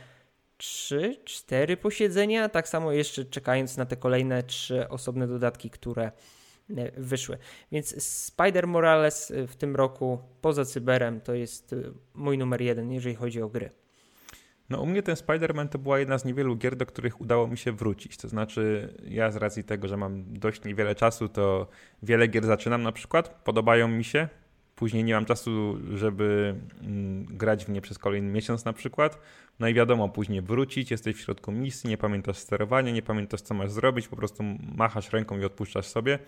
3-4 0.59 1.77
posiedzenia, 1.77 2.49
tak 2.49 2.67
samo 2.67 2.91
jeszcze 2.91 3.25
czekając 3.25 3.77
na 3.77 3.85
te 3.85 3.95
kolejne 3.95 4.43
trzy 4.43 4.89
osobne 4.89 5.27
dodatki, 5.27 5.69
które 5.69 6.11
wyszły. 6.97 7.37
Więc 7.71 8.03
Spider 8.03 8.67
Morales 8.67 9.31
e, 9.31 9.47
w 9.47 9.55
tym 9.55 9.75
roku 9.75 10.19
poza 10.41 10.65
Cyberem 10.65 11.21
to 11.21 11.33
jest 11.33 11.73
e, 11.73 11.75
mój 12.13 12.37
numer 12.37 12.61
jeden, 12.61 12.91
jeżeli 12.91 13.15
chodzi 13.15 13.41
o 13.41 13.49
gry. 13.49 13.69
No 14.69 14.81
u 14.81 14.85
mnie 14.85 15.03
ten 15.03 15.15
Spider-Man 15.15 15.69
to 15.69 15.79
była 15.79 15.99
jedna 15.99 16.17
z 16.17 16.25
niewielu 16.25 16.55
gier, 16.55 16.75
do 16.75 16.85
których 16.85 17.21
udało 17.21 17.47
mi 17.47 17.57
się 17.57 17.71
wrócić. 17.71 18.17
To 18.17 18.27
znaczy 18.27 18.93
ja 19.07 19.31
z 19.31 19.35
racji 19.35 19.63
tego, 19.63 19.87
że 19.87 19.97
mam 19.97 20.33
dość 20.33 20.63
niewiele 20.63 20.95
czasu, 20.95 21.29
to 21.29 21.67
wiele 22.03 22.27
gier 22.27 22.45
zaczynam 22.45 22.83
na 22.83 22.91
przykład, 22.91 23.41
podobają 23.43 23.87
mi 23.87 24.03
się, 24.03 24.29
później 24.75 25.03
nie 25.03 25.13
mam 25.13 25.25
czasu, 25.25 25.77
żeby 25.93 26.55
mm, 26.81 27.25
grać 27.25 27.65
w 27.65 27.69
nie 27.69 27.81
przez 27.81 27.99
kolejny 27.99 28.31
miesiąc 28.31 28.65
na 28.65 28.73
przykład. 28.73 29.19
No 29.59 29.67
i 29.67 29.73
wiadomo, 29.73 30.09
później 30.09 30.41
wrócić, 30.41 30.91
jesteś 30.91 31.15
w 31.15 31.19
środku 31.19 31.51
misji, 31.51 31.89
nie 31.89 31.97
pamiętasz 31.97 32.37
sterowania, 32.37 32.91
nie 32.91 33.01
pamiętasz 33.01 33.41
co 33.41 33.53
masz 33.53 33.71
zrobić, 33.71 34.07
po 34.07 34.15
prostu 34.15 34.43
machasz 34.75 35.11
ręką 35.11 35.39
i 35.39 35.45
odpuszczasz 35.45 35.87
sobie. 35.87 36.19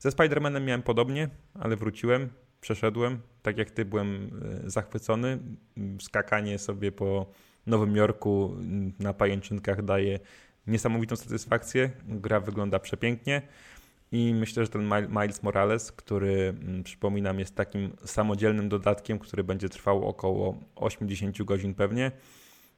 Ze 0.00 0.10
Spider-Manem 0.10 0.64
miałem 0.64 0.82
podobnie, 0.82 1.28
ale 1.54 1.76
wróciłem, 1.76 2.28
przeszedłem, 2.60 3.18
tak 3.42 3.58
jak 3.58 3.70
ty 3.70 3.84
byłem 3.84 4.30
e, 4.66 4.70
zachwycony. 4.70 5.38
Skakanie 6.00 6.58
sobie 6.58 6.92
po 6.92 7.26
Nowym 7.66 7.96
Jorku 7.96 8.56
na 8.98 9.14
pajęczynkach 9.14 9.84
daje 9.84 10.18
niesamowitą 10.66 11.16
satysfakcję. 11.16 11.90
Gra 12.08 12.40
wygląda 12.40 12.78
przepięknie. 12.78 13.42
I 14.12 14.34
myślę, 14.34 14.64
że 14.64 14.70
ten 14.70 14.90
Miles 15.08 15.42
Morales, 15.42 15.92
który 15.92 16.54
mm, 16.60 16.82
przypominam 16.82 17.38
jest 17.38 17.54
takim 17.54 17.92
samodzielnym 18.04 18.68
dodatkiem, 18.68 19.18
który 19.18 19.44
będzie 19.44 19.68
trwał 19.68 20.08
około 20.08 20.60
80 20.76 21.42
godzin 21.42 21.74
pewnie, 21.74 22.12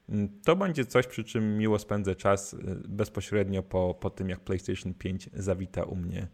mm, 0.09 0.29
to 0.45 0.55
będzie 0.55 0.85
coś, 0.85 1.07
przy 1.07 1.23
czym 1.23 1.57
miło 1.57 1.79
spędzę 1.79 2.15
czas 2.15 2.53
y, 2.53 2.57
bezpośrednio 2.87 3.63
po, 3.63 3.93
po 3.93 4.09
tym, 4.09 4.29
jak 4.29 4.39
PlayStation 4.39 4.93
5 4.93 5.29
zawita 5.33 5.83
u 5.83 5.95
mnie, 5.95 6.27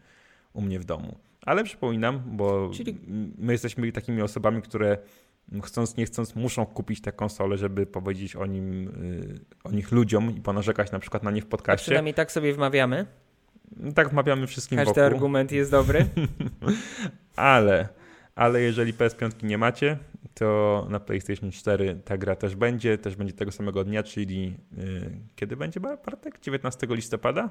u 0.60 0.62
mnie 0.62 0.80
w 0.80 0.86
domu. 0.86 1.17
Ale 1.41 1.63
przypominam, 1.63 2.22
bo 2.26 2.69
Czyli... 2.74 2.98
my 3.38 3.52
jesteśmy 3.52 3.91
takimi 3.91 4.22
osobami, 4.22 4.62
które 4.62 4.98
chcąc 5.63 5.98
nie 5.98 6.06
chcąc 6.06 6.36
muszą 6.36 6.65
kupić 6.65 7.02
te 7.02 7.12
konsole, 7.12 7.58
żeby 7.58 7.86
powiedzieć 7.86 8.36
o 8.36 8.45
nim, 8.45 8.88
y, 8.88 9.39
o 9.63 9.72
nich 9.72 9.91
ludziom 9.91 10.38
i 10.38 10.41
ponarzekać 10.41 10.91
na 10.91 11.00
przykład 11.00 11.24
na 11.24 11.32
nie 11.32 11.41
w 11.41 11.45
podcaście. 11.45 11.84
A 11.84 11.86
przynajmniej 11.86 12.13
tak 12.13 12.32
sobie 12.32 12.54
wmawiamy. 12.54 13.06
Tak 13.95 14.10
wmawiamy 14.10 14.48
wszystkim 14.48 14.78
Każdy 14.78 14.89
wokół. 14.89 15.04
argument 15.04 15.52
jest 15.52 15.72
dobry. 15.72 16.06
ale, 17.36 17.89
ale 18.36 18.62
jeżeli 18.62 18.93
PS5 18.93 19.43
nie 19.43 19.58
macie, 19.58 19.98
to 20.34 20.88
na 20.89 21.00
PlayStation 21.00 21.52
4 21.52 22.02
ta 22.06 22.17
gra 22.17 22.36
też 22.36 22.56
będzie, 22.56 22.98
też 22.98 23.15
będzie 23.15 23.34
tego 23.34 23.52
samego 23.52 23.84
dnia, 23.84 24.04
czyli 24.04 24.58
yy, 24.78 25.12
kiedy 25.36 25.58
będzie 25.58 25.80
Bartek? 25.80 26.39
19 26.41 26.88
listopada? 26.89 27.50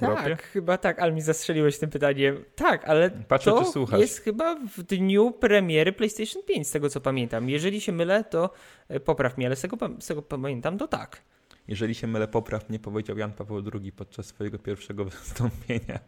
Tak, 0.00 0.42
chyba 0.42 0.78
tak, 0.78 0.98
ale 0.98 1.12
mi 1.12 1.20
zastrzeliłeś 1.20 1.78
tym 1.78 1.90
pytaniem. 1.90 2.44
Tak, 2.54 2.84
ale 2.84 3.10
Patrzę, 3.10 3.52
to 3.90 3.98
jest 3.98 4.20
chyba 4.20 4.54
w 4.76 4.82
dniu 4.82 5.30
premiery 5.30 5.92
PlayStation 5.92 6.42
5, 6.42 6.68
z 6.68 6.70
tego 6.70 6.88
co 6.88 7.00
pamiętam. 7.00 7.48
Jeżeli 7.48 7.80
się 7.80 7.92
mylę, 7.92 8.24
to 8.24 8.50
e, 8.88 9.00
popraw 9.00 9.36
mnie, 9.36 9.46
ale 9.46 9.56
z 9.56 9.60
tego, 9.60 9.76
z 10.00 10.06
tego 10.06 10.22
pamiętam, 10.22 10.78
to 10.78 10.88
tak. 10.88 11.22
Jeżeli 11.68 11.94
się 11.94 12.06
mylę, 12.06 12.28
popraw 12.28 12.68
mnie, 12.68 12.78
powiedział 12.78 13.18
Jan 13.18 13.32
Paweł 13.32 13.62
II 13.74 13.92
podczas 13.92 14.26
swojego 14.26 14.58
pierwszego 14.58 15.04
wystąpienia. 15.10 15.98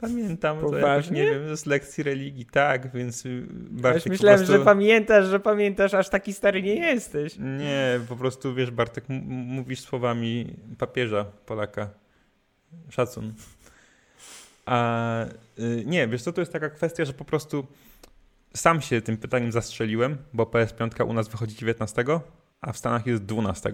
Pamiętam 0.00 0.60
Poważnie? 0.60 0.80
to 0.80 0.88
jakoś, 0.88 1.10
nie 1.10 1.30
wiem, 1.30 1.56
z 1.56 1.66
lekcji 1.66 2.04
religii, 2.04 2.46
tak, 2.46 2.92
więc 2.92 3.26
y, 3.26 3.46
Bartek 3.50 4.06
myślałem, 4.06 4.38
prostu... 4.38 4.56
że 4.56 4.64
pamiętasz, 4.64 5.26
że 5.26 5.40
pamiętasz, 5.40 5.94
aż 5.94 6.08
taki 6.08 6.32
stary 6.32 6.62
nie 6.62 6.74
jesteś. 6.74 7.36
Nie, 7.38 8.00
po 8.08 8.16
prostu, 8.16 8.54
wiesz, 8.54 8.70
Bartek, 8.70 9.04
mówisz 9.08 9.80
słowami 9.80 10.56
papieża 10.78 11.24
Polaka. 11.24 12.03
Szacun. 12.90 13.34
A 14.66 15.26
y, 15.58 15.82
nie, 15.86 16.08
wiesz 16.08 16.22
co, 16.22 16.32
to 16.32 16.40
jest 16.40 16.52
taka 16.52 16.70
kwestia, 16.70 17.04
że 17.04 17.12
po 17.12 17.24
prostu 17.24 17.66
sam 18.54 18.80
się 18.80 19.00
tym 19.00 19.16
pytaniem 19.16 19.52
zastrzeliłem, 19.52 20.16
bo 20.32 20.44
PS5 20.44 21.08
u 21.08 21.12
nas 21.12 21.28
wychodzi 21.28 21.56
19, 21.56 22.04
a 22.60 22.72
w 22.72 22.78
Stanach 22.78 23.06
jest 23.06 23.24
12. 23.24 23.72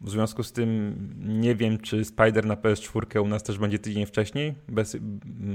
W 0.00 0.10
związku 0.10 0.42
z 0.42 0.52
tym 0.52 0.94
nie 1.18 1.54
wiem, 1.54 1.78
czy 1.78 2.04
Spider 2.04 2.46
na 2.46 2.56
PS4 2.56 3.22
u 3.22 3.28
nas 3.28 3.42
też 3.42 3.58
będzie 3.58 3.78
tydzień 3.78 4.06
wcześniej, 4.06 4.54
bez, 4.68 4.96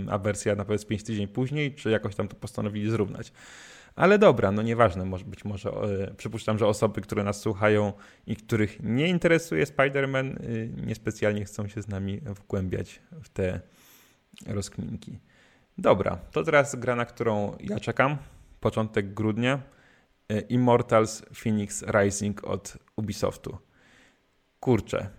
a 0.09 0.17
wersja 0.17 0.55
na 0.55 0.63
PS5 0.63 1.05
tydzień 1.05 1.27
później, 1.27 1.75
czy 1.75 1.89
jakoś 1.89 2.15
tam 2.15 2.27
to 2.27 2.35
postanowili 2.35 2.91
zrównać. 2.91 3.31
Ale 3.99 4.19
dobra, 4.19 4.51
no 4.51 4.61
nieważne, 4.61 5.05
może 5.05 5.25
być 5.25 5.45
może 5.45 5.69
e, 5.69 6.13
przypuszczam, 6.13 6.57
że 6.57 6.67
osoby, 6.67 7.01
które 7.01 7.23
nas 7.23 7.41
słuchają 7.41 7.93
i 8.27 8.35
których 8.35 8.83
nie 8.83 9.07
interesuje 9.07 9.65
Spider-Man, 9.65 10.35
e, 10.35 10.67
niespecjalnie 10.85 11.45
chcą 11.45 11.67
się 11.67 11.81
z 11.81 11.87
nami 11.87 12.21
wgłębiać 12.21 13.01
w 13.23 13.29
te 13.29 13.61
rozkminki. 14.47 15.19
Dobra, 15.77 16.19
to 16.31 16.43
teraz 16.43 16.75
gra, 16.75 16.95
na 16.95 17.05
którą 17.05 17.57
ja 17.59 17.79
czekam. 17.79 18.17
Początek 18.59 19.13
grudnia. 19.13 19.61
E, 20.29 20.39
Immortals 20.39 21.25
Phoenix 21.33 21.83
Rising 22.01 22.43
od 22.43 22.77
Ubisoftu. 22.95 23.57
Kurczę, 24.59 25.09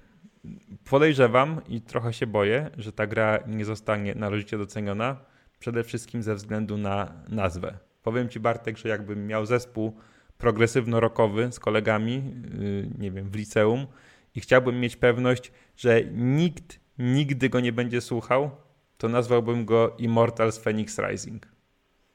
podejrzewam 0.90 1.60
i 1.68 1.80
trochę 1.80 2.12
się 2.12 2.26
boję, 2.26 2.70
że 2.76 2.92
ta 2.92 3.06
gra 3.06 3.38
nie 3.46 3.64
zostanie 3.64 4.14
należycie 4.14 4.58
doceniona, 4.58 5.16
przede 5.58 5.84
wszystkim 5.84 6.22
ze 6.22 6.34
względu 6.34 6.78
na 6.78 7.12
nazwę. 7.28 7.89
Powiem 8.02 8.28
ci 8.28 8.40
Bartek, 8.40 8.78
że 8.78 8.88
jakbym 8.88 9.26
miał 9.26 9.46
zespół 9.46 9.96
progresywno-rokowy 10.38 11.52
z 11.52 11.60
kolegami, 11.60 12.14
yy, 12.60 12.90
nie 12.98 13.10
wiem, 13.10 13.30
w 13.30 13.34
liceum 13.34 13.86
i 14.34 14.40
chciałbym 14.40 14.80
mieć 14.80 14.96
pewność, 14.96 15.52
że 15.76 16.04
nikt 16.12 16.80
nigdy 16.98 17.48
go 17.48 17.60
nie 17.60 17.72
będzie 17.72 18.00
słuchał, 18.00 18.50
to 18.98 19.08
nazwałbym 19.08 19.64
go 19.64 19.96
Immortals 19.98 20.58
Phoenix 20.58 20.98
Rising. 20.98 21.46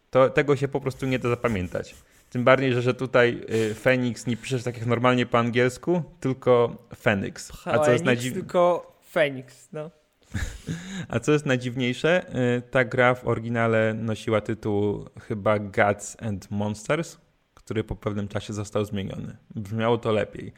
To, 0.10 0.30
tego 0.30 0.56
się 0.56 0.67
po 0.67 0.82
prostu 0.82 1.06
nie 1.06 1.19
da 1.19 1.30
zapamiętać. 1.30 1.95
Tym 2.30 2.43
bardziej, 2.43 2.74
że, 2.74 2.82
że 2.82 2.93
tutaj 2.93 3.41
y, 3.71 3.76
Phoenix 3.76 4.28
nie 4.28 4.38
piszesz 4.38 4.63
tak 4.63 4.78
jak 4.78 4.86
normalnie 4.86 5.26
po 5.26 5.38
angielsku, 5.38 6.04
tylko 6.19 6.78
Phoenix. 6.95 7.52
A 7.65 7.80
co 7.80 7.91
jest 7.91 8.06
najdziwniejsze? 8.06 8.39
tylko 8.39 8.91
Phoenix, 9.13 9.69
no. 9.71 9.91
A 11.10 11.19
co 11.19 11.32
jest 11.32 11.45
najdziwniejsze, 11.45 12.36
y, 12.58 12.62
ta 12.62 12.86
gra 12.86 13.15
w 13.15 13.28
oryginale 13.28 13.93
nosiła 13.93 14.41
tytuł 14.41 15.06
chyba 15.21 15.60
Gods 15.60 16.17
and 16.21 16.52
Monsters, 16.52 17.17
który 17.54 17.84
po 17.84 17.95
pewnym 17.95 18.28
czasie 18.28 18.54
został 18.54 18.86
zmieniony. 18.86 19.38
Brzmiało 19.56 19.98
to 19.98 20.12
lepiej. 20.12 20.54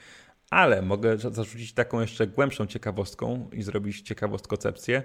Ale 0.49 0.81
mogę 0.81 1.17
zarzucić 1.17 1.73
taką 1.73 2.01
jeszcze 2.01 2.27
głębszą 2.27 2.65
ciekawostką 2.65 3.49
i 3.53 3.63
zrobić 3.63 4.01
ciekawostkocepcję. 4.01 5.03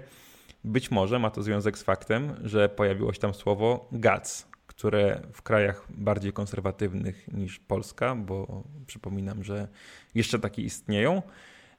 Być 0.63 0.91
może 0.91 1.19
ma 1.19 1.29
to 1.29 1.43
związek 1.43 1.77
z 1.77 1.83
faktem, 1.83 2.35
że 2.43 2.69
pojawiło 2.69 3.13
się 3.13 3.19
tam 3.19 3.33
słowo 3.33 3.89
Gods, 3.91 4.47
które 4.67 5.21
w 5.33 5.41
krajach 5.41 5.85
bardziej 5.89 6.33
konserwatywnych 6.33 7.27
niż 7.27 7.59
Polska, 7.59 8.15
bo 8.15 8.63
przypominam, 8.87 9.43
że 9.43 9.67
jeszcze 10.15 10.39
takie 10.39 10.61
istnieją, 10.61 11.21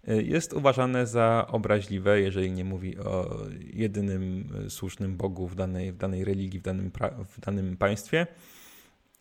jest 0.07 0.53
uważane 0.53 1.07
za 1.07 1.47
obraźliwe, 1.49 2.21
jeżeli 2.21 2.53
nie 2.53 2.65
mówi 2.65 2.99
o 2.99 3.37
jedynym 3.73 4.49
słusznym 4.69 5.17
Bogu 5.17 5.49
w 5.49 5.55
danej, 5.55 5.93
w 5.93 5.97
danej 5.97 6.25
religii, 6.25 6.61
w 6.61 6.63
danym, 6.63 6.91
w 7.29 7.41
danym 7.41 7.77
państwie. 7.77 8.27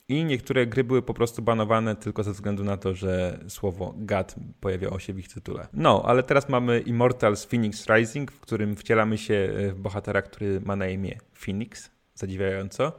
I 0.08 0.26
niektóre 0.26 0.67
gry 0.67 0.84
były 0.84 1.02
po 1.02 1.13
prostu 1.13 1.41
banowane 1.41 1.96
tylko 1.96 2.24
ze 2.24 2.32
względu 2.32 2.63
na 2.63 2.78
to, 2.78 2.93
że 2.93 3.39
słowo 3.48 3.93
God 3.98 4.36
pojawiało 4.60 5.00
się 5.00 5.13
w 5.13 5.19
ich 5.19 5.28
tytule. 5.28 5.67
No, 5.74 6.04
ale 6.06 6.24
teraz 6.24 6.50
mamy 6.50 6.80
Immortals 6.80 7.46
Phoenix 7.46 7.88
Rising, 7.89 8.32
w 8.32 8.39
którym 8.39 8.76
wcielamy 8.76 9.17
się 9.17 9.54
w 9.74 9.80
bohatera, 9.80 10.22
który 10.22 10.62
ma 10.62 10.76
na 10.76 10.88
imię 10.88 11.17
Phoenix, 11.34 11.91
zadziwiająco. 12.15 12.91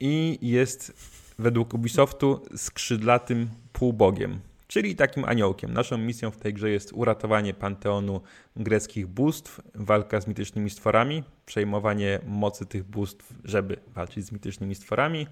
I 0.00 0.38
jest 0.42 0.92
według 1.38 1.74
Ubisoftu 1.74 2.44
skrzydlatym 2.56 3.48
półbogiem 3.72 4.40
czyli 4.72 4.96
takim 4.96 5.24
aniołkiem. 5.24 5.72
Naszą 5.72 5.98
misją 5.98 6.30
w 6.30 6.36
tej 6.36 6.54
grze 6.54 6.70
jest 6.70 6.92
uratowanie 6.92 7.54
panteonu 7.54 8.20
greckich 8.56 9.06
bóstw, 9.06 9.60
walka 9.74 10.20
z 10.20 10.26
mitycznymi 10.26 10.70
stworami, 10.70 11.24
przejmowanie 11.46 12.20
mocy 12.26 12.66
tych 12.66 12.84
bóstw, 12.84 13.34
żeby 13.44 13.76
walczyć 13.86 14.24
z 14.24 14.32
mitycznymi 14.32 14.74
stworami. 14.74 15.26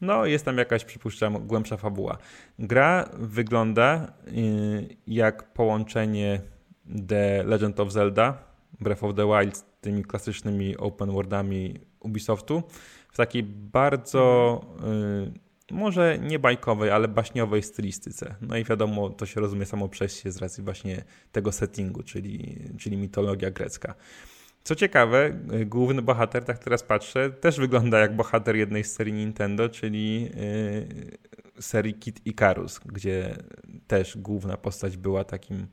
No, 0.00 0.26
jest 0.26 0.44
tam 0.44 0.58
jakaś, 0.58 0.84
przypuszczam, 0.84 1.46
głębsza 1.46 1.76
fabuła. 1.76 2.18
Gra 2.58 3.08
wygląda 3.18 4.12
y, 4.28 4.96
jak 5.06 5.52
połączenie 5.52 6.40
The 7.08 7.42
Legend 7.42 7.80
of 7.80 7.92
Zelda, 7.92 8.38
Breath 8.80 9.04
of 9.04 9.14
the 9.14 9.26
Wild 9.26 9.56
z 9.56 9.64
tymi 9.80 10.04
klasycznymi 10.04 10.76
open 10.76 11.10
worldami 11.10 11.80
Ubisoftu 12.00 12.62
w 13.12 13.16
takiej 13.16 13.42
bardzo 13.42 14.60
może 15.70 16.18
nie 16.18 16.38
bajkowej, 16.38 16.90
ale 16.90 17.08
baśniowej 17.08 17.62
stylistyce. 17.62 18.34
No 18.40 18.56
i 18.56 18.64
wiadomo, 18.64 19.10
to 19.10 19.26
się 19.26 19.40
rozumie 19.40 19.66
samo 19.66 19.88
przez 19.88 20.20
się 20.20 20.32
z 20.32 20.36
racji 20.36 20.64
właśnie 20.64 21.04
tego 21.32 21.52
settingu, 21.52 22.02
czyli, 22.02 22.58
czyli 22.78 22.96
mitologia 22.96 23.50
grecka. 23.50 23.94
Co 24.64 24.74
ciekawe, 24.74 25.38
główny 25.66 26.02
bohater, 26.02 26.44
tak 26.44 26.58
teraz 26.58 26.82
patrzę, 26.82 27.30
też 27.30 27.58
wygląda 27.58 27.98
jak 27.98 28.16
bohater 28.16 28.56
jednej 28.56 28.84
z 28.84 28.92
serii 28.92 29.12
Nintendo, 29.12 29.68
czyli 29.68 30.22
yy, 30.22 30.30
serii 31.60 31.94
Kid 31.94 32.26
Icarus, 32.26 32.80
gdzie 32.86 33.36
też 33.86 34.16
główna 34.16 34.56
postać 34.56 34.96
była 34.96 35.24
takim 35.24 35.66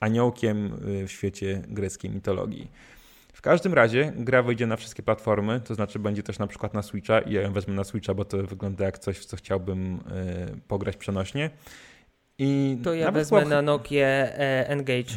aniołkiem 0.00 0.74
y, 0.88 1.06
w 1.06 1.12
świecie 1.12 1.62
greckiej 1.68 2.10
mitologii. 2.10 2.70
W 3.44 3.46
każdym 3.46 3.74
razie 3.74 4.12
gra 4.16 4.42
wyjdzie 4.42 4.66
na 4.66 4.76
wszystkie 4.76 5.02
platformy, 5.02 5.60
to 5.60 5.74
znaczy 5.74 5.98
będzie 5.98 6.22
też 6.22 6.38
na 6.38 6.46
przykład 6.46 6.74
na 6.74 6.82
Switcha 6.82 7.20
i 7.20 7.32
ja 7.32 7.42
ją 7.42 7.52
wezmę 7.52 7.74
na 7.74 7.84
Switcha, 7.84 8.14
bo 8.14 8.24
to 8.24 8.42
wygląda 8.42 8.84
jak 8.84 8.98
coś, 8.98 9.18
w 9.18 9.24
co 9.24 9.36
chciałbym 9.36 9.94
y, 9.94 10.00
pograć 10.68 10.96
przenośnie. 10.96 11.50
I 12.38 12.78
to 12.84 12.94
ja 12.94 13.10
wezmę 13.10 13.44
na 13.44 13.62
Nokia 13.62 14.06
e, 14.06 14.68
Engage. 14.68 15.14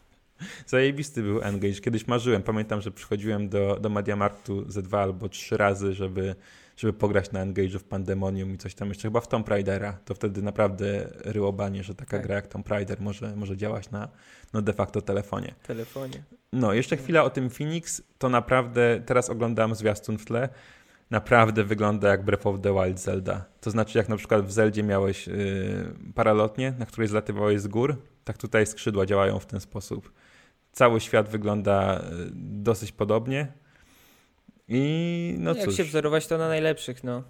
Zajebisty 0.66 1.22
był 1.22 1.42
Engage. 1.42 1.80
Kiedyś 1.80 2.06
marzyłem. 2.06 2.42
Pamiętam, 2.42 2.80
że 2.80 2.90
przychodziłem 2.90 3.48
do, 3.48 3.78
do 3.80 3.88
Mediamarktu 3.88 4.70
ze 4.70 4.82
dwa 4.82 5.02
albo 5.02 5.28
trzy 5.28 5.56
razy, 5.56 5.92
żeby, 5.92 6.34
żeby 6.80 6.92
pograć 6.92 7.32
na 7.32 7.40
Engage 7.40 7.78
w 7.78 7.84
Pandemonium 7.84 8.54
i 8.54 8.58
coś 8.58 8.74
tam 8.74 8.88
jeszcze. 8.88 9.08
Chyba 9.08 9.20
w 9.20 9.28
Tomb 9.28 9.48
Raidera. 9.48 9.98
To 10.04 10.14
wtedy 10.14 10.42
naprawdę 10.42 11.08
ryłobanie, 11.14 11.84
że 11.84 11.94
taka 11.94 12.16
tak. 12.16 12.26
gra 12.26 12.34
jak 12.34 12.46
Tomb 12.46 12.68
Raider 12.68 13.00
może, 13.00 13.36
może 13.36 13.56
działać 13.56 13.90
na 13.90 14.08
no 14.52 14.62
de 14.62 14.72
facto 14.72 15.02
telefonie. 15.02 15.54
Telefonie. 15.62 16.22
No, 16.52 16.72
jeszcze 16.72 16.96
chwila 16.96 17.24
o 17.24 17.30
tym 17.30 17.50
Phoenix. 17.50 18.02
To 18.18 18.28
naprawdę, 18.28 19.02
teraz 19.06 19.30
oglądam 19.30 19.74
zwiastun 19.74 20.18
w 20.18 20.24
tle 20.24 20.48
naprawdę 21.10 21.64
wygląda 21.64 22.08
jak 22.08 22.24
Breath 22.24 22.46
of 22.46 22.60
the 22.60 22.74
Wild 22.74 23.00
Zelda. 23.00 23.44
To 23.60 23.70
znaczy, 23.70 23.98
jak 23.98 24.08
na 24.08 24.16
przykład 24.16 24.46
w 24.46 24.52
Zeldzie 24.52 24.82
miałeś 24.82 25.26
yy, 25.26 25.34
paralotnię, 26.14 26.74
na 26.78 26.86
której 26.86 27.08
zlatywałeś 27.08 27.60
z 27.60 27.68
gór, 27.68 27.96
tak 28.24 28.38
tutaj 28.38 28.66
skrzydła 28.66 29.06
działają 29.06 29.38
w 29.38 29.46
ten 29.46 29.60
sposób. 29.60 30.12
Cały 30.72 31.00
świat 31.00 31.28
wygląda 31.28 31.98
y, 31.98 32.02
dosyć 32.34 32.92
podobnie. 32.92 33.52
I 34.70 35.34
no 35.38 35.54
Jak 35.54 35.64
cóż. 35.64 35.76
się 35.76 35.84
wzorować 35.84 36.26
to 36.26 36.38
na 36.38 36.48
najlepszych, 36.48 37.04
no. 37.04 37.22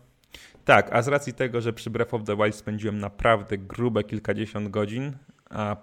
Tak, 0.65 0.93
a 0.93 1.03
z 1.03 1.09
racji 1.09 1.33
tego, 1.33 1.61
że 1.61 1.73
przy 1.73 1.91
Breath 1.91 2.15
of 2.15 2.25
the 2.25 2.37
Wild 2.37 2.55
spędziłem 2.55 2.99
naprawdę 2.99 3.59
grube 3.59 4.05
kilkadziesiąt 4.05 4.69
godzin, 4.69 5.13
a 5.51 5.77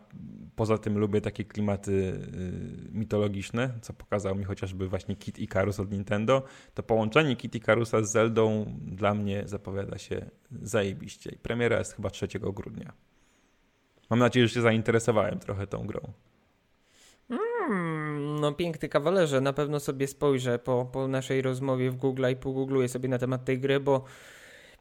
poza 0.56 0.78
tym 0.78 0.98
lubię 0.98 1.22
takie 1.22 1.46
klimaty 1.46 1.92
y, 1.92 2.92
mitologiczne, 2.92 3.74
co 3.82 3.94
pokazał 3.94 4.36
mi 4.36 4.44
chociażby 4.44 4.88
właśnie 4.88 5.16
Kit 5.16 5.40
Icarus 5.40 5.80
od 5.80 5.92
Nintendo, 5.92 6.44
to 6.74 6.84
połączenie 6.84 7.36
Kit 7.36 7.56
Icarusa 7.56 8.04
z 8.04 8.12
Zeldą 8.12 8.66
dla 8.82 9.14
mnie 9.14 9.44
zapowiada 9.46 9.98
się 9.98 10.30
zajebiście. 10.62 11.30
I 11.30 11.38
premiera 11.38 11.78
jest 11.78 11.96
chyba 11.96 12.10
3 12.10 12.28
grudnia. 12.40 12.94
Mam 14.10 14.20
nadzieję, 14.20 14.48
że 14.48 14.54
się 14.54 14.62
zainteresowałem 14.62 15.40
trochę 15.40 15.68
tą 15.68 15.88
grą. 15.88 16.14
Mm, 17.30 18.07
no 18.38 18.54
piękny 18.54 18.90
kawalerze, 18.90 19.42
na 19.42 19.54
pewno 19.54 19.80
sobie 19.80 20.08
spojrzę 20.08 20.60
po, 20.60 20.86
po 20.86 21.08
naszej 21.08 21.42
rozmowie 21.42 21.92
w 21.92 21.96
Google 21.96 22.26
i 22.32 22.36
pogoogluję 22.36 22.90
sobie 22.90 23.10
na 23.10 23.18
temat 23.18 23.46
tej 23.46 23.60
gry, 23.60 23.80
bo 23.80 24.04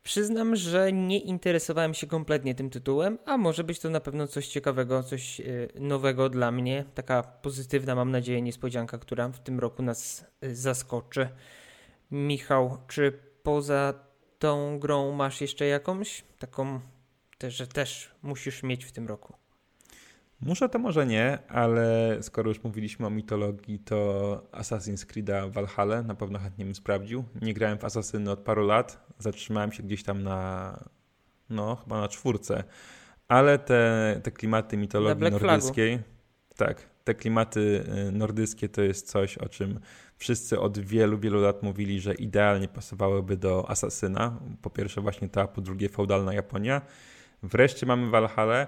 przyznam, 0.02 0.56
że 0.56 0.92
nie 0.92 1.18
interesowałem 1.18 1.94
się 1.94 2.06
kompletnie 2.06 2.54
tym 2.54 2.70
tytułem, 2.70 3.18
a 3.24 3.36
może 3.36 3.64
być 3.64 3.78
to 3.80 3.90
na 3.90 4.00
pewno 4.00 4.26
coś 4.26 4.48
ciekawego, 4.48 5.02
coś 5.02 5.40
y, 5.40 5.68
nowego 5.80 6.28
dla 6.28 6.52
mnie. 6.52 6.84
Taka 6.94 7.22
pozytywna, 7.22 7.94
mam 7.94 8.10
nadzieję, 8.10 8.42
niespodzianka, 8.42 8.98
która 8.98 9.28
w 9.28 9.38
tym 9.38 9.60
roku 9.60 9.82
nas 9.82 10.26
y, 10.44 10.56
zaskoczy. 10.56 11.28
Michał, 12.10 12.78
czy 12.88 13.18
poza 13.42 13.94
tą 14.38 14.78
grą 14.78 15.12
masz 15.12 15.40
jeszcze 15.40 15.66
jakąś 15.66 16.24
taką, 16.38 16.80
że 17.48 17.66
też 17.66 18.10
musisz 18.22 18.62
mieć 18.62 18.84
w 18.84 18.92
tym 18.92 19.08
roku? 19.08 19.45
Muszę 20.40 20.68
to 20.68 20.78
może 20.78 21.06
nie, 21.06 21.38
ale 21.48 22.18
skoro 22.20 22.48
już 22.48 22.64
mówiliśmy 22.64 23.06
o 23.06 23.10
mitologii, 23.10 23.78
to 23.78 24.42
Assassin's 24.52 25.06
Creed 25.06 25.30
Valhalla 25.52 26.02
na 26.02 26.14
pewno 26.14 26.38
chętnie 26.38 26.64
bym 26.64 26.74
sprawdził. 26.74 27.24
Nie 27.42 27.54
grałem 27.54 27.78
w 27.78 27.84
Assassiny 27.84 28.30
od 28.30 28.40
paru 28.40 28.66
lat, 28.66 29.06
zatrzymałem 29.18 29.72
się 29.72 29.82
gdzieś 29.82 30.02
tam 30.02 30.22
na, 30.22 30.78
no 31.50 31.76
chyba 31.76 32.00
na 32.00 32.08
czwórce, 32.08 32.64
ale 33.28 33.58
te, 33.58 34.20
te 34.22 34.30
klimaty 34.30 34.76
mitologii 34.76 35.30
nordyckiej, 35.30 35.98
tak, 36.56 36.86
te 37.04 37.14
klimaty 37.14 37.84
y, 38.08 38.12
nordyckie 38.12 38.68
to 38.68 38.82
jest 38.82 39.10
coś, 39.10 39.38
o 39.38 39.48
czym 39.48 39.80
wszyscy 40.16 40.60
od 40.60 40.78
wielu, 40.78 41.18
wielu 41.18 41.40
lat 41.40 41.62
mówili, 41.62 42.00
że 42.00 42.14
idealnie 42.14 42.68
pasowałyby 42.68 43.36
do 43.36 43.70
Asasyna. 43.70 44.40
Po 44.62 44.70
pierwsze 44.70 45.00
właśnie 45.00 45.28
ta, 45.28 45.46
po 45.46 45.60
drugie 45.60 45.88
feudalna 45.88 46.34
Japonia. 46.34 46.82
Wreszcie 47.42 47.86
mamy 47.86 48.10
Valhalla 48.10 48.66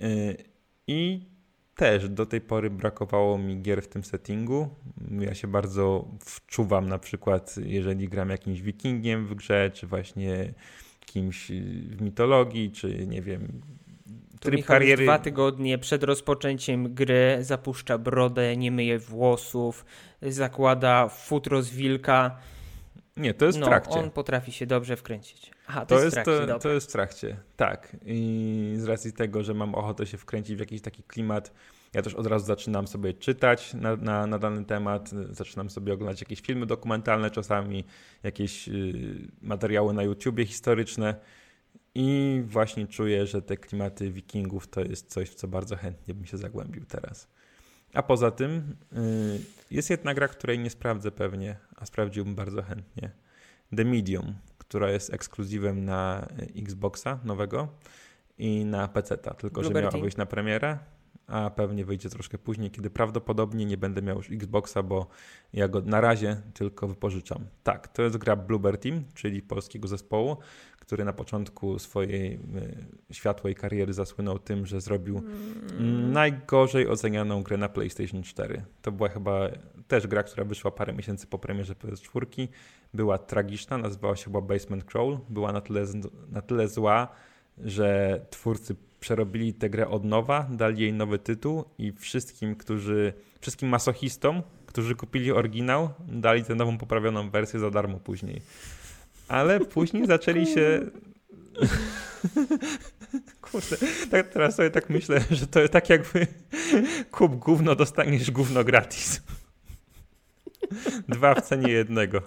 y, 0.00 0.49
i 0.86 1.26
też 1.74 2.08
do 2.08 2.26
tej 2.26 2.40
pory 2.40 2.70
brakowało 2.70 3.38
mi 3.38 3.62
gier 3.62 3.82
w 3.82 3.88
tym 3.88 4.04
settingu. 4.04 4.68
Ja 5.20 5.34
się 5.34 5.48
bardzo 5.48 6.08
wczuwam 6.20 6.88
na 6.88 6.98
przykład, 6.98 7.54
jeżeli 7.64 8.08
gram 8.08 8.30
jakimś 8.30 8.62
wikingiem 8.62 9.26
w 9.26 9.34
grze, 9.34 9.70
czy 9.74 9.86
właśnie 9.86 10.54
kimś 11.06 11.50
w 11.90 12.00
mitologii, 12.00 12.72
czy 12.72 13.06
nie 13.06 13.22
wiem, 13.22 13.60
tryb 14.40 14.64
kariery. 14.64 15.04
dwa 15.04 15.18
tygodnie 15.18 15.78
przed 15.78 16.02
rozpoczęciem 16.02 16.94
gry 16.94 17.38
zapuszcza 17.40 17.98
brodę, 17.98 18.56
nie 18.56 18.70
myje 18.70 18.98
włosów, 18.98 19.84
zakłada 20.22 21.08
futro 21.08 21.62
z 21.62 21.70
wilka. 21.70 22.36
Nie, 23.16 23.34
to 23.34 23.46
jest 23.46 23.58
no, 23.58 23.66
w 23.66 23.68
trakcie. 23.68 23.98
On 23.98 24.10
potrafi 24.10 24.52
się 24.52 24.66
dobrze 24.66 24.96
wkręcić. 24.96 25.50
Aha, 25.66 25.86
to, 25.86 25.96
to 25.96 26.04
jest, 26.04 26.18
w 26.18 26.22
trakcie, 26.24 26.46
to, 26.46 26.58
to, 26.58 26.68
jest 26.68 26.88
w 26.88 26.92
trakcie, 26.92 27.36
tak. 27.56 27.96
I 28.04 28.74
z 28.76 28.84
racji 28.84 29.12
tego, 29.12 29.42
że 29.42 29.54
mam 29.54 29.74
ochotę 29.74 30.06
się 30.06 30.18
wkręcić 30.18 30.56
w 30.56 30.60
jakiś 30.60 30.80
taki 30.82 31.02
klimat, 31.02 31.52
ja 31.94 32.02
też 32.02 32.14
od 32.14 32.26
razu 32.26 32.46
zaczynam 32.46 32.86
sobie 32.86 33.14
czytać 33.14 33.74
na, 33.74 33.96
na, 33.96 34.26
na 34.26 34.38
dany 34.38 34.64
temat, 34.64 35.10
zaczynam 35.30 35.70
sobie 35.70 35.92
oglądać 35.92 36.20
jakieś 36.20 36.40
filmy 36.40 36.66
dokumentalne, 36.66 37.30
czasami 37.30 37.84
jakieś 38.22 38.68
y, 38.68 39.28
materiały 39.42 39.94
na 39.94 40.02
YouTubie 40.02 40.46
historyczne. 40.46 41.14
I 41.94 42.42
właśnie 42.46 42.86
czuję, 42.86 43.26
że 43.26 43.42
te 43.42 43.56
klimaty 43.56 44.10
wikingów 44.10 44.68
to 44.68 44.80
jest 44.80 45.10
coś, 45.10 45.30
w 45.30 45.34
co 45.34 45.48
bardzo 45.48 45.76
chętnie 45.76 46.14
bym 46.14 46.26
się 46.26 46.38
zagłębił 46.38 46.84
teraz. 46.84 47.28
A 47.94 48.02
poza 48.02 48.30
tym 48.30 48.76
y, 48.92 49.40
jest 49.70 49.90
jedna 49.90 50.14
gra, 50.14 50.28
której 50.28 50.58
nie 50.58 50.70
sprawdzę 50.70 51.10
pewnie, 51.10 51.56
a 51.76 51.86
sprawdziłbym 51.86 52.34
bardzo 52.34 52.62
chętnie. 52.62 53.10
The 53.76 53.84
Medium, 53.84 54.34
która 54.58 54.90
jest 54.90 55.14
ekskluzywem 55.14 55.84
na 55.84 56.28
Xboxa 56.56 57.18
nowego 57.24 57.68
i 58.38 58.64
na 58.64 58.88
PC, 58.88 59.18
tylko 59.38 59.64
że 59.64 59.70
miała 59.70 59.90
wyjść 59.90 60.16
na 60.16 60.26
premierę, 60.26 60.78
a 61.30 61.50
pewnie 61.50 61.84
wyjdzie 61.84 62.10
troszkę 62.10 62.38
później, 62.38 62.70
kiedy 62.70 62.90
prawdopodobnie 62.90 63.64
nie 63.66 63.76
będę 63.76 64.02
miał 64.02 64.16
już 64.16 64.30
Xboxa, 64.30 64.82
bo 64.82 65.06
ja 65.52 65.68
go 65.68 65.80
na 65.80 66.00
razie 66.00 66.36
tylko 66.54 66.88
wypożyczam. 66.88 67.46
Tak, 67.62 67.88
to 67.88 68.02
jest 68.02 68.16
gra 68.16 68.36
Bluebird 68.36 68.82
Team, 68.82 69.04
czyli 69.14 69.42
polskiego 69.42 69.88
zespołu, 69.88 70.36
który 70.80 71.04
na 71.04 71.12
początku 71.12 71.78
swojej 71.78 72.34
y, 73.10 73.14
światłej 73.14 73.54
kariery 73.54 73.92
zasłynął 73.92 74.38
tym, 74.38 74.66
że 74.66 74.80
zrobił 74.80 75.18
mm. 75.18 76.12
najgorzej 76.12 76.88
ocenianą 76.88 77.42
grę 77.42 77.56
na 77.56 77.68
PlayStation 77.68 78.22
4. 78.22 78.62
To 78.82 78.92
była 78.92 79.08
chyba 79.08 79.48
też 79.88 80.06
gra, 80.06 80.22
która 80.22 80.44
wyszła 80.44 80.70
parę 80.70 80.92
miesięcy 80.92 81.26
po 81.26 81.38
premierze 81.38 81.74
PS4. 81.74 82.48
Była 82.94 83.18
tragiczna, 83.18 83.78
nazywała 83.78 84.16
się 84.16 84.24
chyba 84.24 84.40
Basement 84.40 84.84
Crawl. 84.84 85.16
Była 85.28 85.52
na 85.52 85.60
tyle, 85.60 85.84
na 86.30 86.42
tyle 86.42 86.68
zła, 86.68 87.08
że 87.58 88.20
twórcy 88.30 88.76
przerobili 89.00 89.54
tę 89.54 89.70
grę 89.70 89.88
od 89.88 90.04
nowa, 90.04 90.46
dali 90.50 90.82
jej 90.82 90.92
nowy 90.92 91.18
tytuł 91.18 91.64
i 91.78 91.92
wszystkim, 91.92 92.56
którzy, 92.56 93.12
wszystkim 93.40 93.68
masochistom, 93.68 94.42
którzy 94.66 94.94
kupili 94.94 95.32
oryginał, 95.32 95.90
dali 96.08 96.44
tę 96.44 96.54
nową 96.54 96.78
poprawioną 96.78 97.30
wersję 97.30 97.60
za 97.60 97.70
darmo 97.70 97.98
później 97.98 98.42
ale 99.30 99.60
później 99.60 100.06
zaczęli 100.06 100.46
się. 100.46 100.80
Kurde, 103.50 103.76
tak 104.10 104.28
teraz 104.28 104.56
sobie 104.56 104.70
tak 104.70 104.90
myślę, 104.90 105.24
że 105.30 105.46
to 105.46 105.60
jest 105.60 105.72
tak 105.72 105.90
jakby 105.90 106.26
kup 107.10 107.36
gówno, 107.36 107.74
dostaniesz 107.74 108.30
gówno 108.30 108.64
gratis. 108.64 109.22
Dwa 111.08 111.34
w 111.34 111.42
cenie 111.42 111.72
jednego. 111.72 112.22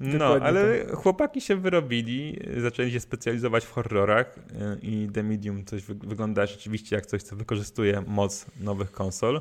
No, 0.00 0.24
ale 0.24 0.84
tak. 0.84 0.96
chłopaki 0.96 1.40
się 1.40 1.56
wyrobili, 1.56 2.40
zaczęli 2.56 2.92
się 2.92 3.00
specjalizować 3.00 3.64
w 3.64 3.70
horrorach 3.70 4.38
i 4.82 5.08
The 5.12 5.22
Medium 5.22 5.64
coś 5.64 5.82
wygląda 5.82 6.46
rzeczywiście 6.46 6.96
jak 6.96 7.06
coś, 7.06 7.22
co 7.22 7.36
wykorzystuje 7.36 8.02
moc 8.06 8.46
nowych 8.60 8.92
konsol. 8.92 9.40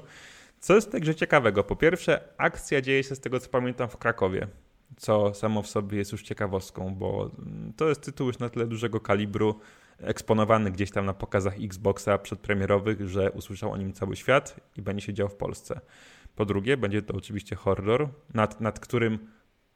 Co 0.59 0.75
jest 0.75 0.91
także 0.91 1.15
ciekawego? 1.15 1.63
Po 1.63 1.75
pierwsze, 1.75 2.21
akcja 2.37 2.81
dzieje 2.81 3.03
się 3.03 3.15
z 3.15 3.19
tego, 3.19 3.39
co 3.39 3.49
pamiętam, 3.49 3.89
w 3.89 3.97
Krakowie 3.97 4.47
co 4.97 5.33
samo 5.33 5.61
w 5.61 5.67
sobie 5.67 5.97
jest 5.97 6.11
już 6.11 6.23
ciekawostką, 6.23 6.95
bo 6.95 7.31
to 7.77 7.89
jest 7.89 8.01
tytuł 8.01 8.27
już 8.27 8.39
na 8.39 8.49
tyle 8.49 8.67
dużego 8.67 8.99
kalibru, 8.99 9.59
eksponowany 9.99 10.71
gdzieś 10.71 10.91
tam 10.91 11.05
na 11.05 11.13
pokazach 11.13 11.53
Xboxa 11.61 12.17
przedpremierowych, 12.17 13.09
że 13.09 13.31
usłyszał 13.31 13.71
o 13.71 13.77
nim 13.77 13.93
cały 13.93 14.15
świat 14.15 14.59
i 14.77 14.81
będzie 14.81 15.05
się 15.05 15.13
dział 15.13 15.29
w 15.29 15.35
Polsce. 15.35 15.79
Po 16.35 16.45
drugie, 16.45 16.77
będzie 16.77 17.01
to 17.01 17.13
oczywiście 17.13 17.55
horror, 17.55 18.09
nad, 18.33 18.61
nad 18.61 18.79
którym 18.79 19.19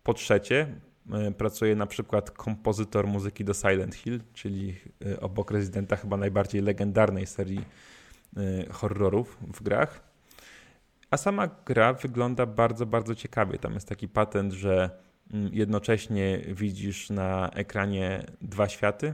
po 0.10 0.14
trzecie 0.14 0.68
e, 1.12 1.32
pracuje 1.32 1.76
na 1.76 1.86
przykład 1.86 2.32
kompozytor 2.32 3.08
muzyki 3.08 3.46
do 3.46 3.54
Silent 3.54 3.96
Hill, 3.96 4.22
czyli 4.34 4.76
e, 5.06 5.20
obok 5.20 5.52
rezydenta 5.52 5.96
chyba 5.96 6.18
najbardziej 6.18 6.62
legendarnej 6.62 7.26
serii 7.26 7.66
horrorów 8.72 9.38
w 9.54 9.64
grach. 9.64 10.04
A 11.12 11.18
sama 11.18 11.50
gra 11.66 11.94
wygląda 11.94 12.46
bardzo, 12.46 12.86
bardzo 12.86 13.16
ciekawie. 13.16 13.60
Tam 13.60 13.74
jest 13.74 13.90
taki 13.90 14.08
patent, 14.08 14.54
że 14.54 14.90
mm, 15.34 15.50
jednocześnie 15.54 16.40
widzisz 16.48 17.10
na 17.10 17.50
ekranie 17.50 18.26
dwa 18.42 18.70
światy, 18.70 19.14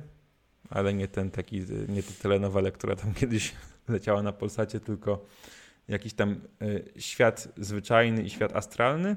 ale 0.69 0.93
nie 0.93 1.08
ten 1.08 1.31
taki, 1.31 1.65
nie 1.88 2.03
tę 2.03 2.13
telenowelę, 2.21 2.71
która 2.71 2.95
tam 2.95 3.13
kiedyś 3.21 3.53
leciała 3.88 4.23
na 4.23 4.31
Polsacie, 4.31 4.79
tylko 4.79 5.25
jakiś 5.88 6.13
tam 6.13 6.41
świat 6.97 7.47
zwyczajny 7.58 8.23
i 8.23 8.29
świat 8.29 8.55
astralny 8.55 9.15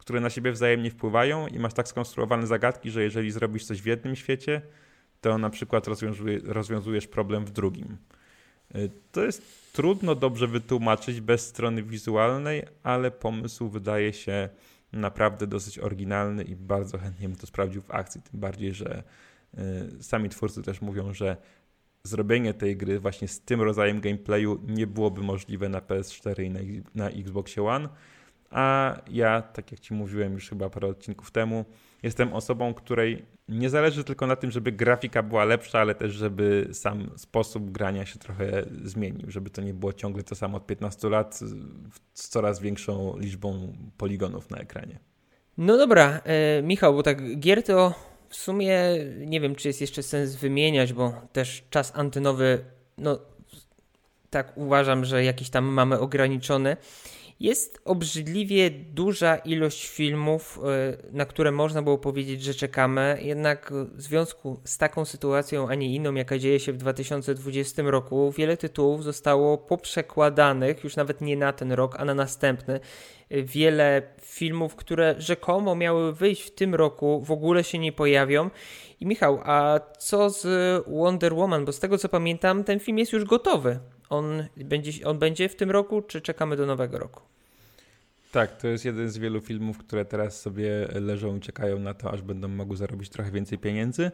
które 0.00 0.20
na 0.20 0.30
siebie 0.30 0.52
wzajemnie 0.52 0.90
wpływają 0.90 1.46
i 1.46 1.58
masz 1.58 1.74
tak 1.74 1.88
skonstruowane 1.88 2.46
zagadki, 2.46 2.90
że 2.90 3.02
jeżeli 3.02 3.30
zrobisz 3.30 3.64
coś 3.64 3.82
w 3.82 3.86
jednym 3.86 4.16
świecie, 4.16 4.62
to 5.20 5.38
na 5.38 5.50
przykład 5.50 5.86
rozwiązujesz 6.44 7.06
problem 7.06 7.44
w 7.44 7.50
drugim. 7.50 7.96
Y, 8.74 8.90
to 9.12 9.24
jest 9.24 9.72
trudno 9.72 10.14
dobrze 10.14 10.46
wytłumaczyć 10.46 11.20
bez 11.20 11.46
strony 11.46 11.82
wizualnej, 11.82 12.62
ale 12.82 13.10
pomysł 13.10 13.68
wydaje 13.68 14.12
się 14.12 14.48
naprawdę 14.92 15.46
dosyć 15.46 15.78
oryginalny 15.78 16.42
i 16.44 16.56
bardzo 16.56 16.98
chętnie 16.98 17.28
bym 17.28 17.36
to 17.36 17.46
sprawdził 17.46 17.82
w 17.82 17.90
akcji. 17.90 18.22
Tym 18.30 18.40
bardziej, 18.40 18.74
że 18.74 19.02
y, 19.98 20.02
sami 20.02 20.28
twórcy 20.28 20.62
też 20.62 20.80
mówią, 20.80 21.14
że 21.14 21.36
zrobienie 22.02 22.54
tej 22.54 22.76
gry 22.76 23.00
właśnie 23.00 23.28
z 23.28 23.40
tym 23.40 23.62
rodzajem 23.62 24.00
gameplayu 24.00 24.60
nie 24.66 24.86
byłoby 24.86 25.22
możliwe 25.22 25.68
na 25.68 25.80
PS4 25.80 26.44
i 26.44 26.50
na, 26.50 26.60
na 26.94 27.10
Xbox 27.10 27.58
One 27.58 27.88
a 28.50 28.96
ja, 29.10 29.42
tak 29.42 29.72
jak 29.72 29.80
Ci 29.80 29.94
mówiłem 29.94 30.32
już 30.32 30.48
chyba 30.48 30.70
parę 30.70 30.88
odcinków 30.88 31.30
temu, 31.30 31.64
jestem 32.02 32.32
osobą, 32.32 32.74
której 32.74 33.24
nie 33.48 33.70
zależy 33.70 34.04
tylko 34.04 34.26
na 34.26 34.36
tym, 34.36 34.50
żeby 34.50 34.72
grafika 34.72 35.22
była 35.22 35.44
lepsza, 35.44 35.80
ale 35.80 35.94
też, 35.94 36.12
żeby 36.12 36.68
sam 36.72 37.10
sposób 37.16 37.70
grania 37.70 38.06
się 38.06 38.18
trochę 38.18 38.64
zmienił, 38.84 39.30
żeby 39.30 39.50
to 39.50 39.62
nie 39.62 39.74
było 39.74 39.92
ciągle 39.92 40.22
to 40.22 40.34
samo 40.34 40.56
od 40.56 40.66
15 40.66 41.08
lat 41.08 41.40
z 42.14 42.28
coraz 42.28 42.60
większą 42.60 43.18
liczbą 43.18 43.72
poligonów 43.96 44.50
na 44.50 44.58
ekranie. 44.58 44.98
No 45.58 45.76
dobra, 45.76 46.20
e, 46.24 46.62
Michał, 46.62 46.94
bo 46.94 47.02
tak 47.02 47.40
gier 47.40 47.62
to 47.62 47.94
w 48.28 48.36
sumie 48.36 48.80
nie 49.26 49.40
wiem, 49.40 49.54
czy 49.54 49.68
jest 49.68 49.80
jeszcze 49.80 50.02
sens 50.02 50.36
wymieniać, 50.36 50.92
bo 50.92 51.14
też 51.32 51.64
czas 51.70 51.92
antenowy, 51.96 52.64
no 52.98 53.18
tak 54.30 54.56
uważam, 54.56 55.04
że 55.04 55.24
jakiś 55.24 55.50
tam 55.50 55.64
mamy 55.64 55.98
ograniczony. 55.98 56.76
Jest 57.40 57.80
obrzydliwie 57.84 58.70
duża 58.70 59.36
ilość 59.36 59.88
filmów, 59.88 60.60
e, 60.64 60.96
na 61.12 61.24
które 61.24 61.52
można 61.52 61.82
było 61.82 61.98
powiedzieć, 61.98 62.42
że 62.42 62.54
czekamy, 62.54 63.18
jednak 63.22 63.72
w 63.72 64.02
związku 64.02 64.60
z 64.64 64.78
taką 64.78 65.04
sytuacją, 65.04 65.68
a 65.68 65.74
nie 65.74 65.94
inną, 65.94 66.14
jaka 66.14 66.38
dzieje 66.38 66.60
się 66.60 66.72
w 66.72 66.76
2020 66.76 67.90
roku, 67.90 68.32
wiele 68.32 68.56
tytułów 68.56 69.04
zostało 69.04 69.58
poprzekładanych, 69.58 70.84
już 70.84 70.96
nawet 70.96 71.20
nie 71.20 71.36
na 71.36 71.52
ten 71.52 71.72
rok, 71.72 71.96
a 71.98 72.04
na 72.04 72.14
następny. 72.14 72.80
Wiele 73.30 74.02
filmów, 74.22 74.76
które 74.76 75.14
rzekomo 75.18 75.74
miały 75.74 76.12
wyjść 76.12 76.42
w 76.42 76.50
tym 76.50 76.74
roku, 76.74 77.20
w 77.20 77.30
ogóle 77.30 77.64
się 77.64 77.78
nie 77.78 77.92
pojawią. 77.92 78.50
I 79.00 79.06
Michał, 79.06 79.40
a 79.44 79.80
co 79.98 80.30
z 80.30 80.46
Wonder 80.86 81.34
Woman? 81.34 81.64
Bo 81.64 81.72
z 81.72 81.80
tego 81.80 81.98
co 81.98 82.08
pamiętam, 82.08 82.64
ten 82.64 82.80
film 82.80 82.98
jest 82.98 83.12
już 83.12 83.24
gotowy. 83.24 83.80
On 84.10 84.44
będzie, 84.56 85.06
on 85.06 85.18
będzie 85.18 85.48
w 85.48 85.56
tym 85.56 85.70
roku, 85.70 86.02
czy 86.02 86.20
czekamy 86.20 86.56
do 86.56 86.66
nowego 86.66 86.98
roku? 86.98 87.20
Tak, 88.32 88.56
to 88.56 88.68
jest 88.68 88.84
jeden 88.84 89.10
z 89.10 89.18
wielu 89.18 89.40
filmów, 89.40 89.78
które 89.78 90.04
teraz 90.04 90.40
sobie 90.40 90.88
leżą 90.94 91.36
i 91.36 91.40
czekają 91.40 91.78
na 91.78 91.94
to, 91.94 92.12
aż 92.12 92.22
będą 92.22 92.48
mogły 92.48 92.76
zarobić 92.76 93.10
trochę 93.10 93.30
więcej 93.30 93.58
pieniędzy. 93.58 94.10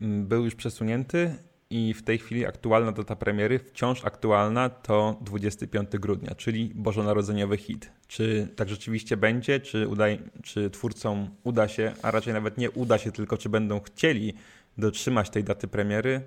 Mm, 0.00 0.26
był 0.26 0.44
już 0.44 0.54
przesunięty 0.54 1.34
i 1.70 1.94
w 1.94 2.02
tej 2.02 2.18
chwili 2.18 2.46
aktualna 2.46 2.92
data 2.92 3.16
premiery, 3.16 3.58
wciąż 3.58 4.04
aktualna, 4.04 4.68
to 4.68 5.18
25 5.20 5.90
grudnia, 5.92 6.34
czyli 6.34 6.72
bożonarodzeniowy 6.74 7.56
hit. 7.56 7.90
Czy 8.08 8.48
tak 8.56 8.68
rzeczywiście 8.68 9.16
będzie, 9.16 9.60
czy, 9.60 9.88
uda, 9.88 10.04
czy 10.42 10.70
twórcom 10.70 11.30
uda 11.44 11.68
się, 11.68 11.92
a 12.02 12.10
raczej 12.10 12.32
nawet 12.32 12.58
nie 12.58 12.70
uda 12.70 12.98
się, 12.98 13.12
tylko 13.12 13.36
czy 13.36 13.48
będą 13.48 13.80
chcieli 13.80 14.34
dotrzymać 14.78 15.30
tej 15.30 15.44
daty 15.44 15.68
premiery, 15.68 16.20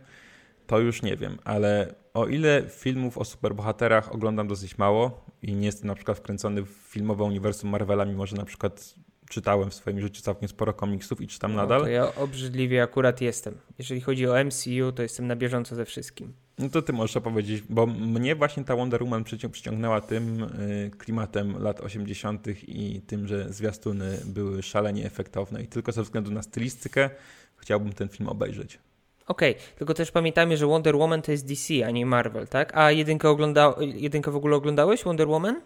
to 0.74 0.80
już 0.80 1.02
nie 1.02 1.18
wiem, 1.18 1.38
ale 1.44 1.96
o 2.14 2.28
ile 2.28 2.64
filmów 2.70 3.18
o 3.18 3.26
superbohaterach 3.26 4.12
oglądam 4.12 4.48
dosyć 4.48 4.78
mało 4.78 5.26
i 5.42 5.56
nie 5.56 5.66
jestem 5.66 5.88
na 5.88 5.96
przykład 5.96 6.18
wkręcony 6.18 6.62
w 6.62 6.70
filmowe 6.70 7.24
uniwersum 7.24 7.70
Marvela, 7.70 8.06
mimo 8.06 8.26
że 8.26 8.36
na 8.36 8.46
przykład 8.46 8.96
czytałem 9.30 9.70
w 9.70 9.74
swoim 9.74 10.02
życiu 10.02 10.22
całkiem 10.22 10.50
sporo 10.50 10.74
komiksów 10.74 11.22
i 11.22 11.28
czytam 11.28 11.52
no, 11.52 11.58
nadal. 11.58 11.82
To 11.82 11.88
ja 11.88 12.16
obrzydliwie 12.16 12.84
akurat 12.84 13.22
jestem. 13.22 13.58
Jeżeli 13.78 14.02
chodzi 14.02 14.28
o 14.28 14.44
MCU, 14.44 14.92
to 14.96 15.02
jestem 15.04 15.28
na 15.28 15.36
bieżąco 15.36 15.76
ze 15.76 15.86
wszystkim. 15.86 16.34
No 16.60 16.70
to 16.70 16.82
ty 16.82 16.94
możesz 16.94 17.18
opowiedzieć, 17.18 17.64
bo 17.70 17.88
mnie 17.88 18.36
właśnie 18.36 18.64
ta 18.64 18.76
Wonder 18.76 19.04
Woman 19.04 19.24
przyciągnęła 19.24 20.02
tym 20.02 20.44
y, 20.44 20.92
klimatem 20.98 21.64
lat 21.64 21.82
80. 21.82 22.48
i 22.68 23.02
tym, 23.08 23.28
że 23.28 23.54
zwiastuny 23.54 24.20
były 24.26 24.64
szalenie 24.64 25.06
efektowne 25.06 25.64
i 25.64 25.68
tylko 25.68 25.92
ze 25.92 26.04
względu 26.04 26.32
na 26.32 26.42
stylistykę 26.42 27.10
chciałbym 27.58 27.94
ten 27.94 28.10
film 28.10 28.30
obejrzeć. 28.30 28.80
Okej, 29.28 29.52
okay, 29.52 29.64
tylko 29.78 29.94
też 29.94 30.12
pamiętajmy, 30.12 30.58
że 30.58 30.68
Wonder 30.68 30.96
Woman 30.96 31.22
to 31.22 31.32
jest 31.32 31.48
DC, 31.48 31.86
a 31.86 31.92
nie 31.92 32.06
Marvel, 32.06 32.48
tak? 32.48 32.78
A 32.78 32.92
jedynkę, 32.92 33.30
ogląda... 33.30 33.76
jedynkę 33.80 34.32
w 34.32 34.36
ogóle 34.36 34.56
oglądałeś, 34.56 35.04
Wonder 35.04 35.28
Woman? 35.28 35.62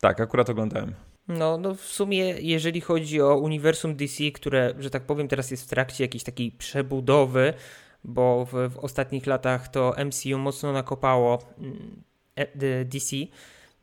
Tak, 0.00 0.20
akurat 0.20 0.50
oglądałem. 0.50 0.94
No, 1.28 1.58
no 1.58 1.74
w 1.74 1.80
sumie, 1.80 2.24
jeżeli 2.40 2.80
chodzi 2.80 3.20
o 3.20 3.36
uniwersum 3.36 3.96
DC, 3.96 4.30
które, 4.30 4.74
że 4.78 4.90
tak 4.90 5.02
powiem, 5.02 5.28
teraz 5.28 5.50
jest 5.50 5.64
w 5.64 5.68
trakcie 5.68 6.04
jakiejś 6.04 6.24
takiej 6.24 6.52
przebudowy, 6.52 7.54
bo 8.04 8.46
w, 8.52 8.72
w 8.74 8.78
ostatnich 8.78 9.26
latach 9.26 9.68
to 9.68 9.94
MCU 10.04 10.38
mocno 10.38 10.72
nakopało 10.72 11.38
mm, 11.58 12.02
e, 12.34 12.84
DC, 12.84 13.16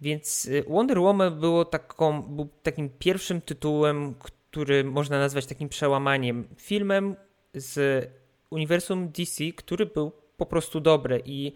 więc 0.01 0.45
y, 0.45 0.63
Wonder 0.67 0.99
Woman 0.99 1.39
było 1.39 1.65
taką, 1.65 2.21
był 2.21 2.49
takim 2.63 2.89
pierwszym 2.89 3.41
tytułem, 3.41 4.15
który 4.49 4.83
można 4.83 5.19
nazwać 5.19 5.45
takim 5.45 5.69
przełamaniem. 5.69 6.47
Filmem 6.57 7.15
z 7.53 8.05
uniwersum 8.49 9.09
DC, 9.09 9.43
który 9.55 9.85
był 9.85 10.11
po 10.37 10.45
prostu 10.45 10.79
dobry 10.79 11.21
i 11.25 11.53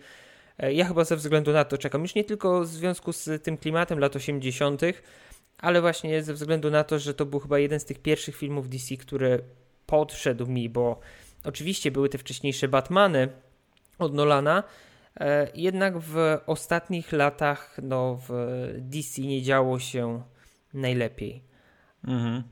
e, 0.58 0.74
ja 0.74 0.86
chyba 0.86 1.04
ze 1.04 1.16
względu 1.16 1.52
na 1.52 1.66
to 1.66 1.78
czekam. 1.78 2.02
Już 2.02 2.16
nie 2.16 2.24
tylko 2.24 2.62
w 2.62 2.68
związku 2.68 3.14
z 3.14 3.44
tym 3.44 3.58
klimatem 3.58 4.00
lat 4.00 4.16
80., 4.16 4.82
ale 5.58 5.82
właśnie 5.82 6.24
ze 6.24 6.34
względu 6.34 6.72
na 6.72 6.84
to, 6.84 7.00
że 7.00 7.14
to 7.14 7.26
był 7.26 7.40
chyba 7.40 7.60
jeden 7.60 7.80
z 7.80 7.86
tych 7.86 8.00
pierwszych 8.00 8.36
filmów 8.36 8.70
DC, 8.70 8.98
który 8.98 9.40
podszedł 9.86 10.48
mi, 10.48 10.70
bo 10.70 11.00
oczywiście 11.44 11.92
były 11.92 12.10
te 12.10 12.18
wcześniejsze 12.18 12.68
Batmany 12.68 13.30
od 14.00 14.14
Nolana, 14.14 14.64
e, 15.20 15.48
jednak 15.56 16.00
w 16.00 16.38
ostatnich 16.46 17.12
latach 17.12 17.78
no, 17.84 18.20
w 18.28 18.32
DC 18.78 19.22
nie 19.22 19.42
działo 19.42 19.80
się 19.80 20.24
najlepiej. 20.74 21.44
Mhm. 22.04 22.44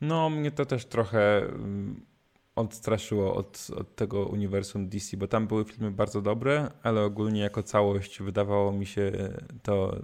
No, 0.00 0.30
mnie 0.30 0.50
to 0.50 0.66
też 0.66 0.84
trochę 0.84 1.38
mm, 1.38 2.09
odstraszyło 2.60 3.34
od, 3.34 3.66
od 3.76 3.96
tego 3.96 4.26
uniwersum 4.26 4.88
DC, 4.88 5.16
bo 5.16 5.26
tam 5.26 5.46
były 5.46 5.64
filmy 5.64 5.90
bardzo 5.90 6.22
dobre, 6.22 6.70
ale 6.82 7.04
ogólnie 7.04 7.40
jako 7.40 7.62
całość 7.62 8.22
wydawało 8.22 8.72
mi 8.72 8.86
się 8.86 9.12
to 9.62 9.96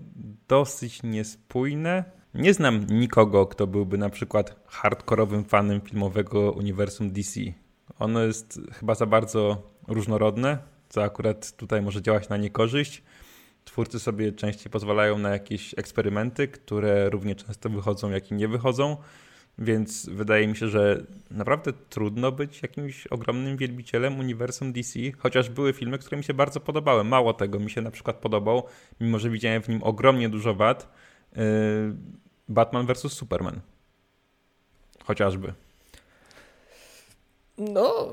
dosyć 0.48 1.02
niespójne. 1.02 2.04
Nie 2.34 2.54
znam 2.54 2.86
nikogo, 2.90 3.46
kto 3.46 3.66
byłby 3.66 3.98
na 3.98 4.10
przykład 4.10 4.60
hardkorowym 4.66 5.44
fanem 5.44 5.80
filmowego 5.80 6.52
uniwersum 6.52 7.10
DC. 7.10 7.40
Ono 7.98 8.22
jest 8.22 8.60
chyba 8.72 8.94
za 8.94 9.06
bardzo 9.06 9.62
różnorodne, 9.88 10.58
co 10.88 11.02
akurat 11.02 11.56
tutaj 11.56 11.82
może 11.82 12.02
działać 12.02 12.28
na 12.28 12.36
niekorzyść. 12.36 13.02
Twórcy 13.64 13.98
sobie 13.98 14.32
częściej 14.32 14.70
pozwalają 14.70 15.18
na 15.18 15.30
jakieś 15.30 15.74
eksperymenty, 15.78 16.48
które 16.48 17.10
równie 17.10 17.34
często 17.34 17.70
wychodzą, 17.70 18.10
jak 18.10 18.30
i 18.30 18.34
nie 18.34 18.48
wychodzą. 18.48 18.96
Więc 19.58 20.08
wydaje 20.08 20.48
mi 20.48 20.56
się, 20.56 20.68
że 20.68 21.02
naprawdę 21.30 21.72
trudno 21.72 22.32
być 22.32 22.62
jakimś 22.62 23.06
ogromnym 23.06 23.56
wielbicielem 23.56 24.18
uniwersum 24.18 24.72
DC, 24.72 24.98
chociaż 25.18 25.50
były 25.50 25.72
filmy, 25.72 25.98
które 25.98 26.16
mi 26.16 26.24
się 26.24 26.34
bardzo 26.34 26.60
podobały. 26.60 27.04
Mało 27.04 27.34
tego, 27.34 27.58
mi 27.58 27.70
się 27.70 27.82
na 27.82 27.90
przykład 27.90 28.16
podobał, 28.16 28.62
mimo 29.00 29.18
że 29.18 29.30
widziałem 29.30 29.62
w 29.62 29.68
nim 29.68 29.82
ogromnie 29.82 30.28
dużo 30.28 30.54
wad, 30.54 30.92
yy, 31.36 31.42
Batman 32.48 32.86
vs. 32.86 33.12
Superman. 33.12 33.60
Chociażby. 35.04 35.65
No, 37.58 38.12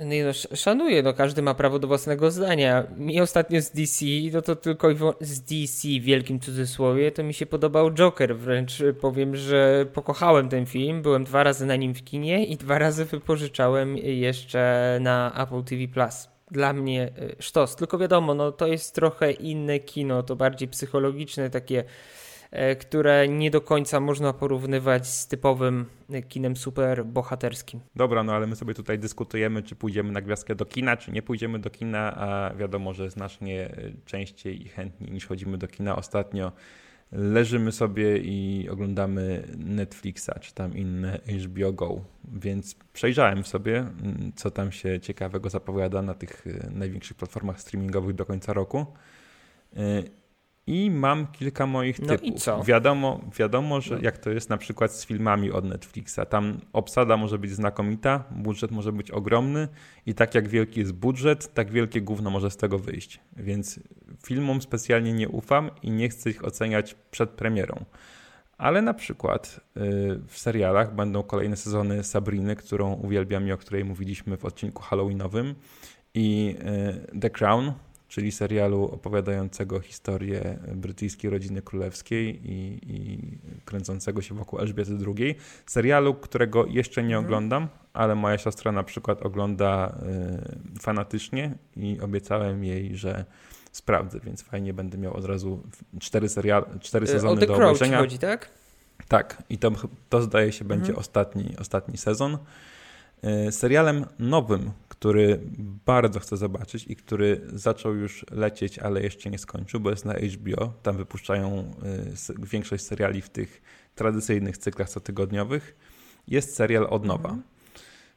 nie 0.00 0.24
no, 0.24 0.32
szanuję, 0.56 1.02
no 1.02 1.14
każdy 1.14 1.42
ma 1.42 1.54
prawo 1.54 1.78
do 1.78 1.88
własnego 1.88 2.30
zdania. 2.30 2.86
Mi 2.96 3.20
ostatnio 3.20 3.62
z 3.62 3.70
DC, 3.70 4.04
no 4.32 4.42
to 4.42 4.56
tylko 4.56 4.88
z 5.20 5.40
DC 5.40 5.88
w 5.88 6.02
wielkim 6.02 6.40
cudzysłowie, 6.40 7.12
to 7.12 7.22
mi 7.22 7.34
się 7.34 7.46
podobał 7.46 7.90
Joker, 7.90 8.36
wręcz 8.36 8.82
powiem, 9.00 9.36
że 9.36 9.86
pokochałem 9.92 10.48
ten 10.48 10.66
film, 10.66 11.02
byłem 11.02 11.24
dwa 11.24 11.42
razy 11.42 11.66
na 11.66 11.76
nim 11.76 11.94
w 11.94 12.04
kinie 12.04 12.44
i 12.44 12.56
dwa 12.56 12.78
razy 12.78 13.04
wypożyczałem 13.04 13.96
jeszcze 13.96 14.98
na 15.00 15.42
Apple 15.42 15.64
TV+. 15.64 15.88
Plus. 15.88 16.28
Dla 16.50 16.72
mnie 16.72 17.02
e, 17.02 17.42
sztos, 17.42 17.76
tylko 17.76 17.98
wiadomo, 17.98 18.34
no 18.34 18.52
to 18.52 18.66
jest 18.66 18.94
trochę 18.94 19.32
inne 19.32 19.78
kino, 19.78 20.22
to 20.22 20.36
bardziej 20.36 20.68
psychologiczne, 20.68 21.50
takie 21.50 21.84
które 22.80 23.28
nie 23.28 23.50
do 23.50 23.60
końca 23.60 24.00
można 24.00 24.32
porównywać 24.32 25.06
z 25.06 25.28
typowym 25.28 25.86
kinem 26.28 26.56
super 26.56 27.04
bohaterskim. 27.04 27.80
Dobra, 27.96 28.22
no 28.22 28.32
ale 28.32 28.46
my 28.46 28.56
sobie 28.56 28.74
tutaj 28.74 28.98
dyskutujemy, 28.98 29.62
czy 29.62 29.76
pójdziemy 29.76 30.12
na 30.12 30.20
gwiazdkę 30.20 30.54
do 30.54 30.66
kina, 30.66 30.96
czy 30.96 31.12
nie 31.12 31.22
pójdziemy 31.22 31.58
do 31.58 31.70
kina, 31.70 32.14
a 32.16 32.54
wiadomo, 32.54 32.94
że 32.94 33.10
znacznie 33.10 33.70
częściej 34.04 34.62
i 34.66 34.68
chętniej 34.68 35.10
niż 35.10 35.26
chodzimy 35.26 35.58
do 35.58 35.68
kina 35.68 35.96
ostatnio 35.96 36.52
leżymy 37.12 37.72
sobie 37.72 38.18
i 38.18 38.68
oglądamy 38.70 39.48
Netflixa 39.56 40.30
czy 40.40 40.54
tam 40.54 40.76
inne 40.76 41.18
HBO 41.46 41.72
Go. 41.72 42.00
Więc 42.32 42.74
przejrzałem 42.92 43.44
sobie, 43.44 43.78
mm, 43.78 44.32
co 44.36 44.50
tam 44.50 44.72
się 44.72 45.00
ciekawego 45.00 45.50
zapowiada 45.50 46.02
na 46.02 46.14
tych 46.14 46.46
największych 46.70 47.16
platformach 47.16 47.60
streamingowych 47.60 48.14
do 48.14 48.26
końca 48.26 48.52
roku. 48.52 48.86
I 50.66 50.90
mam 50.90 51.26
kilka 51.26 51.66
moich 51.66 51.98
no 51.98 52.08
typów. 52.08 52.28
I 52.28 52.34
co? 52.34 52.62
Wiadomo, 52.62 53.20
wiadomo, 53.38 53.80
że 53.80 53.98
jak 54.00 54.18
to 54.18 54.30
jest 54.30 54.50
na 54.50 54.56
przykład 54.56 54.92
z 54.92 55.06
filmami 55.06 55.50
od 55.50 55.64
Netflixa. 55.64 56.20
Tam 56.28 56.60
obsada 56.72 57.16
może 57.16 57.38
być 57.38 57.50
znakomita, 57.50 58.24
budżet 58.30 58.70
może 58.70 58.92
być 58.92 59.10
ogromny 59.10 59.68
i 60.06 60.14
tak 60.14 60.34
jak 60.34 60.48
wielki 60.48 60.80
jest 60.80 60.92
budżet, 60.92 61.54
tak 61.54 61.70
wielkie 61.70 62.00
gówno 62.00 62.30
może 62.30 62.50
z 62.50 62.56
tego 62.56 62.78
wyjść. 62.78 63.20
Więc 63.36 63.80
filmom 64.26 64.62
specjalnie 64.62 65.12
nie 65.12 65.28
ufam 65.28 65.70
i 65.82 65.90
nie 65.90 66.08
chcę 66.08 66.30
ich 66.30 66.44
oceniać 66.44 66.96
przed 67.10 67.30
premierą. 67.30 67.84
Ale 68.58 68.82
na 68.82 68.94
przykład 68.94 69.60
y, 69.76 69.80
w 70.26 70.38
serialach 70.38 70.94
będą 70.94 71.22
kolejne 71.22 71.56
sezony 71.56 72.04
Sabriny, 72.04 72.56
którą 72.56 72.92
uwielbiam 72.92 73.48
i 73.48 73.52
o 73.52 73.58
której 73.58 73.84
mówiliśmy 73.84 74.36
w 74.36 74.44
odcinku 74.44 74.82
Halloweenowym 74.82 75.54
i 76.14 76.56
y, 77.14 77.20
The 77.20 77.30
Crown, 77.30 77.72
czyli 78.12 78.32
serialu 78.32 78.84
opowiadającego 78.84 79.80
historię 79.80 80.58
brytyjskiej 80.74 81.30
rodziny 81.30 81.62
królewskiej 81.62 82.50
i, 82.50 82.80
i 82.86 83.38
kręcącego 83.64 84.22
się 84.22 84.34
wokół 84.34 84.58
Elżbiety 84.58 84.92
II. 85.06 85.34
Serialu, 85.66 86.14
którego 86.14 86.66
jeszcze 86.66 87.02
nie 87.02 87.16
mhm. 87.16 87.24
oglądam, 87.24 87.68
ale 87.92 88.14
moja 88.14 88.38
siostra 88.38 88.72
na 88.72 88.82
przykład 88.82 89.22
ogląda 89.22 89.96
y, 90.76 90.80
fanatycznie 90.80 91.54
i 91.76 92.00
obiecałem 92.00 92.64
jej, 92.64 92.96
że 92.96 93.24
sprawdzę, 93.72 94.20
więc 94.20 94.42
fajnie 94.42 94.74
będę 94.74 94.98
miał 94.98 95.16
od 95.16 95.24
razu 95.24 95.62
cztery, 96.00 96.28
serial, 96.28 96.64
cztery 96.80 97.04
y, 97.04 97.08
sezony 97.08 97.42
o 97.42 97.46
do 97.46 97.54
obejrzenia. 97.54 97.98
chodzi, 97.98 98.18
tak? 98.18 98.50
Tak, 99.08 99.42
i 99.50 99.58
to, 99.58 99.70
to 100.08 100.22
zdaje 100.22 100.52
się 100.52 100.64
będzie 100.64 100.88
mhm. 100.88 100.98
ostatni, 100.98 101.54
ostatni 101.58 101.98
sezon. 101.98 102.38
Y, 103.48 103.52
serialem 103.52 104.06
nowym, 104.18 104.70
który 105.02 105.40
bardzo 105.86 106.20
chcę 106.20 106.36
zobaczyć 106.36 106.84
i 106.88 106.96
który 106.96 107.40
zaczął 107.52 107.94
już 107.94 108.26
lecieć, 108.30 108.78
ale 108.78 109.02
jeszcze 109.02 109.30
nie 109.30 109.38
skończył, 109.38 109.80
bo 109.80 109.90
jest 109.90 110.04
na 110.04 110.14
HBO. 110.14 110.72
Tam 110.82 110.96
wypuszczają 110.96 111.74
y, 112.30 112.46
większość 112.46 112.84
seriali 112.84 113.22
w 113.22 113.28
tych 113.28 113.62
tradycyjnych 113.94 114.58
cyklach 114.58 114.88
cotygodniowych. 114.88 115.76
Jest 116.28 116.54
serial 116.54 116.86
od 116.90 117.04
nowa. 117.04 117.28
Mhm. 117.28 117.42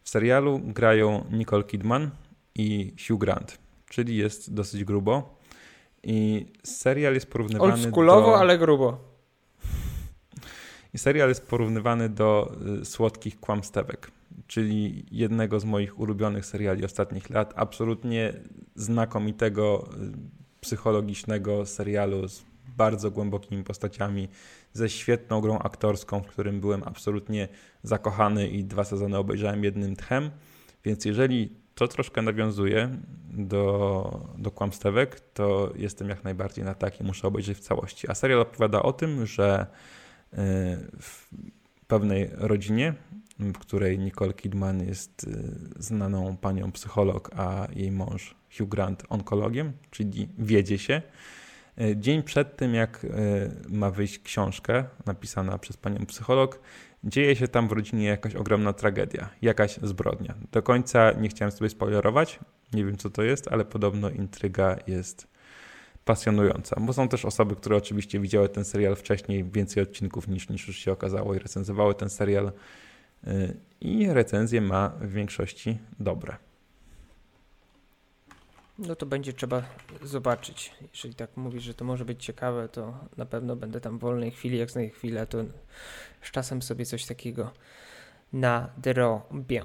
W 0.02 0.10
serialu 0.10 0.60
grają 0.60 1.26
Nicole 1.32 1.64
Kidman 1.64 2.10
i 2.56 2.94
Hugh 3.08 3.20
Grant, 3.20 3.58
czyli 3.90 4.18
jest 4.18 4.54
dosyć 4.54 4.84
grubo. 4.84 5.40
I 6.04 6.46
serial 6.64 7.14
jest 7.14 7.32
porównywany 7.32 7.74
Oldschoolowo, 7.74 8.28
do... 8.28 8.40
ale 8.40 8.58
grubo. 8.58 9.15
I 10.96 10.98
serial 10.98 11.30
jest 11.30 11.48
porównywany 11.48 12.10
do 12.10 12.56
y, 12.82 12.86
słodkich 12.86 13.40
kłamstewek, 13.40 14.12
czyli 14.48 15.06
jednego 15.12 15.60
z 15.60 15.66
moich 15.66 16.00
ulubionych 16.00 16.46
seriali 16.46 16.86
ostatnich 16.86 17.30
lat. 17.30 17.54
Absolutnie 17.56 18.34
znakomitego, 18.76 19.90
y, 19.94 20.62
psychologicznego 20.62 21.66
serialu 21.66 22.28
z 22.28 22.44
bardzo 22.78 23.12
głębokimi 23.12 23.64
postaciami, 23.64 24.30
ze 24.74 24.90
świetną 24.90 25.42
grą 25.42 25.60
aktorską, 25.60 26.22
w 26.22 26.28
którym 26.28 26.60
byłem 26.60 26.84
absolutnie 26.84 27.48
zakochany 27.84 28.48
i 28.48 28.64
dwa 28.64 28.84
sezony 28.84 29.18
obejrzałem 29.18 29.64
jednym 29.64 29.96
tchem. 29.96 30.32
Więc 30.84 31.06
jeżeli 31.06 31.50
to 31.74 31.88
troszkę 31.88 32.22
nawiązuje 32.22 32.98
do, 33.30 34.22
do 34.38 34.52
kłamstewek, 34.52 35.20
to 35.20 35.74
jestem 35.76 36.10
jak 36.10 36.24
najbardziej 36.24 36.66
na 36.66 36.74
tak 36.74 37.02
i 37.02 37.04
muszę 37.04 37.28
obejrzeć 37.28 37.58
w 37.58 37.62
całości. 37.62 38.10
A 38.10 38.16
serial 38.16 38.42
opowiada 38.42 38.82
o 38.82 38.94
tym, 38.94 39.26
że 39.26 39.68
w 41.02 41.30
pewnej 41.88 42.30
rodzinie, 42.34 42.94
w 43.40 43.58
której 43.58 44.00
Nicole 44.00 44.34
Kidman 44.34 44.84
jest 44.88 45.24
y, 45.24 45.84
znaną 45.84 46.38
panią 46.38 46.72
psycholog, 46.72 47.32
a 47.36 47.68
jej 47.76 47.92
mąż 47.92 48.36
Hugh 48.58 48.70
Grant 48.70 49.04
onkologiem, 49.10 49.74
czyli 49.92 50.30
wiedzie 50.38 50.78
się. 50.78 51.02
Y, 51.82 51.98
dzień 51.98 52.24
przed 52.24 52.58
tym, 52.58 52.74
jak 52.74 53.06
ma 53.70 53.92
wyjść 53.92 54.20
książka 54.20 54.90
napisana 55.06 55.58
przez 55.58 55.78
panią 55.78 56.06
psycholog, 56.06 56.60
dzieje 57.04 57.36
się 57.36 57.48
tam 57.48 57.68
w 57.68 57.72
rodzinie 57.72 58.06
jakaś 58.06 58.36
ogromna 58.36 58.74
tragedia, 58.74 59.30
jakaś 59.42 59.80
zbrodnia. 59.84 60.36
Do 60.52 60.64
końca 60.64 61.12
nie 61.12 61.30
chciałem 61.30 61.52
sobie 61.52 61.70
spoilerować, 61.70 62.40
nie 62.74 62.86
wiem 62.86 62.98
co 62.98 63.10
to 63.10 63.24
jest, 63.24 63.48
ale 63.48 63.66
podobno 63.66 64.10
intryga 64.10 64.78
jest 64.88 65.35
pasjonująca, 66.06 66.76
bo 66.80 66.94
są 66.94 67.08
też 67.08 67.26
osoby, 67.26 67.56
które 67.56 67.76
oczywiście 67.76 68.20
widziały 68.20 68.50
ten 68.50 68.66
serial 68.66 68.96
wcześniej, 68.96 69.44
więcej 69.44 69.84
odcinków 69.84 70.28
niż, 70.28 70.50
niż 70.50 70.68
już 70.68 70.78
się 70.78 70.92
okazało 70.92 71.36
i 71.36 71.40
recenzowały 71.40 71.96
ten 71.96 72.10
serial 72.10 72.52
y, 73.28 73.58
i 73.82 74.08
recenzje 74.08 74.62
ma 74.62 74.90
w 74.90 75.12
większości 75.12 75.78
dobre. 76.00 76.38
No 78.80 78.96
to 78.96 79.06
będzie 79.06 79.34
trzeba 79.34 79.62
zobaczyć. 80.04 80.72
Jeżeli 80.94 81.16
tak 81.16 81.38
mówisz, 81.38 81.64
że 81.64 81.74
to 81.74 81.86
może 81.86 82.06
być 82.06 82.26
ciekawe, 82.26 82.70
to 82.70 83.00
na 83.18 83.26
pewno 83.26 83.56
będę 83.56 83.82
tam 83.82 83.98
w 83.98 84.02
wolnej 84.02 84.32
chwili, 84.32 84.58
jak 84.58 84.72
znajdę 84.72 84.94
chwilę, 84.94 85.28
to 85.28 85.38
z 86.22 86.32
czasem 86.32 86.62
sobie 86.62 86.86
coś 86.86 87.06
takiego 87.06 87.52
nadrobię. 88.34 89.64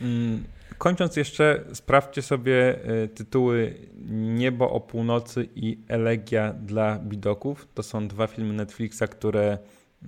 Mm, 0.00 0.44
kończąc 0.78 1.16
jeszcze, 1.16 1.64
sprawdźcie 1.72 2.22
sobie 2.22 2.78
y, 3.04 3.08
tytuły 3.08 3.74
Niebo 4.10 4.70
o 4.70 4.80
północy 4.80 5.48
i 5.54 5.78
Elegia 5.88 6.52
dla 6.52 6.98
bidoków. 6.98 7.68
To 7.74 7.82
są 7.82 8.08
dwa 8.08 8.26
filmy 8.26 8.54
Netflixa, 8.54 9.02
które 9.10 9.58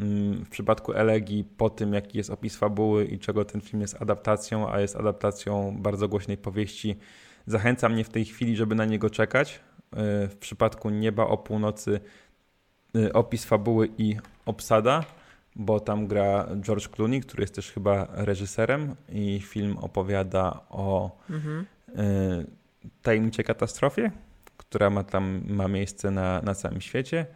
mm, 0.00 0.44
w 0.44 0.48
przypadku 0.48 0.92
Elegii, 0.92 1.44
po 1.56 1.70
tym 1.70 1.92
jaki 1.92 2.18
jest 2.18 2.30
opis 2.30 2.56
fabuły 2.56 3.04
i 3.04 3.18
czego 3.18 3.44
ten 3.44 3.60
film 3.60 3.80
jest 3.80 4.02
adaptacją, 4.02 4.72
a 4.72 4.80
jest 4.80 4.96
adaptacją 4.96 5.76
bardzo 5.78 6.08
głośnej 6.08 6.36
powieści, 6.36 6.96
zachęca 7.46 7.88
mnie 7.88 8.04
w 8.04 8.08
tej 8.08 8.24
chwili, 8.24 8.56
żeby 8.56 8.74
na 8.74 8.84
niego 8.84 9.10
czekać. 9.10 9.60
Y, 10.24 10.28
w 10.28 10.36
przypadku 10.36 10.90
Nieba 10.90 11.26
o 11.26 11.38
północy 11.38 12.00
y, 12.96 13.12
opis 13.12 13.44
fabuły 13.44 13.88
i 13.98 14.16
obsada 14.46 15.04
bo 15.56 15.80
tam 15.80 16.06
gra 16.06 16.48
George 16.60 16.88
Clooney, 16.88 17.20
który 17.20 17.42
jest 17.42 17.54
też 17.54 17.72
chyba 17.72 18.08
reżyserem 18.10 18.96
i 19.08 19.40
film 19.40 19.78
opowiada 19.78 20.60
o 20.70 21.18
mhm. 21.30 21.66
y, 21.88 22.46
tajemniczej 23.02 23.44
katastrofie, 23.44 24.10
która 24.56 24.90
ma 24.90 25.04
tam 25.04 25.42
ma 25.48 25.68
miejsce 25.68 26.10
na, 26.10 26.42
na 26.42 26.54
całym 26.54 26.80
świecie 26.80 27.26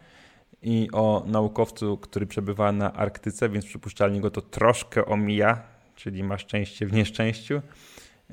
i 0.61 0.89
o 0.93 1.23
naukowcu, 1.27 1.97
który 1.97 2.25
przebywa 2.25 2.71
na 2.71 2.93
Arktyce, 2.93 3.49
więc 3.49 3.65
przypuszczalnie 3.65 4.21
go 4.21 4.31
to 4.31 4.41
troszkę 4.41 5.05
omija, 5.05 5.63
czyli 5.95 6.23
ma 6.23 6.37
szczęście 6.37 6.85
w 6.85 6.93
nieszczęściu 6.93 7.61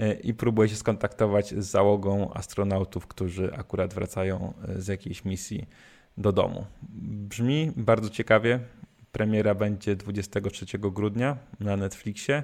y, 0.00 0.12
i 0.22 0.34
próbuje 0.34 0.68
się 0.68 0.76
skontaktować 0.76 1.54
z 1.54 1.66
załogą 1.66 2.32
astronautów, 2.34 3.06
którzy 3.06 3.54
akurat 3.54 3.94
wracają 3.94 4.52
y, 4.76 4.82
z 4.82 4.88
jakiejś 4.88 5.24
misji 5.24 5.66
do 6.18 6.32
domu. 6.32 6.64
Brzmi 7.28 7.72
bardzo 7.76 8.10
ciekawie, 8.10 8.60
Premiera 9.18 9.54
będzie 9.54 9.96
23 9.96 10.78
grudnia 10.78 11.36
na 11.60 11.76
Netflixie. 11.76 12.42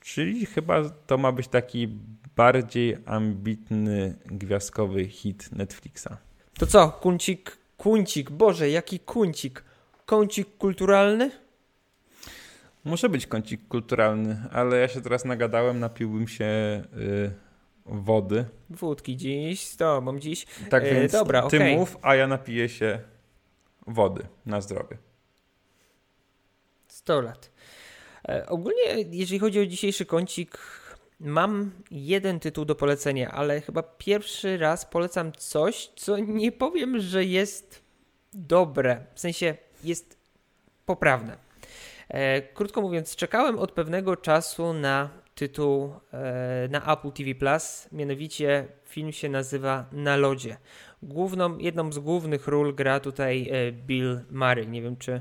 Czyli 0.00 0.46
chyba 0.46 0.90
to 1.06 1.18
ma 1.18 1.32
być 1.32 1.48
taki 1.48 1.88
bardziej 2.36 2.96
ambitny 3.06 4.14
gwiazdkowy 4.26 5.08
hit 5.08 5.52
Netflixa. 5.52 6.08
To 6.58 6.66
co, 6.66 6.88
kuncik, 6.88 7.56
kuncik, 7.76 8.30
Boże, 8.30 8.70
jaki 8.70 9.00
kuncik? 9.00 9.64
Kącik 10.06 10.58
kulturalny? 10.58 11.30
Może 12.84 13.08
być 13.08 13.26
kącik 13.26 13.68
kulturalny, 13.68 14.42
ale 14.52 14.76
ja 14.78 14.88
się 14.88 15.00
teraz 15.00 15.24
nagadałem, 15.24 15.80
napiłbym 15.80 16.28
się 16.28 16.44
yy, 16.96 17.32
wody. 17.86 18.44
Wódki 18.70 19.16
dziś 19.16 19.66
z 19.66 19.76
tobą 19.76 20.18
dziś. 20.18 20.46
Tak 20.70 20.84
yy, 20.84 20.94
więc 20.94 21.12
dobra, 21.12 21.42
ty 21.42 21.56
okay. 21.56 21.76
mów, 21.76 21.96
a 22.02 22.14
ja 22.14 22.26
napiję 22.26 22.68
się 22.68 23.00
wody 23.86 24.26
na 24.46 24.60
zdrowie. 24.60 25.05
100 27.06 27.20
lat. 27.20 27.50
E, 28.28 28.46
ogólnie, 28.46 28.82
jeżeli 29.10 29.38
chodzi 29.38 29.60
o 29.60 29.66
dzisiejszy 29.66 30.06
kącik, 30.06 30.58
mam 31.20 31.70
jeden 31.90 32.40
tytuł 32.40 32.64
do 32.64 32.74
polecenia, 32.74 33.30
ale 33.30 33.60
chyba 33.60 33.82
pierwszy 33.82 34.58
raz 34.58 34.86
polecam 34.86 35.32
coś, 35.32 35.90
co 35.96 36.18
nie 36.18 36.52
powiem, 36.52 37.00
że 37.00 37.24
jest 37.24 37.82
dobre. 38.34 39.06
W 39.14 39.20
sensie 39.20 39.54
jest 39.84 40.16
poprawne. 40.86 41.36
E, 42.08 42.42
krótko 42.42 42.80
mówiąc, 42.80 43.16
czekałem 43.16 43.58
od 43.58 43.72
pewnego 43.72 44.16
czasu 44.16 44.72
na 44.72 45.10
tytuł 45.34 45.92
e, 46.12 46.68
na 46.70 46.92
Apple 46.92 47.12
TV 47.12 47.34
Plus. 47.34 47.88
Mianowicie 47.92 48.68
film 48.84 49.12
się 49.12 49.28
nazywa 49.28 49.86
Na 49.92 50.16
lodzie. 50.16 50.56
Główną, 51.02 51.58
jedną 51.58 51.92
z 51.92 51.98
głównych 51.98 52.48
ról 52.48 52.74
gra 52.74 53.00
tutaj 53.00 53.52
Bill 53.72 54.20
Murray. 54.30 54.68
Nie 54.68 54.82
wiem, 54.82 54.96
czy 54.96 55.20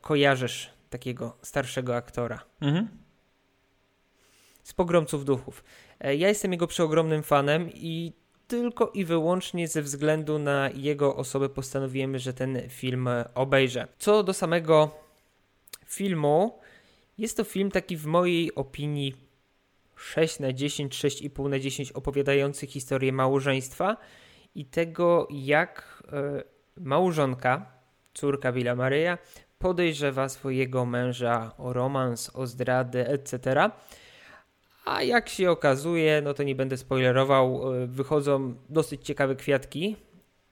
kojarzysz 0.00 0.71
takiego 0.92 1.36
starszego 1.42 1.96
aktora. 1.96 2.44
Mhm. 2.60 2.88
Z 4.62 4.72
pogromców 4.72 5.24
duchów. 5.24 5.64
Ja 6.00 6.28
jestem 6.28 6.52
jego 6.52 6.66
przeogromnym 6.66 7.22
fanem 7.22 7.70
i 7.74 8.12
tylko 8.48 8.90
i 8.94 9.04
wyłącznie 9.04 9.68
ze 9.68 9.82
względu 9.82 10.38
na 10.38 10.70
jego 10.74 11.16
osobę 11.16 11.48
postanowiłem, 11.48 12.18
że 12.18 12.34
ten 12.34 12.62
film 12.68 13.08
obejrzę. 13.34 13.88
Co 13.98 14.22
do 14.22 14.32
samego 14.32 14.90
filmu, 15.86 16.58
jest 17.18 17.36
to 17.36 17.44
film 17.44 17.70
taki 17.70 17.96
w 17.96 18.06
mojej 18.06 18.54
opinii 18.54 19.14
6 19.96 20.40
na 20.40 20.52
10, 20.52 21.04
6,5 21.04 21.48
na 21.48 21.58
10 21.58 21.92
opowiadający 21.92 22.66
historię 22.66 23.12
małżeństwa 23.12 23.96
i 24.54 24.64
tego, 24.64 25.28
jak 25.30 26.02
e, 26.12 26.42
małżonka, 26.76 27.72
córka 28.14 28.52
Billa 28.52 28.74
Maryja, 28.74 29.18
podejrzewa 29.62 30.28
swojego 30.28 30.86
męża 30.86 31.52
o 31.58 31.72
romans, 31.72 32.30
o 32.34 32.46
zdradę, 32.46 33.08
etc. 33.08 33.70
A 34.84 35.02
jak 35.02 35.28
się 35.28 35.50
okazuje, 35.50 36.22
no 36.24 36.34
to 36.34 36.42
nie 36.42 36.54
będę 36.54 36.76
spoilerował, 36.76 37.74
e, 37.74 37.86
wychodzą 37.86 38.54
dosyć 38.68 39.06
ciekawe 39.06 39.36
kwiatki. 39.36 39.96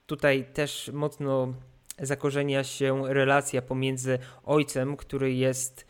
Tutaj 0.06 0.44
też 0.52 0.90
mocno 0.92 1.54
zakorzenia 1.98 2.64
się 2.64 3.14
relacja 3.14 3.62
pomiędzy 3.62 4.18
ojcem, 4.44 4.96
który 4.96 5.32
jest 5.34 5.86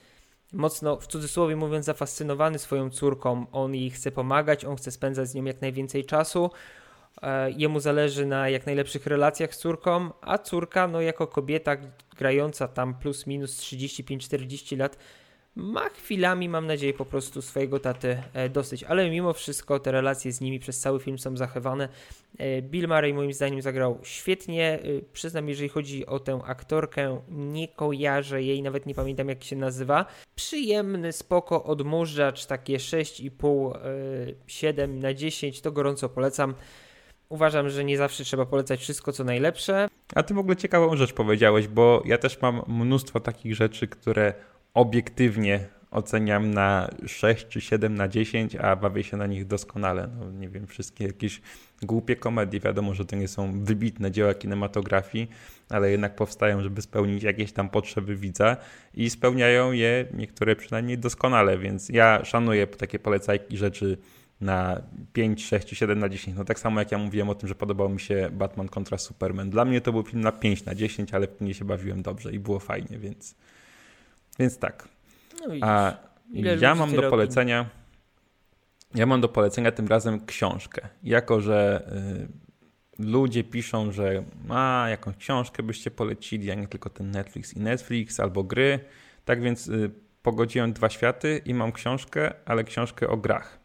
mocno, 0.53 0.97
w 0.97 1.07
cudzysłowie 1.07 1.57
mówiąc, 1.57 1.87
zafascynowany 1.87 2.59
swoją 2.59 2.91
córką. 2.91 3.47
On 3.53 3.75
jej 3.75 3.91
chce 3.91 4.11
pomagać, 4.13 4.65
on 4.65 4.77
chce 4.77 4.91
spędzać 4.91 5.29
z 5.29 5.35
nią 5.35 5.45
jak 5.45 5.61
najwięcej 5.61 6.05
czasu. 6.05 6.51
E, 7.23 7.51
jemu 7.51 7.81
zależy 7.81 8.27
na 8.27 8.49
jak 8.49 8.67
najlepszych 8.67 9.07
relacjach 9.07 9.55
z 9.55 9.59
córką, 9.59 10.11
a 10.21 10.39
córka, 10.39 10.89
no 10.89 11.01
jako 11.01 11.27
kobieta 11.27 11.77
grająca 12.17 12.69
tam 12.69 12.95
plus 12.95 13.27
minus 13.27 13.61
35-40 13.61 14.79
lat, 14.79 14.99
ma 15.57 15.89
chwilami, 15.89 16.49
mam 16.49 16.67
nadzieję, 16.67 16.95
po 16.95 17.05
prostu 17.05 17.43
swojego 17.43 17.81
taty 17.81 18.23
e, 18.33 18.49
dosyć, 18.49 18.85
ale 18.85 19.11
mimo 19.11 19.33
wszystko 19.33 19.79
te 19.79 19.93
relacje 19.93 20.33
z 20.33 20.41
nimi 20.41 20.61
przez 20.61 20.81
cały 20.81 21.01
film 21.01 21.19
są 21.19 21.37
zachowane. 21.37 21.89
E, 22.39 22.63
Bill 22.63 22.89
Murray 22.89 23.15
moim 23.15 23.33
zdaniem 23.33 23.63
zagrał 23.63 23.99
świetnie. 24.03 24.79
Przyznam, 25.13 25.49
jeżeli 25.49 25.69
chodzi 25.69 26.07
o 26.07 26.19
tę 26.19 26.41
aktorkę, 26.47 27.21
nie 27.29 27.69
kojarzę 27.69 28.43
jej, 28.43 28.63
nawet 28.63 28.87
nie 28.87 28.95
pamiętam 28.95 29.29
jak 29.29 29.45
się 29.45 29.57
nazywa. 29.57 30.07
Przyjemny, 30.35 31.13
spoko 31.13 31.65
odmurzacz, 31.65 32.47
takie 32.47 32.77
6,5, 32.77 33.73
7 34.47 34.99
na 34.99 35.15
10, 35.15 35.61
to 35.61 35.73
gorąco 35.73 36.09
polecam. 36.09 36.55
Uważam, 37.31 37.71
że 37.71 37.85
nie 37.85 37.97
zawsze 37.97 38.25
trzeba 38.25 38.47
polecać 38.47 38.81
wszystko, 38.81 39.13
co 39.13 39.25
najlepsze. 39.25 39.89
A 40.15 40.23
ty 40.23 40.35
w 40.35 40.39
ogóle 40.39 40.57
ciekawą 40.57 40.97
rzecz 40.97 41.13
powiedziałeś, 41.13 41.69
bo 41.69 42.03
ja 42.05 42.19
też 42.19 42.41
mam 42.41 42.63
mnóstwo 42.69 43.21
takich 43.21 43.55
rzeczy, 43.55 43.89
które 43.89 44.35
obiektywnie 44.75 45.69
oceniam 45.91 46.55
na 46.55 46.91
6 47.07 47.49
czy 47.49 47.61
7 47.61 47.95
na 47.95 48.09
10, 48.09 48.57
a 48.57 48.77
bawię 48.77 49.05
się 49.05 49.17
na 49.17 49.27
nich 49.27 49.47
doskonale. 49.47 50.09
No, 50.19 50.31
nie 50.31 50.49
wiem, 50.49 50.67
wszystkie 50.67 51.05
jakieś 51.05 51.41
głupie 51.83 52.17
komedie, 52.17 52.61
wiadomo, 52.61 52.95
że 52.95 53.05
to 53.05 53.17
nie 53.17 53.29
są 53.29 53.65
wybitne 53.65 54.11
dzieła 54.11 54.35
kinematografii, 54.35 55.29
ale 55.69 55.91
jednak 55.91 56.17
powstają, 56.17 56.63
żeby 56.63 56.83
spełnić 56.83 57.23
jakieś 57.23 57.53
tam 57.53 57.69
potrzeby 57.69 58.17
widza 58.17 58.57
i 58.95 59.11
spełniają 59.11 59.73
je 59.73 60.07
niektóre 60.15 60.57
przynajmniej 60.57 60.99
doskonale, 60.99 61.59
więc 61.59 61.89
ja 61.89 62.25
szanuję 62.25 62.67
takie 62.67 62.99
polecajki 62.99 63.57
rzeczy 63.57 63.99
na 64.41 64.83
5, 65.13 65.47
6 65.47 65.67
czy 65.67 65.77
7 65.77 65.99
na 65.99 66.09
10. 66.09 66.37
No 66.37 66.45
tak 66.45 66.59
samo 66.59 66.81
jak 66.81 66.93
ja 66.93 66.99
mówiłem 66.99 67.29
o 67.29 67.35
tym, 67.35 67.49
że 67.49 67.55
podobał 67.55 67.89
mi 67.89 68.01
się 68.01 68.29
Batman 68.33 68.69
kontra 68.69 68.99
Superman. 68.99 69.51
Dla 69.51 69.65
mnie 69.65 69.81
to 69.81 69.93
był 69.93 70.03
film 70.03 70.21
na 70.21 70.33
5 70.33 70.65
na 70.65 70.75
10, 70.75 71.15
ale 71.15 71.29
mnie 71.41 71.55
się 71.55 71.65
bawiłem 71.65 72.03
dobrze 72.03 72.33
i 72.33 72.39
było 72.39 72.59
fajnie, 72.59 72.99
więc 72.99 73.35
więc 74.39 74.59
tak. 74.59 74.89
No 75.49 75.55
A 75.67 75.95
ja 76.61 76.75
mam 76.75 76.95
do 76.95 77.11
polecenia. 77.11 77.71
Ja 78.95 79.07
mam 79.07 79.21
do 79.21 79.29
polecenia 79.29 79.73
tym 79.73 79.89
razem 79.89 80.27
książkę. 80.27 80.89
Jako, 81.03 81.41
że 81.41 81.89
y, 82.99 83.03
ludzie 83.03 83.45
piszą, 83.45 83.93
że 83.93 84.25
a 84.49 84.87
jakąś 84.91 85.17
książkę 85.17 85.63
byście 85.63 85.91
polecili, 85.91 86.51
a 86.51 86.55
nie 86.55 86.69
tylko 86.69 86.91
ten 86.91 87.11
Netflix 87.11 87.55
i 87.55 87.61
Netflix 87.61 88.21
albo 88.21 88.45
gry. 88.45 88.81
Tak 89.25 89.43
więc 89.43 89.69
y, 89.69 89.91
pogodziłem 90.23 90.73
dwa 90.73 90.89
światy 90.89 91.41
i 91.45 91.55
mam 91.55 91.73
książkę, 91.73 92.35
ale 92.45 92.65
książkę 92.65 93.09
o 93.09 93.17
grach. 93.17 93.60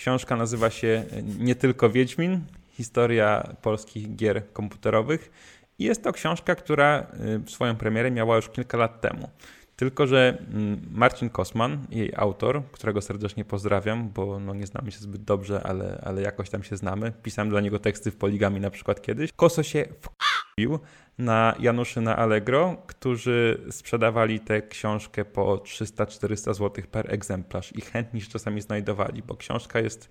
Książka 0.00 0.36
nazywa 0.36 0.70
się 0.70 1.04
y, 1.12 1.22
Nie 1.38 1.54
tylko 1.54 1.90
Wiedźmin, 1.90 2.40
historia 2.70 3.56
polskich 3.62 4.16
gier 4.16 4.52
komputerowych. 4.52 5.30
I 5.78 5.84
jest 5.84 6.02
to 6.02 6.12
książka, 6.12 6.54
która 6.54 7.06
y, 7.46 7.50
swoją 7.50 7.76
premierę 7.76 8.10
miała 8.10 8.36
już 8.36 8.48
kilka 8.48 8.78
lat 8.78 9.00
temu. 9.00 9.28
Tylko, 9.76 10.06
że 10.06 10.38
mm, 10.52 10.80
Marcin 10.92 11.30
Kosman, 11.30 11.86
jej 11.90 12.12
autor, 12.16 12.62
którego 12.72 13.02
serdecznie 13.02 13.44
pozdrawiam, 13.44 14.08
bo 14.08 14.40
no 14.40 14.54
nie 14.54 14.66
znamy 14.66 14.92
się 14.92 14.98
zbyt 14.98 15.24
dobrze, 15.24 15.62
ale, 15.62 16.00
ale 16.04 16.22
jakoś 16.22 16.50
tam 16.50 16.62
się 16.62 16.76
znamy. 16.76 17.12
Pisałem 17.22 17.50
dla 17.50 17.60
niego 17.60 17.78
teksty 17.78 18.10
w 18.10 18.16
Poligami 18.16 18.60
na 18.60 18.70
przykład 18.70 19.02
kiedyś. 19.02 19.32
Koso 19.32 19.62
się 19.62 19.84
wkupił 20.00 20.78
na 21.20 21.54
Januszy 21.58 22.00
na 22.00 22.16
Allegro, 22.16 22.76
którzy 22.86 23.60
sprzedawali 23.70 24.40
tę 24.40 24.62
książkę 24.62 25.24
po 25.24 25.56
300-400 25.56 26.54
zł 26.54 26.84
per 26.90 27.14
egzemplarz 27.14 27.76
i 27.76 27.80
chętni 27.80 28.20
się 28.20 28.28
czasami 28.28 28.60
znajdowali, 28.60 29.22
bo 29.22 29.36
książka 29.36 29.80
jest 29.80 30.10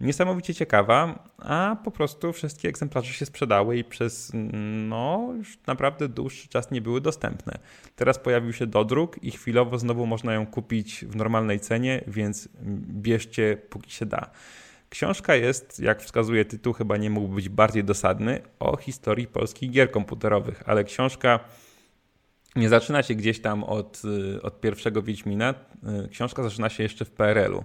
niesamowicie 0.00 0.54
ciekawa, 0.54 1.28
a 1.38 1.76
po 1.84 1.90
prostu 1.90 2.32
wszystkie 2.32 2.68
egzemplarze 2.68 3.12
się 3.12 3.26
sprzedały 3.26 3.78
i 3.78 3.84
przez 3.84 4.32
no 4.88 5.32
już 5.36 5.58
naprawdę 5.66 6.08
dłuższy 6.08 6.48
czas 6.48 6.70
nie 6.70 6.80
były 6.80 7.00
dostępne. 7.00 7.58
Teraz 7.96 8.18
pojawił 8.18 8.52
się 8.52 8.66
dodruk 8.66 9.22
i 9.22 9.30
chwilowo 9.30 9.78
znowu 9.78 10.06
można 10.06 10.34
ją 10.34 10.46
kupić 10.46 11.04
w 11.04 11.16
normalnej 11.16 11.60
cenie, 11.60 12.04
więc 12.06 12.48
bierzcie 12.88 13.58
póki 13.70 13.90
się 13.90 14.06
da. 14.06 14.30
Książka 14.94 15.34
jest, 15.34 15.80
jak 15.80 16.02
wskazuje 16.02 16.44
tytuł, 16.44 16.72
chyba 16.72 16.96
nie 16.96 17.10
mógł 17.10 17.28
być 17.28 17.48
bardziej 17.48 17.84
dosadny, 17.84 18.42
o 18.60 18.76
historii 18.76 19.26
polskich 19.26 19.70
gier 19.70 19.90
komputerowych, 19.90 20.62
ale 20.66 20.84
książka 20.84 21.40
nie 22.56 22.68
zaczyna 22.68 23.02
się 23.02 23.14
gdzieś 23.14 23.40
tam 23.40 23.64
od, 23.64 24.02
od 24.42 24.60
pierwszego 24.60 25.02
Wiedźmina. 25.02 25.54
Książka 26.10 26.42
zaczyna 26.42 26.68
się 26.68 26.82
jeszcze 26.82 27.04
w 27.04 27.10
PRL-u 27.10 27.64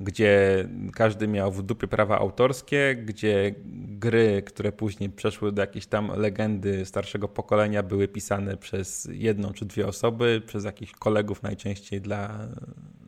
gdzie 0.00 0.68
każdy 0.94 1.28
miał 1.28 1.52
w 1.52 1.62
dupie 1.62 1.88
prawa 1.88 2.18
autorskie, 2.18 2.96
gdzie 3.04 3.54
gry, 3.98 4.42
które 4.46 4.72
później 4.72 5.10
przeszły 5.10 5.52
do 5.52 5.62
jakiejś 5.62 5.86
tam 5.86 6.12
legendy 6.16 6.86
starszego 6.86 7.28
pokolenia, 7.28 7.82
były 7.82 8.08
pisane 8.08 8.56
przez 8.56 9.08
jedną 9.12 9.52
czy 9.52 9.64
dwie 9.64 9.86
osoby, 9.86 10.42
przez 10.46 10.64
jakichś 10.64 10.92
kolegów 10.92 11.42
najczęściej 11.42 12.00
dla, 12.00 12.48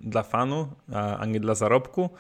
dla 0.01 0.23
fanu, 0.23 0.69
a, 0.93 1.17
a 1.17 1.27
nie 1.27 1.41
dla 1.41 1.55
zarobku. 1.55 2.11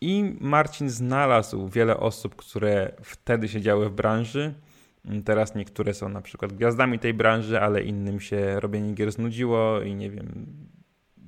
I 0.00 0.36
Marcin 0.40 0.90
znalazł 0.90 1.68
wiele 1.68 1.96
osób, 1.96 2.36
które 2.36 2.92
wtedy 3.02 3.48
siedziały 3.48 3.88
w 3.88 3.92
branży. 3.92 4.54
Teraz 5.24 5.54
niektóre 5.54 5.94
są 5.94 6.08
na 6.08 6.20
przykład 6.20 6.52
gwiazdami 6.52 6.98
tej 6.98 7.14
branży, 7.14 7.60
ale 7.60 7.82
innym 7.82 8.20
się 8.20 8.60
robienie 8.60 8.94
gier 8.94 9.12
znudziło 9.12 9.80
i 9.80 9.94
nie 9.94 10.10
wiem, 10.10 10.46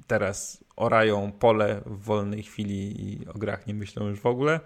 teraz 0.06 0.64
orają 0.76 1.32
pole 1.32 1.80
w 1.86 2.04
wolnej 2.04 2.42
chwili 2.42 3.12
i 3.12 3.28
o 3.28 3.32
grach 3.32 3.66
nie 3.66 3.74
myślą 3.74 4.06
już 4.06 4.20
w 4.20 4.26
ogóle. 4.26 4.60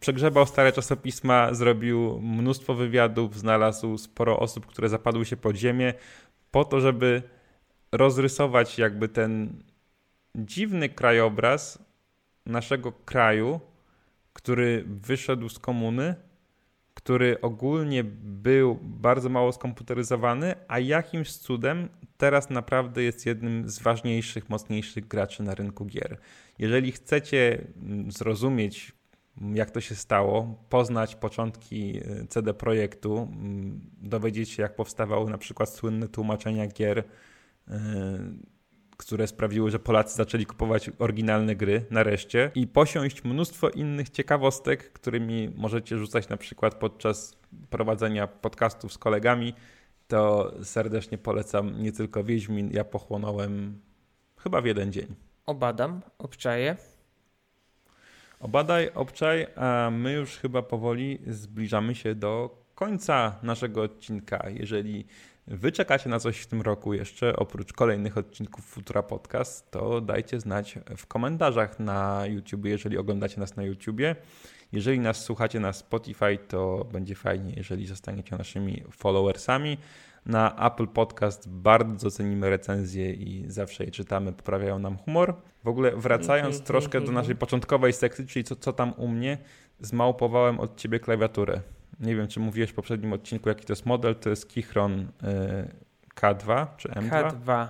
Przegrzebał 0.00 0.46
stare 0.46 0.72
czasopisma, 0.72 1.54
zrobił 1.54 2.20
mnóstwo 2.20 2.74
wywiadów, 2.74 3.38
znalazł 3.38 3.98
sporo 3.98 4.38
osób, 4.38 4.66
które 4.66 4.88
zapadły 4.88 5.24
się 5.24 5.36
pod 5.36 5.56
ziemię, 5.56 5.94
po 6.50 6.64
to, 6.64 6.80
żeby 6.80 7.22
rozrysować 7.92 8.78
jakby 8.78 9.08
ten 9.08 9.62
dziwny 10.34 10.88
krajobraz 10.88 11.85
naszego 12.46 12.92
kraju, 12.92 13.60
który 14.32 14.84
wyszedł 14.86 15.48
z 15.48 15.58
komuny 15.58 16.14
który 16.96 17.40
ogólnie 17.40 18.04
był 18.24 18.78
bardzo 18.82 19.28
mało 19.28 19.52
skomputeryzowany, 19.52 20.54
a 20.68 20.78
jakimś 20.78 21.32
cudem 21.32 21.88
teraz 22.16 22.50
naprawdę 22.50 23.02
jest 23.02 23.26
jednym 23.26 23.68
z 23.68 23.78
ważniejszych, 23.78 24.50
mocniejszych 24.50 25.08
graczy 25.08 25.42
na 25.42 25.54
rynku 25.54 25.84
gier. 25.84 26.18
Jeżeli 26.58 26.92
chcecie 26.92 27.66
mm, 27.82 28.12
zrozumieć, 28.12 28.92
jak 29.54 29.70
to 29.70 29.80
się 29.80 29.94
stało, 29.94 30.64
poznać 30.68 31.16
początki 31.16 31.96
y, 31.96 32.26
CD 32.28 32.54
Projektu, 32.54 33.18
mm, 33.18 33.80
dowiedzieć 34.02 34.50
się, 34.50 34.62
jak 34.62 34.76
powstawały 34.76 35.30
na 35.30 35.38
przykład 35.38 35.68
słynne 35.68 36.08
tłumaczenia 36.08 36.66
gier, 36.66 36.98
y, 36.98 37.04
które 38.96 39.26
sprawiły, 39.26 39.70
że 39.70 39.78
Polacy 39.78 40.16
zaczęli 40.16 40.46
kupować 40.46 40.90
oryginalne 40.98 41.56
gry 41.56 41.84
nareszcie 41.90 42.50
i 42.54 42.66
posiąść 42.66 43.24
mnóstwo 43.24 43.70
innych 43.70 44.10
ciekawostek, 44.10 44.92
którymi 44.92 45.50
możecie 45.56 45.98
rzucać 45.98 46.28
na 46.28 46.36
przykład 46.36 46.74
podczas 46.74 47.36
prowadzenia 47.70 48.26
podcastów 48.26 48.92
z 48.92 48.98
kolegami, 48.98 49.54
to 50.08 50.52
serdecznie 50.62 51.18
polecam 51.18 51.82
nie 51.82 51.92
tylko 51.92 52.24
Wiedźmin, 52.24 52.70
ja 52.72 52.84
pochłonąłem 52.84 53.80
chyba 54.36 54.60
w 54.60 54.66
jeden 54.66 54.92
dzień. 54.92 55.14
Obadam, 55.46 56.00
obczaję. 56.18 56.76
Obadaj, 58.40 58.90
obczaj, 58.94 59.46
a 59.56 59.90
my 59.92 60.12
już 60.12 60.36
chyba 60.36 60.62
powoli 60.62 61.18
zbliżamy 61.26 61.94
się 61.94 62.14
do 62.14 62.62
końca 62.74 63.38
naszego 63.42 63.82
odcinka. 63.82 64.48
Jeżeli 64.50 65.06
wy 65.48 65.72
czekacie 65.72 66.10
na 66.10 66.18
coś 66.18 66.38
w 66.38 66.46
tym 66.46 66.62
roku 66.62 66.94
jeszcze, 66.94 67.36
oprócz 67.36 67.72
kolejnych 67.72 68.18
odcinków 68.18 68.64
Futura 68.64 69.02
Podcast, 69.02 69.70
to 69.70 70.00
dajcie 70.00 70.40
znać 70.40 70.78
w 70.96 71.06
komentarzach 71.06 71.80
na 71.80 72.22
YouTube, 72.26 72.64
jeżeli 72.64 72.98
oglądacie 72.98 73.40
nas 73.40 73.56
na 73.56 73.62
YouTubie. 73.62 74.16
Jeżeli 74.72 75.00
nas 75.00 75.24
słuchacie 75.24 75.60
na 75.60 75.72
Spotify, 75.72 76.38
to 76.48 76.86
będzie 76.92 77.14
fajnie, 77.14 77.52
jeżeli 77.56 77.86
zostaniecie 77.86 78.36
naszymi 78.36 78.82
followersami. 78.92 79.78
Na 80.26 80.66
Apple 80.66 80.86
Podcast 80.86 81.48
bardzo 81.48 82.10
cenimy 82.10 82.50
recenzje 82.50 83.12
i 83.12 83.44
zawsze 83.48 83.84
je 83.84 83.90
czytamy, 83.90 84.32
poprawiają 84.32 84.78
nam 84.78 84.96
humor. 84.96 85.34
W 85.64 85.68
ogóle 85.68 85.96
wracając 85.96 86.54
Mhm, 86.54 86.66
troszkę 86.66 86.92
do 86.92 87.06
mhm. 87.06 87.14
naszej 87.14 87.36
początkowej 87.36 87.92
sekcji, 87.92 88.26
czyli 88.26 88.44
co, 88.44 88.56
co 88.56 88.72
tam 88.72 88.92
u 88.96 89.08
mnie, 89.08 89.38
zmałpowałem 89.80 90.60
od 90.60 90.76
ciebie 90.76 91.00
klawiaturę. 91.00 91.60
Nie 92.00 92.16
wiem, 92.16 92.28
czy 92.28 92.40
mówiłeś 92.40 92.70
w 92.70 92.74
poprzednim 92.74 93.12
odcinku, 93.12 93.48
jaki 93.48 93.64
to 93.64 93.72
jest 93.72 93.86
model. 93.86 94.14
To 94.14 94.30
jest 94.30 94.48
Kichron 94.48 95.00
y, 95.00 95.06
K2 96.20 96.66
czy 96.76 96.88
M2? 96.88 97.10
K2. 97.10 97.66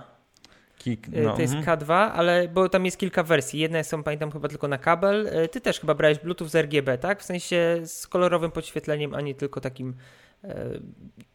Kik, 0.77 1.07
Y, 1.07 1.21
no, 1.23 1.35
to 1.35 1.41
jest 1.41 1.53
mhm. 1.53 1.79
K2, 1.79 1.93
ale 1.93 2.47
bo 2.47 2.69
tam 2.69 2.85
jest 2.85 2.97
kilka 2.97 3.23
wersji. 3.23 3.59
Jedna 3.59 3.83
są, 3.83 4.03
pamiętam, 4.03 4.31
chyba 4.31 4.47
tylko 4.47 4.67
na 4.67 4.77
kabel. 4.77 5.27
Y, 5.27 5.47
Ty 5.47 5.61
też 5.61 5.79
chyba 5.79 5.93
brałeś 5.95 6.19
Bluetooth 6.19 6.47
z 6.47 6.55
RGB, 6.55 6.97
tak? 6.97 7.21
W 7.21 7.23
sensie 7.23 7.81
z 7.85 8.07
kolorowym 8.07 8.51
podświetleniem, 8.51 9.15
a 9.15 9.21
nie 9.21 9.35
tylko 9.35 9.61
takim 9.61 9.93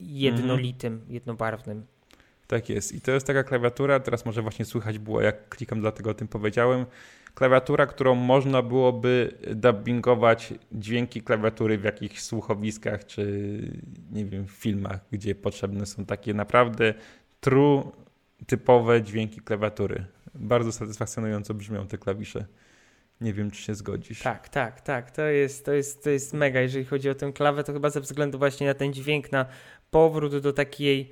jednolitym, 0.00 0.92
Mhm. 0.92 1.12
jednobarwnym. 1.12 1.86
Tak 2.46 2.68
jest. 2.68 2.92
I 2.92 3.00
to 3.00 3.10
jest 3.10 3.26
taka 3.26 3.44
klawiatura, 3.44 4.00
teraz 4.00 4.26
może 4.26 4.42
właśnie 4.42 4.64
słychać 4.64 4.98
było, 4.98 5.20
jak 5.20 5.48
klikam, 5.48 5.80
dlatego 5.80 6.10
o 6.10 6.14
tym 6.14 6.28
powiedziałem. 6.28 6.86
Klawiatura, 7.34 7.86
którą 7.86 8.14
można 8.14 8.62
byłoby 8.62 9.34
dubbingować 9.54 10.54
dźwięki 10.72 11.22
klawiatury 11.22 11.78
w 11.78 11.84
jakichś 11.84 12.20
słuchowiskach, 12.20 13.06
czy 13.06 13.58
nie 14.12 14.24
wiem, 14.24 14.46
filmach, 14.46 15.00
gdzie 15.12 15.34
potrzebne 15.34 15.86
są 15.86 16.04
takie 16.06 16.34
naprawdę 16.34 16.94
true, 17.40 17.92
typowe 18.46 19.02
dźwięki 19.02 19.40
klawiatury. 19.40 20.04
Bardzo 20.34 20.72
satysfakcjonująco 20.72 21.54
brzmią 21.54 21.86
te 21.86 21.98
klawisze. 21.98 22.46
Nie 23.20 23.32
wiem, 23.32 23.50
czy 23.50 23.62
się 23.62 23.74
zgodzisz. 23.74 24.22
Tak, 24.22 24.48
tak, 24.48 24.80
tak. 24.80 25.10
To 25.10 25.22
jest, 25.22 25.64
to, 25.64 25.72
jest, 25.72 26.04
to 26.04 26.10
jest 26.10 26.32
mega, 26.34 26.60
jeżeli 26.60 26.84
chodzi 26.84 27.10
o 27.10 27.14
tę 27.14 27.32
klawę, 27.32 27.64
to 27.64 27.72
chyba 27.72 27.90
ze 27.90 28.00
względu 28.00 28.38
właśnie 28.38 28.66
na 28.66 28.74
ten 28.74 28.92
dźwięk, 28.92 29.32
na 29.32 29.46
powrót 29.90 30.38
do 30.38 30.52
takiej 30.52 31.10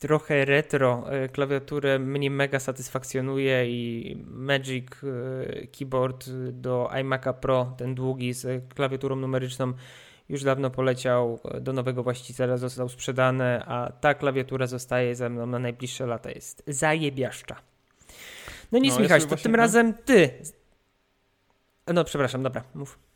trochę 0.00 0.44
retro 0.44 1.04
e, 1.12 1.28
klawiatury 1.28 1.98
mnie 1.98 2.30
mega 2.30 2.60
satysfakcjonuje 2.60 3.70
i 3.70 4.16
Magic 4.26 4.86
e, 5.04 5.66
Keyboard 5.66 6.30
do 6.52 6.90
iMac'a 6.92 7.32
Pro, 7.32 7.74
ten 7.78 7.94
długi 7.94 8.32
z 8.32 8.74
klawiaturą 8.74 9.16
numeryczną 9.16 9.72
już 10.28 10.42
dawno 10.42 10.70
poleciał 10.70 11.40
e, 11.44 11.60
do 11.60 11.72
nowego 11.72 12.02
właściciela, 12.02 12.56
został 12.56 12.88
sprzedany, 12.88 13.64
a 13.64 13.92
ta 14.00 14.14
klawiatura 14.14 14.66
zostaje 14.66 15.14
ze 15.14 15.30
mną 15.30 15.46
na 15.46 15.58
najbliższe 15.58 16.06
lata. 16.06 16.30
Jest 16.30 16.62
zajebiaszcza. 16.66 17.56
No 18.72 18.78
nic, 18.78 18.94
No, 18.94 19.00
Michał, 19.00 19.20
to 19.20 19.36
tym 19.36 19.54
razem 19.54 19.94
ty. 19.94 20.30
No, 21.94 22.04
przepraszam, 22.04 22.42
dobra, 22.42 22.64
mów. 22.74 23.09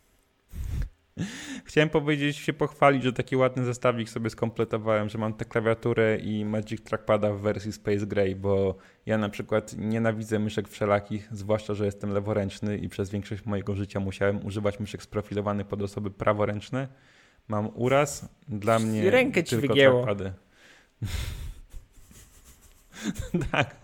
Chciałem 1.64 1.88
powiedzieć, 1.88 2.36
się 2.36 2.52
pochwalić, 2.52 3.02
że 3.02 3.12
taki 3.12 3.36
ładny 3.36 3.64
zestawik 3.64 4.08
sobie 4.08 4.30
skompletowałem, 4.30 5.08
że 5.08 5.18
mam 5.18 5.34
tę 5.34 5.44
klawiaturę 5.44 6.16
i 6.16 6.44
Magic 6.44 6.82
Trackpada 6.82 7.32
w 7.32 7.40
wersji 7.40 7.72
Space 7.72 8.06
Gray, 8.06 8.36
bo 8.36 8.76
ja 9.06 9.18
na 9.18 9.28
przykład 9.28 9.74
nienawidzę 9.78 10.38
myszek 10.38 10.68
wszelakich, 10.68 11.28
zwłaszcza, 11.32 11.74
że 11.74 11.84
jestem 11.84 12.10
leworęczny 12.10 12.78
i 12.78 12.88
przez 12.88 13.10
większość 13.10 13.44
mojego 13.44 13.74
życia 13.74 14.00
musiałem 14.00 14.46
używać 14.46 14.80
myszek 14.80 15.02
sprofilowanych 15.02 15.66
pod 15.66 15.82
osoby 15.82 16.10
praworęczne. 16.10 16.88
Mam 17.48 17.70
uraz, 17.74 18.28
dla 18.48 18.78
mnie 18.78 19.10
Rękę 19.10 19.44
ci 19.44 19.50
tylko 19.50 19.74
wygięło. 19.74 20.02
trackpady. 20.02 20.32
tak. 23.52 23.76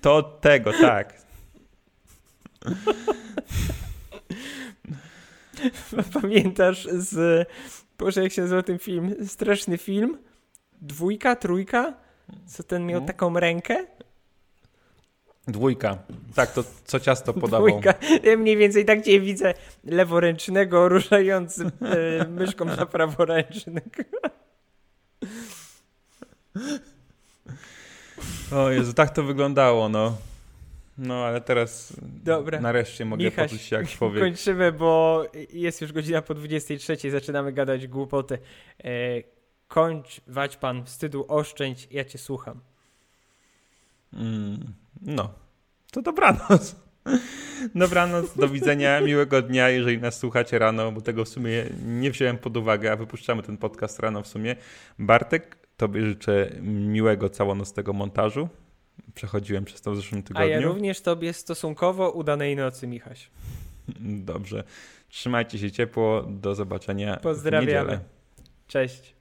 To 0.00 0.16
od 0.16 0.40
tego, 0.40 0.72
tak. 0.72 1.14
Pamiętasz 6.20 6.88
z. 6.92 7.48
Boże, 7.98 8.22
jak 8.22 8.32
się 8.32 8.42
nazywa 8.42 8.62
ten 8.62 8.78
film? 8.78 9.14
Straszny 9.26 9.78
film? 9.78 10.18
Dwójka, 10.82 11.36
trójka? 11.36 11.94
Co 12.46 12.62
ten 12.62 12.86
miał 12.86 13.00
No. 13.00 13.06
taką 13.06 13.40
rękę? 13.40 13.86
Dwójka. 15.48 15.98
Tak, 16.34 16.52
to 16.52 16.64
co 16.84 17.00
ciasto 17.00 17.32
podawał. 17.34 17.68
Dwójka. 17.68 17.94
Ja 18.22 18.36
mniej 18.36 18.56
więcej 18.56 18.84
tak 18.84 19.02
cię 19.04 19.20
widzę 19.20 19.54
leworęcznego 19.84 20.88
ruszającym 20.88 21.70
e, 22.20 22.28
myszką 22.40 22.64
na 22.64 22.86
praworęczny. 22.86 23.80
O 28.52 28.70
Jezu, 28.70 28.92
tak 28.92 29.10
to 29.10 29.22
wyglądało, 29.22 29.88
no. 29.88 30.16
No, 30.98 31.24
ale 31.24 31.40
teraz 31.40 31.92
Dobra. 32.02 32.60
nareszcie 32.60 33.04
mogę 33.04 33.24
Michaś, 33.24 33.50
poczuć 33.50 33.66
się 33.66 33.76
jak 33.76 33.88
człowiek. 33.88 34.22
Kończymy, 34.22 34.72
bo 34.72 35.24
jest 35.52 35.80
już 35.80 35.92
godzina 35.92 36.22
po 36.22 36.34
23, 36.34 37.10
zaczynamy 37.10 37.52
gadać 37.52 37.86
głupoty. 37.86 38.38
E, 38.84 38.88
kończ, 39.68 40.20
wać 40.26 40.56
pan, 40.56 40.84
wstydu 40.84 41.24
oszczędź, 41.28 41.88
ja 41.90 42.04
cię 42.04 42.18
słucham. 42.18 42.60
Mm, 44.12 44.74
no, 45.02 45.34
to 45.92 46.02
dobranoc. 46.02 46.76
Dobranoc, 47.74 48.36
do 48.36 48.48
widzenia, 48.48 49.00
miłego 49.00 49.42
dnia, 49.42 49.68
jeżeli 49.68 49.98
nas 49.98 50.18
słuchacie 50.18 50.58
rano, 50.58 50.92
bo 50.92 51.00
tego 51.00 51.24
w 51.24 51.28
sumie 51.28 51.64
nie 51.86 52.10
wziąłem 52.10 52.38
pod 52.38 52.56
uwagę, 52.56 52.92
a 52.92 52.96
wypuszczamy 52.96 53.42
ten 53.42 53.56
podcast 53.56 53.98
rano 53.98 54.22
w 54.22 54.26
sumie. 54.26 54.56
Bartek, 54.98 55.56
tobie 55.76 56.06
życzę 56.06 56.50
miłego 56.62 57.28
całonocnego 57.28 57.92
montażu. 57.92 58.48
Przechodziłem 59.16 59.64
przez 59.64 59.80
to 59.82 59.92
w 59.92 59.96
zeszłym 59.96 60.22
A 60.34 60.44
ja 60.44 60.48
tygodniu. 60.56 60.68
również 60.68 61.00
tobie 61.00 61.32
stosunkowo 61.32 62.10
udanej 62.10 62.56
nocy, 62.56 62.86
Michaś. 62.86 63.30
Dobrze. 64.00 64.64
Trzymajcie 65.08 65.58
się 65.58 65.70
ciepło, 65.72 66.22
do 66.22 66.54
zobaczenia 66.54 67.16
Pozdrawiamy. 67.16 68.00
Cześć. 68.66 69.15